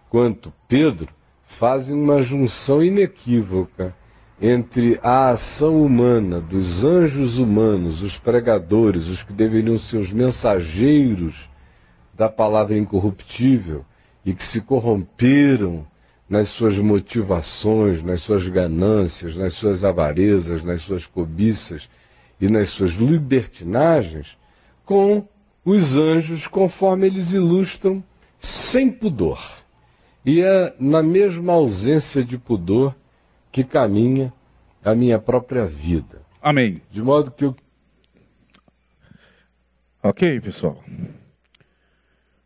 quanto 0.09 0.51
Pedro 0.67 1.09
fazem 1.45 1.95
uma 1.95 2.21
junção 2.21 2.83
inequívoca 2.83 3.95
entre 4.41 4.99
a 5.01 5.29
ação 5.29 5.83
humana 5.83 6.39
dos 6.39 6.83
anjos 6.83 7.37
humanos, 7.37 8.03
os 8.03 8.17
pregadores, 8.17 9.07
os 9.07 9.23
que 9.23 9.33
deveriam 9.33 9.77
ser 9.77 9.97
os 9.97 10.11
mensageiros 10.11 11.49
da 12.13 12.29
palavra 12.29 12.77
incorruptível 12.77 13.85
e 14.25 14.33
que 14.33 14.43
se 14.43 14.61
corromperam 14.61 15.85
nas 16.29 16.49
suas 16.49 16.77
motivações, 16.77 18.03
nas 18.03 18.21
suas 18.21 18.47
ganâncias, 18.47 19.35
nas 19.35 19.53
suas 19.53 19.83
avarezas, 19.83 20.63
nas 20.63 20.81
suas 20.81 21.05
cobiças 21.05 21.89
e 22.39 22.49
nas 22.49 22.69
suas 22.69 22.93
libertinagens, 22.93 24.37
com 24.85 25.27
os 25.63 25.95
anjos, 25.95 26.47
conforme 26.47 27.07
eles 27.07 27.31
ilustram, 27.31 28.03
sem 28.39 28.91
pudor. 28.91 29.41
E 30.25 30.41
é 30.41 30.73
na 30.79 31.01
mesma 31.01 31.53
ausência 31.53 32.23
de 32.23 32.37
pudor 32.37 32.95
que 33.51 33.63
caminha 33.63 34.33
a 34.83 34.93
minha 34.93 35.17
própria 35.17 35.65
vida. 35.65 36.21
Amém. 36.41 36.81
De 36.91 37.01
modo 37.01 37.31
que 37.31 37.45
eu 37.45 37.55
Ok, 40.09 40.39
pessoal? 40.39 40.81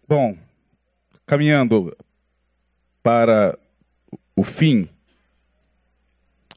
Bom, 0.07 0.35
caminhando 1.27 1.95
para 3.03 3.55
o 4.35 4.43
fim 4.43 4.87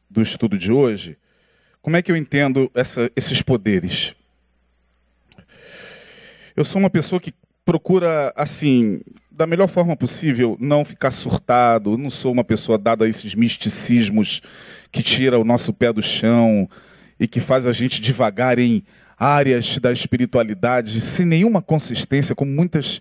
do 0.08 0.22
estudo 0.22 0.56
de 0.56 0.70
hoje, 0.70 1.16
como 1.82 1.96
é 1.96 2.02
que 2.02 2.10
eu 2.10 2.16
entendo 2.16 2.70
essa, 2.74 3.10
esses 3.14 3.42
poderes? 3.42 4.14
Eu 6.56 6.64
sou 6.64 6.78
uma 6.78 6.88
pessoa 6.88 7.20
que 7.20 7.34
procura, 7.64 8.32
assim, 8.36 9.00
da 9.30 9.46
melhor 9.46 9.66
forma 9.66 9.96
possível, 9.96 10.56
não 10.60 10.84
ficar 10.84 11.10
surtado. 11.10 11.98
Não 11.98 12.08
sou 12.08 12.32
uma 12.32 12.44
pessoa 12.44 12.78
dada 12.78 13.04
a 13.04 13.08
esses 13.08 13.34
misticismos 13.34 14.40
que 14.92 15.02
tira 15.02 15.38
o 15.38 15.44
nosso 15.44 15.72
pé 15.72 15.92
do 15.92 16.00
chão 16.00 16.68
e 17.18 17.26
que 17.26 17.40
faz 17.40 17.66
a 17.66 17.72
gente 17.72 18.00
devagar 18.00 18.58
em 18.58 18.84
áreas 19.18 19.78
da 19.78 19.92
espiritualidade 19.92 21.00
sem 21.00 21.26
nenhuma 21.26 21.60
consistência, 21.60 22.34
como 22.34 22.50
muitas 22.50 23.00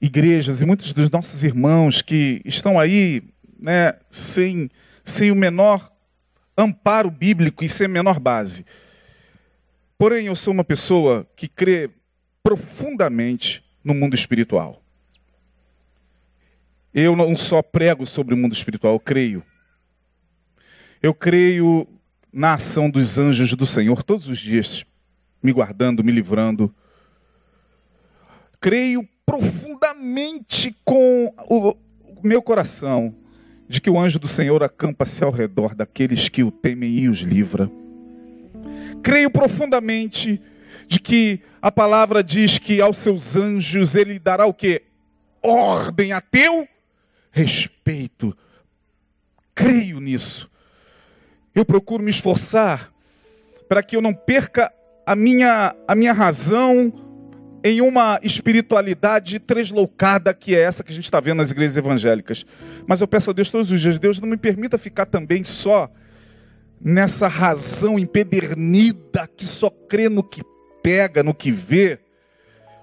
igrejas 0.00 0.60
e 0.60 0.66
muitos 0.66 0.92
dos 0.92 1.10
nossos 1.10 1.44
irmãos 1.44 2.02
que 2.02 2.40
estão 2.44 2.78
aí 2.80 3.22
né, 3.62 3.94
sem, 4.10 4.68
sem 5.04 5.30
o 5.30 5.36
menor 5.36 5.90
amparo 6.58 7.10
bíblico 7.10 7.64
e 7.64 7.68
sem 7.68 7.86
a 7.86 7.88
menor 7.88 8.18
base. 8.18 8.66
Porém, 9.96 10.26
eu 10.26 10.34
sou 10.34 10.52
uma 10.52 10.64
pessoa 10.64 11.26
que 11.36 11.46
crê 11.46 11.88
profundamente 12.42 13.64
no 13.84 13.94
mundo 13.94 14.16
espiritual. 14.16 14.82
Eu 16.92 17.14
não 17.14 17.36
só 17.36 17.62
prego 17.62 18.04
sobre 18.04 18.34
o 18.34 18.36
mundo 18.36 18.52
espiritual, 18.52 18.94
eu 18.94 19.00
creio. 19.00 19.44
Eu 21.00 21.14
creio 21.14 21.86
na 22.32 22.54
ação 22.54 22.90
dos 22.90 23.16
anjos 23.16 23.54
do 23.54 23.64
Senhor 23.64 24.02
todos 24.02 24.28
os 24.28 24.40
dias, 24.40 24.84
me 25.40 25.52
guardando, 25.52 26.02
me 26.02 26.10
livrando. 26.10 26.74
Creio 28.60 29.08
profundamente 29.24 30.74
com 30.84 31.32
o 31.48 31.76
meu 32.22 32.42
coração 32.42 33.21
de 33.72 33.80
que 33.80 33.88
o 33.88 33.98
anjo 33.98 34.18
do 34.18 34.28
Senhor 34.28 34.62
acampa-se 34.62 35.24
ao 35.24 35.30
redor 35.30 35.74
daqueles 35.74 36.28
que 36.28 36.42
o 36.42 36.50
temem 36.50 36.90
e 36.90 37.08
os 37.08 37.20
livra. 37.20 37.70
Creio 39.02 39.30
profundamente 39.30 40.38
de 40.86 41.00
que 41.00 41.40
a 41.62 41.72
palavra 41.72 42.22
diz 42.22 42.58
que 42.58 42.82
aos 42.82 42.98
seus 42.98 43.34
anjos 43.34 43.94
ele 43.94 44.18
dará 44.18 44.44
o 44.44 44.52
que? 44.52 44.82
Ordem 45.42 46.12
a 46.12 46.20
teu 46.20 46.68
respeito. 47.30 48.36
Creio 49.54 50.00
nisso. 50.00 50.50
Eu 51.54 51.64
procuro 51.64 52.02
me 52.02 52.10
esforçar 52.10 52.92
para 53.70 53.82
que 53.82 53.96
eu 53.96 54.02
não 54.02 54.12
perca 54.12 54.70
a 55.06 55.16
minha, 55.16 55.74
a 55.88 55.94
minha 55.94 56.12
razão 56.12 56.92
em 57.64 57.80
uma 57.80 58.18
espiritualidade 58.22 59.38
tresloucada 59.38 60.34
que 60.34 60.54
é 60.54 60.60
essa 60.60 60.82
que 60.82 60.90
a 60.90 60.94
gente 60.94 61.04
está 61.04 61.20
vendo 61.20 61.38
nas 61.38 61.50
igrejas 61.50 61.76
evangélicas. 61.76 62.44
Mas 62.86 63.00
eu 63.00 63.08
peço 63.08 63.30
a 63.30 63.32
Deus 63.32 63.50
todos 63.50 63.70
os 63.70 63.80
dias, 63.80 63.98
Deus 63.98 64.18
não 64.18 64.28
me 64.28 64.36
permita 64.36 64.76
ficar 64.76 65.06
também 65.06 65.44
só 65.44 65.90
nessa 66.80 67.28
razão 67.28 67.98
empedernida 67.98 69.28
que 69.36 69.46
só 69.46 69.70
crê 69.70 70.08
no 70.08 70.22
que 70.22 70.42
pega, 70.82 71.22
no 71.22 71.32
que 71.32 71.52
vê. 71.52 72.00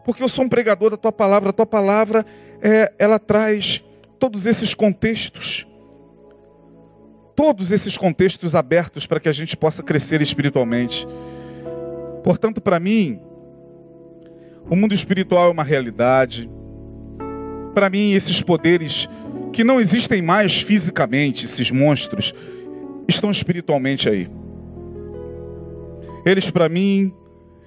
Porque 0.06 0.24
eu 0.24 0.30
sou 0.30 0.46
um 0.46 0.50
pregador 0.50 0.92
da 0.92 0.98
tua 0.98 1.12
palavra, 1.12 1.50
a 1.50 1.54
tua 1.54 1.66
palavra 1.66 2.26
é, 2.62 2.94
ela 2.98 3.20
traz 3.20 3.84
todos 4.18 4.46
esses 4.46 4.74
contextos. 4.74 5.68
Todos 7.36 7.72
esses 7.72 7.98
contextos 7.98 8.56
abertos 8.56 9.06
para 9.06 9.20
que 9.20 9.30
a 9.30 9.34
gente 9.34 9.56
possa 9.56 9.84
crescer 9.84 10.22
espiritualmente. 10.22 11.08
Portanto, 12.24 12.60
para 12.60 12.80
mim, 12.80 13.22
o 14.70 14.76
mundo 14.76 14.94
espiritual 14.94 15.48
é 15.50 15.52
uma 15.52 15.64
realidade. 15.64 16.50
Para 17.74 17.90
mim, 17.90 18.14
esses 18.14 18.42
poderes 18.42 19.10
que 19.52 19.64
não 19.64 19.80
existem 19.80 20.22
mais 20.22 20.62
fisicamente, 20.62 21.46
esses 21.46 21.72
monstros, 21.72 22.34
estão 23.08 23.32
espiritualmente 23.32 24.08
aí. 24.08 24.30
Eles, 26.26 26.52
para 26.52 26.70
mim, 26.70 27.12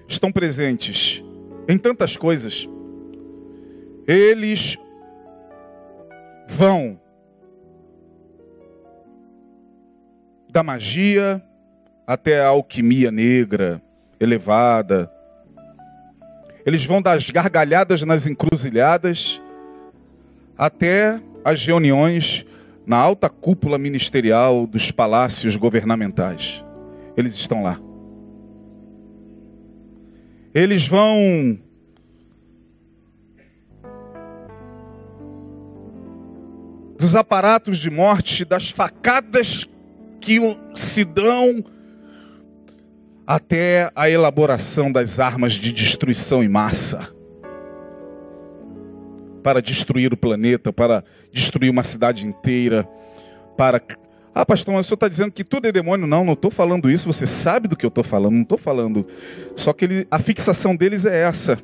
estão 0.07 0.31
presentes 0.31 1.25
em 1.69 1.77
tantas 1.77 2.17
coisas. 2.17 2.69
Eles 4.07 4.77
vão 6.49 7.01
da 10.51 10.63
magia 10.63 11.43
até 12.07 12.41
a 12.41 12.49
alquimia 12.49 13.11
negra, 13.11 13.83
elevada, 14.21 15.11
eles 16.65 16.85
vão 16.85 17.03
das 17.03 17.29
gargalhadas 17.31 18.03
nas 18.03 18.27
encruzilhadas 18.27 19.41
até 20.57 21.21
as 21.45 21.65
reuniões 21.65 22.45
na 22.87 22.97
alta 22.97 23.29
cúpula 23.29 23.79
ministerial 23.79 24.67
dos 24.67 24.91
palácios 24.91 25.57
governamentais. 25.57 26.65
Eles 27.17 27.35
estão 27.35 27.63
lá. 27.63 27.81
Eles 30.55 30.87
vão 30.87 31.59
dos 36.99 37.17
aparatos 37.17 37.79
de 37.79 37.91
morte, 37.91 38.45
das 38.45 38.71
facadas 38.71 39.67
que 40.21 40.39
se 40.75 41.05
dão 41.05 41.65
até 43.27 43.91
a 43.95 44.09
elaboração 44.09 44.91
das 44.91 45.21
armas 45.21 45.55
de 45.55 45.73
destruição 45.73 46.43
em 46.43 46.49
massa 46.49 47.13
para 49.43 49.61
destruir 49.61 50.13
o 50.13 50.17
planeta, 50.17 50.73
para 50.73 51.05
destruir 51.33 51.71
uma 51.71 51.83
cidade 51.83 52.27
inteira, 52.27 52.89
para. 53.57 53.83
Ah, 54.35 54.47
pastor, 54.47 54.73
mas 54.73 54.87
o 54.87 54.89
senhor 54.89 54.95
está 54.95 55.09
dizendo 55.09 55.33
que 55.33 55.45
tudo 55.45 55.67
é 55.67 55.73
demônio? 55.73 56.07
Não, 56.07 56.25
não 56.25 56.33
estou 56.33 56.51
falando 56.51 56.89
isso, 56.89 57.07
você 57.07 57.27
sabe 57.27 57.69
do 57.69 57.77
que 57.77 57.85
eu 57.85 57.89
estou 57.89 58.05
falando, 58.05 58.33
não 58.33 58.43
estou 58.43 58.57
falando. 58.57 59.07
Só 59.55 59.73
que 59.73 59.85
ele, 59.85 60.07
a 60.11 60.19
fixação 60.19 60.75
deles 60.75 61.05
é 61.05 61.23
essa: 61.23 61.59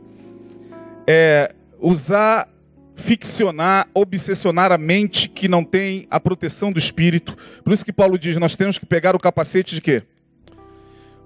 é 1.06 1.54
usar, 1.78 2.48
ficcionar, 2.94 3.88
obsessionar 3.94 4.70
a 4.70 4.76
mente 4.76 5.28
que 5.28 5.48
não 5.48 5.64
tem 5.64 6.06
a 6.10 6.20
proteção 6.20 6.70
do 6.70 6.78
espírito. 6.78 7.36
Por 7.64 7.72
isso 7.72 7.84
que 7.84 7.92
Paulo 7.92 8.18
diz: 8.18 8.36
nós 8.36 8.54
temos 8.54 8.78
que 8.78 8.84
pegar 8.84 9.16
o 9.16 9.18
capacete 9.18 9.74
de 9.74 9.80
quê? 9.80 10.02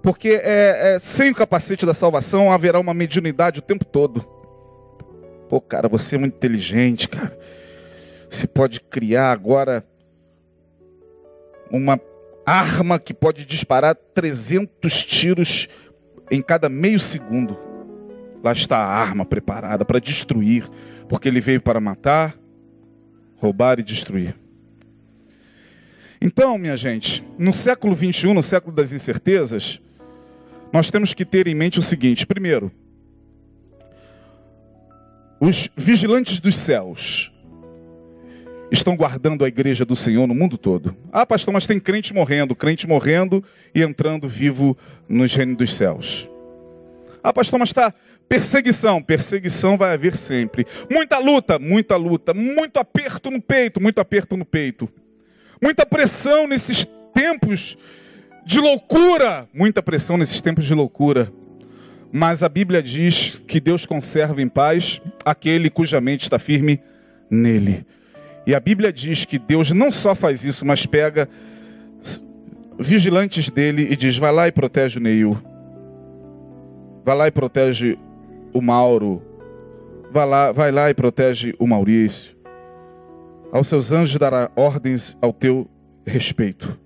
Porque 0.02 0.40
é, 0.42 0.94
é, 0.94 0.98
sem 0.98 1.30
o 1.30 1.34
capacete 1.34 1.86
da 1.86 1.94
salvação 1.94 2.52
haverá 2.52 2.80
uma 2.80 2.92
mediunidade 2.92 3.60
o 3.60 3.62
tempo 3.62 3.84
todo. 3.84 4.20
Pô, 5.48 5.60
cara, 5.60 5.88
você 5.88 6.16
é 6.16 6.18
muito 6.18 6.34
inteligente, 6.34 7.08
cara. 7.08 7.38
Você 8.28 8.46
pode 8.46 8.80
criar 8.80 9.30
agora 9.30 9.86
uma 11.70 12.00
arma 12.44 12.98
que 12.98 13.14
pode 13.14 13.44
disparar 13.44 13.94
300 13.94 15.04
tiros 15.04 15.68
em 16.30 16.42
cada 16.42 16.68
meio 16.68 16.98
segundo. 16.98 17.56
Lá 18.42 18.52
está 18.52 18.78
a 18.78 18.86
arma 18.86 19.24
preparada 19.24 19.84
para 19.84 20.00
destruir, 20.00 20.68
porque 21.08 21.28
ele 21.28 21.40
veio 21.40 21.60
para 21.60 21.80
matar, 21.80 22.36
roubar 23.36 23.78
e 23.78 23.82
destruir. 23.84 24.34
Então, 26.20 26.56
minha 26.58 26.76
gente, 26.76 27.24
no 27.38 27.52
século 27.52 27.94
21, 27.94 28.34
no 28.34 28.42
século 28.42 28.74
das 28.74 28.92
incertezas, 28.92 29.80
nós 30.72 30.90
temos 30.90 31.12
que 31.12 31.24
ter 31.24 31.46
em 31.46 31.54
mente 31.54 31.78
o 31.78 31.82
seguinte: 31.82 32.26
primeiro, 32.26 32.72
os 35.38 35.68
vigilantes 35.76 36.40
dos 36.40 36.54
céus 36.54 37.32
estão 38.70 38.96
guardando 38.96 39.44
a 39.44 39.48
igreja 39.48 39.84
do 39.84 39.94
Senhor 39.94 40.26
no 40.26 40.34
mundo 40.34 40.56
todo. 40.56 40.96
Ah, 41.12 41.26
pastor, 41.26 41.52
mas 41.52 41.66
tem 41.66 41.78
crente 41.78 42.14
morrendo, 42.14 42.56
crente 42.56 42.88
morrendo 42.88 43.44
e 43.74 43.82
entrando 43.82 44.26
vivo 44.26 44.76
nos 45.06 45.34
reinos 45.34 45.58
dos 45.58 45.74
céus. 45.74 46.28
Ah, 47.22 47.32
pastor, 47.32 47.58
mas 47.58 47.68
está 47.68 47.92
perseguição, 48.28 49.02
perseguição 49.02 49.76
vai 49.76 49.92
haver 49.92 50.16
sempre. 50.16 50.66
Muita 50.90 51.18
luta, 51.18 51.58
muita 51.58 51.96
luta, 51.96 52.32
muito 52.32 52.78
aperto 52.78 53.30
no 53.30 53.42
peito, 53.42 53.78
muito 53.78 54.00
aperto 54.00 54.38
no 54.38 54.44
peito. 54.44 54.88
Muita 55.60 55.84
pressão 55.84 56.48
nesses 56.48 56.86
tempos 57.12 57.76
de 58.44 58.60
loucura, 58.60 59.48
muita 59.52 59.82
pressão 59.82 60.16
nesses 60.16 60.40
tempos 60.40 60.66
de 60.66 60.74
loucura. 60.74 61.32
Mas 62.10 62.42
a 62.42 62.48
Bíblia 62.48 62.82
diz 62.82 63.40
que 63.46 63.58
Deus 63.58 63.86
conserva 63.86 64.42
em 64.42 64.48
paz 64.48 65.00
aquele 65.24 65.70
cuja 65.70 66.00
mente 66.00 66.22
está 66.22 66.38
firme 66.38 66.80
nele. 67.30 67.86
E 68.46 68.54
a 68.54 68.60
Bíblia 68.60 68.92
diz 68.92 69.24
que 69.24 69.38
Deus 69.38 69.72
não 69.72 69.90
só 69.90 70.14
faz 70.14 70.44
isso, 70.44 70.66
mas 70.66 70.84
pega 70.84 71.28
vigilantes 72.78 73.48
dele 73.48 73.86
e 73.90 73.96
diz: 73.96 74.18
vai 74.18 74.32
lá 74.32 74.48
e 74.48 74.52
protege 74.52 74.98
o 74.98 75.02
Neil. 75.02 75.40
Vai 77.04 77.16
lá 77.16 77.28
e 77.28 77.30
protege 77.30 77.98
o 78.52 78.60
Mauro. 78.60 79.22
Vai 80.10 80.26
lá, 80.26 80.52
vai 80.52 80.70
lá 80.70 80.90
e 80.90 80.94
protege 80.94 81.54
o 81.58 81.66
Maurício. 81.66 82.36
Aos 83.50 83.68
seus 83.68 83.92
anjos 83.92 84.18
dará 84.18 84.50
ordens 84.54 85.16
ao 85.20 85.32
teu 85.32 85.68
respeito. 86.06 86.78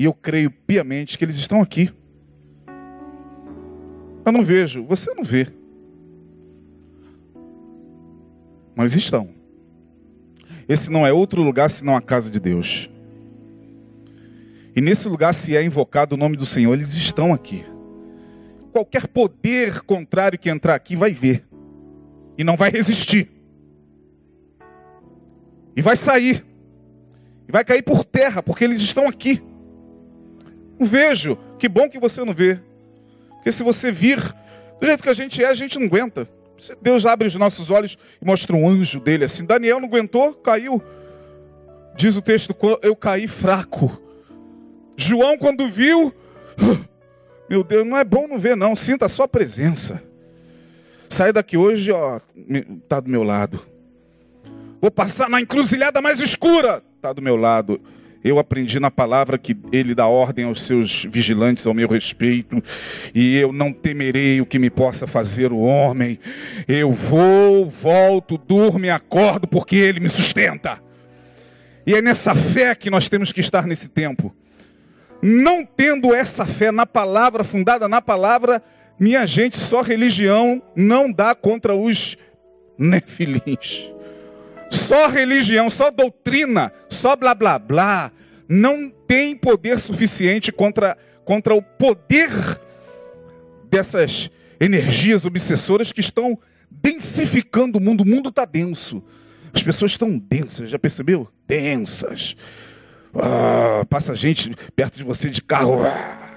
E 0.00 0.04
eu 0.04 0.14
creio 0.14 0.50
piamente 0.50 1.18
que 1.18 1.24
eles 1.26 1.36
estão 1.36 1.60
aqui. 1.60 1.92
Eu 4.24 4.32
não 4.32 4.42
vejo, 4.42 4.82
você 4.82 5.12
não 5.12 5.22
vê. 5.22 5.46
Mas 8.74 8.96
estão. 8.96 9.28
Esse 10.66 10.90
não 10.90 11.06
é 11.06 11.12
outro 11.12 11.42
lugar 11.42 11.68
senão 11.68 11.94
a 11.94 12.00
casa 12.00 12.30
de 12.30 12.40
Deus. 12.40 12.88
E 14.74 14.80
nesse 14.80 15.06
lugar, 15.06 15.34
se 15.34 15.54
é 15.54 15.62
invocado 15.62 16.14
o 16.14 16.18
nome 16.18 16.34
do 16.34 16.46
Senhor, 16.46 16.72
eles 16.72 16.94
estão 16.94 17.34
aqui. 17.34 17.62
Qualquer 18.72 19.06
poder 19.06 19.82
contrário 19.82 20.38
que 20.38 20.48
entrar 20.48 20.76
aqui 20.76 20.96
vai 20.96 21.12
ver. 21.12 21.46
E 22.38 22.42
não 22.42 22.56
vai 22.56 22.70
resistir. 22.70 23.30
E 25.76 25.82
vai 25.82 25.94
sair. 25.94 26.42
E 27.46 27.52
vai 27.52 27.66
cair 27.66 27.82
por 27.82 28.02
terra, 28.02 28.42
porque 28.42 28.64
eles 28.64 28.80
estão 28.80 29.06
aqui. 29.06 29.42
Não 30.80 30.86
vejo. 30.86 31.36
Que 31.58 31.68
bom 31.68 31.90
que 31.90 31.98
você 31.98 32.24
não 32.24 32.32
vê. 32.32 32.58
Porque 33.34 33.52
se 33.52 33.62
você 33.62 33.92
vir 33.92 34.18
do 34.80 34.86
jeito 34.86 35.02
que 35.02 35.10
a 35.10 35.14
gente 35.14 35.44
é, 35.44 35.48
a 35.48 35.54
gente 35.54 35.78
não 35.78 35.86
aguenta. 35.86 36.26
Deus 36.80 37.04
abre 37.04 37.28
os 37.28 37.36
nossos 37.36 37.70
olhos 37.70 37.98
e 38.20 38.24
mostra 38.24 38.56
um 38.56 38.66
anjo 38.66 38.98
dele 38.98 39.24
assim. 39.24 39.44
Daniel 39.44 39.78
não 39.78 39.88
aguentou, 39.88 40.32
caiu. 40.32 40.82
Diz 41.94 42.16
o 42.16 42.22
texto, 42.22 42.56
eu 42.82 42.96
caí 42.96 43.28
fraco. 43.28 44.00
João, 44.96 45.36
quando 45.36 45.68
viu, 45.68 46.14
meu 47.48 47.62
Deus, 47.62 47.86
não 47.86 47.96
é 47.96 48.04
bom 48.04 48.26
não 48.26 48.38
ver, 48.38 48.56
não. 48.56 48.74
Sinta 48.74 49.04
a 49.04 49.08
sua 49.08 49.28
presença. 49.28 50.02
Sai 51.10 51.32
daqui 51.32 51.56
hoje, 51.56 51.92
ó, 51.92 52.20
tá 52.88 53.00
do 53.00 53.10
meu 53.10 53.22
lado. 53.22 53.66
Vou 54.80 54.90
passar 54.90 55.28
na 55.28 55.40
encruzilhada 55.40 56.00
mais 56.00 56.20
escura, 56.20 56.82
tá 57.02 57.12
do 57.12 57.20
meu 57.20 57.36
lado. 57.36 57.80
Eu 58.22 58.38
aprendi 58.38 58.78
na 58.78 58.90
palavra 58.90 59.38
que 59.38 59.56
ele 59.72 59.94
dá 59.94 60.06
ordem 60.06 60.44
aos 60.44 60.62
seus 60.62 61.06
vigilantes 61.06 61.66
ao 61.66 61.72
meu 61.72 61.88
respeito, 61.88 62.62
e 63.14 63.36
eu 63.36 63.52
não 63.52 63.72
temerei 63.72 64.40
o 64.40 64.46
que 64.46 64.58
me 64.58 64.68
possa 64.68 65.06
fazer 65.06 65.52
o 65.52 65.58
homem. 65.58 66.18
Eu 66.68 66.92
vou, 66.92 67.68
volto, 67.68 68.36
durmo 68.36 68.84
e 68.84 68.90
acordo 68.90 69.48
porque 69.48 69.76
ele 69.76 70.00
me 70.00 70.08
sustenta. 70.08 70.82
E 71.86 71.94
é 71.94 72.02
nessa 72.02 72.34
fé 72.34 72.74
que 72.74 72.90
nós 72.90 73.08
temos 73.08 73.32
que 73.32 73.40
estar 73.40 73.66
nesse 73.66 73.88
tempo. 73.88 74.34
Não 75.22 75.64
tendo 75.64 76.14
essa 76.14 76.44
fé 76.44 76.70
na 76.70 76.86
palavra, 76.86 77.42
fundada 77.42 77.88
na 77.88 78.02
palavra, 78.02 78.62
minha 78.98 79.26
gente, 79.26 79.56
só 79.56 79.80
religião 79.80 80.62
não 80.76 81.10
dá 81.10 81.34
contra 81.34 81.74
os 81.74 82.18
nefilins. 82.78 83.90
Só 84.70 85.08
religião, 85.08 85.68
só 85.68 85.90
doutrina, 85.90 86.72
só 86.88 87.16
blá 87.16 87.34
blá 87.34 87.58
blá, 87.58 88.12
não 88.48 88.88
tem 88.88 89.36
poder 89.36 89.78
suficiente 89.78 90.52
contra, 90.52 90.96
contra 91.24 91.54
o 91.54 91.60
poder 91.60 92.30
dessas 93.68 94.30
energias 94.60 95.24
obsessoras 95.24 95.92
que 95.92 96.00
estão 96.00 96.38
densificando 96.70 97.78
o 97.78 97.80
mundo. 97.80 98.02
O 98.02 98.06
mundo 98.06 98.28
está 98.28 98.44
denso. 98.44 99.02
As 99.52 99.62
pessoas 99.62 99.92
estão 99.92 100.16
densas, 100.16 100.70
já 100.70 100.78
percebeu? 100.78 101.28
Densas. 101.46 102.36
Ah, 103.14 103.84
passa 103.88 104.14
gente 104.14 104.54
perto 104.76 104.96
de 104.98 105.04
você 105.04 105.28
de 105.28 105.42
carro. 105.42 105.82
Ah, 105.84 106.29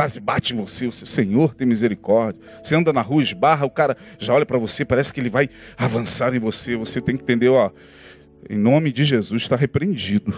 quase 0.00 0.18
bate 0.18 0.54
em 0.54 0.56
você. 0.56 0.86
O 0.86 0.92
Senhor 0.92 1.54
tem 1.54 1.66
misericórdia. 1.66 2.40
Você 2.62 2.74
anda 2.74 2.90
na 2.90 3.02
rua, 3.02 3.22
esbarra, 3.22 3.66
o 3.66 3.70
cara 3.70 3.94
já 4.18 4.32
olha 4.32 4.46
para 4.46 4.56
você, 4.56 4.82
parece 4.82 5.12
que 5.12 5.20
ele 5.20 5.28
vai 5.28 5.50
avançar 5.76 6.34
em 6.34 6.38
você. 6.38 6.74
Você 6.74 7.02
tem 7.02 7.18
que 7.18 7.22
entender, 7.22 7.50
ó. 7.50 7.70
Em 8.48 8.56
nome 8.56 8.92
de 8.92 9.04
Jesus, 9.04 9.42
está 9.42 9.56
repreendido. 9.56 10.34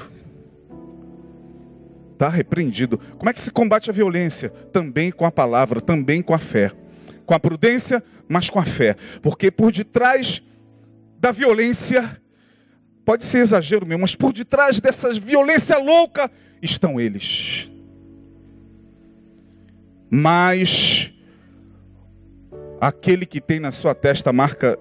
Está 2.14 2.28
repreendido. 2.28 2.98
Como 3.16 3.30
é 3.30 3.32
que 3.32 3.40
se 3.40 3.52
combate 3.52 3.88
a 3.88 3.92
violência? 3.92 4.48
Também 4.50 5.12
com 5.12 5.24
a 5.24 5.30
palavra, 5.30 5.80
também 5.80 6.22
com 6.22 6.34
a 6.34 6.40
fé. 6.40 6.72
Com 7.24 7.32
a 7.32 7.38
prudência, 7.38 8.02
mas 8.28 8.50
com 8.50 8.58
a 8.58 8.64
fé. 8.64 8.96
Porque 9.22 9.48
por 9.48 9.70
detrás 9.70 10.42
da 11.20 11.30
violência 11.30 12.20
Pode 13.04 13.24
ser 13.24 13.38
exagero 13.38 13.84
meu, 13.84 13.98
mas 13.98 14.14
por 14.14 14.32
detrás 14.32 14.78
dessa 14.78 15.12
violência 15.12 15.76
louca 15.76 16.30
estão 16.62 17.00
eles. 17.00 17.68
Mas 20.14 21.10
aquele 22.80 23.24
que 23.24 23.40
tem 23.40 23.58
na 23.58 23.72
sua 23.72 23.94
testa 23.94 24.30
a 24.30 24.32
marca 24.32 24.78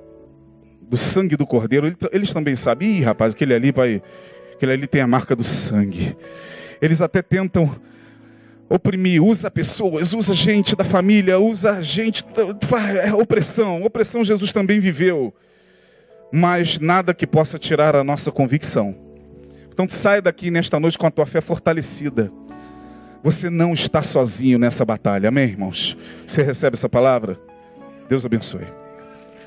do 0.82 0.98
sangue 0.98 1.38
do 1.38 1.48
cordeiro, 1.48 1.96
eles 2.12 2.34
também 2.34 2.56
sabem, 2.56 2.98
Ih, 2.98 3.02
rapaz, 3.02 3.34
aquele 3.34 3.54
ali 3.54 3.72
vai, 3.72 4.04
aquele 4.54 4.74
ali 4.74 4.88
tem 4.88 5.02
a 5.02 5.08
marca 5.08 5.36
do 5.36 5.44
sangue. 5.44 6.18
Eles 6.82 7.00
até 7.00 7.22
tentam 7.22 7.74
oprimir, 8.68 9.24
usa 9.24 9.50
pessoas, 9.50 10.14
usa 10.14 10.34
gente 10.34 10.76
da 10.76 10.84
família, 10.84 11.40
usa 11.40 11.82
gente, 11.82 12.26
é 13.02 13.14
opressão, 13.14 13.84
opressão 13.84 14.24
Jesus 14.24 14.52
também 14.52 14.80
viveu 14.80 15.34
mas 16.32 16.80
nada 16.80 17.14
que 17.14 17.28
possa 17.28 17.60
tirar 17.60 17.96
a 17.96 18.04
nossa 18.04 18.32
convicção. 18.32 18.96
Então 19.72 19.88
saia 19.90 20.22
daqui 20.22 20.50
nesta 20.50 20.80
noite 20.80 20.98
com 20.98 21.06
a 21.06 21.12
tua 21.12 21.26
fé 21.26 21.42
fortalecida. 21.42 22.32
Você 23.24 23.50
não 23.50 23.74
está 23.74 24.02
sozinho 24.02 24.58
nessa 24.58 24.84
batalha, 24.84 25.30
amém, 25.30 25.50
irmãos? 25.50 25.96
Você 26.26 26.42
recebe 26.42 26.76
essa 26.76 26.90
palavra? 26.90 27.40
Deus 28.10 28.26
abençoe. 28.26 28.81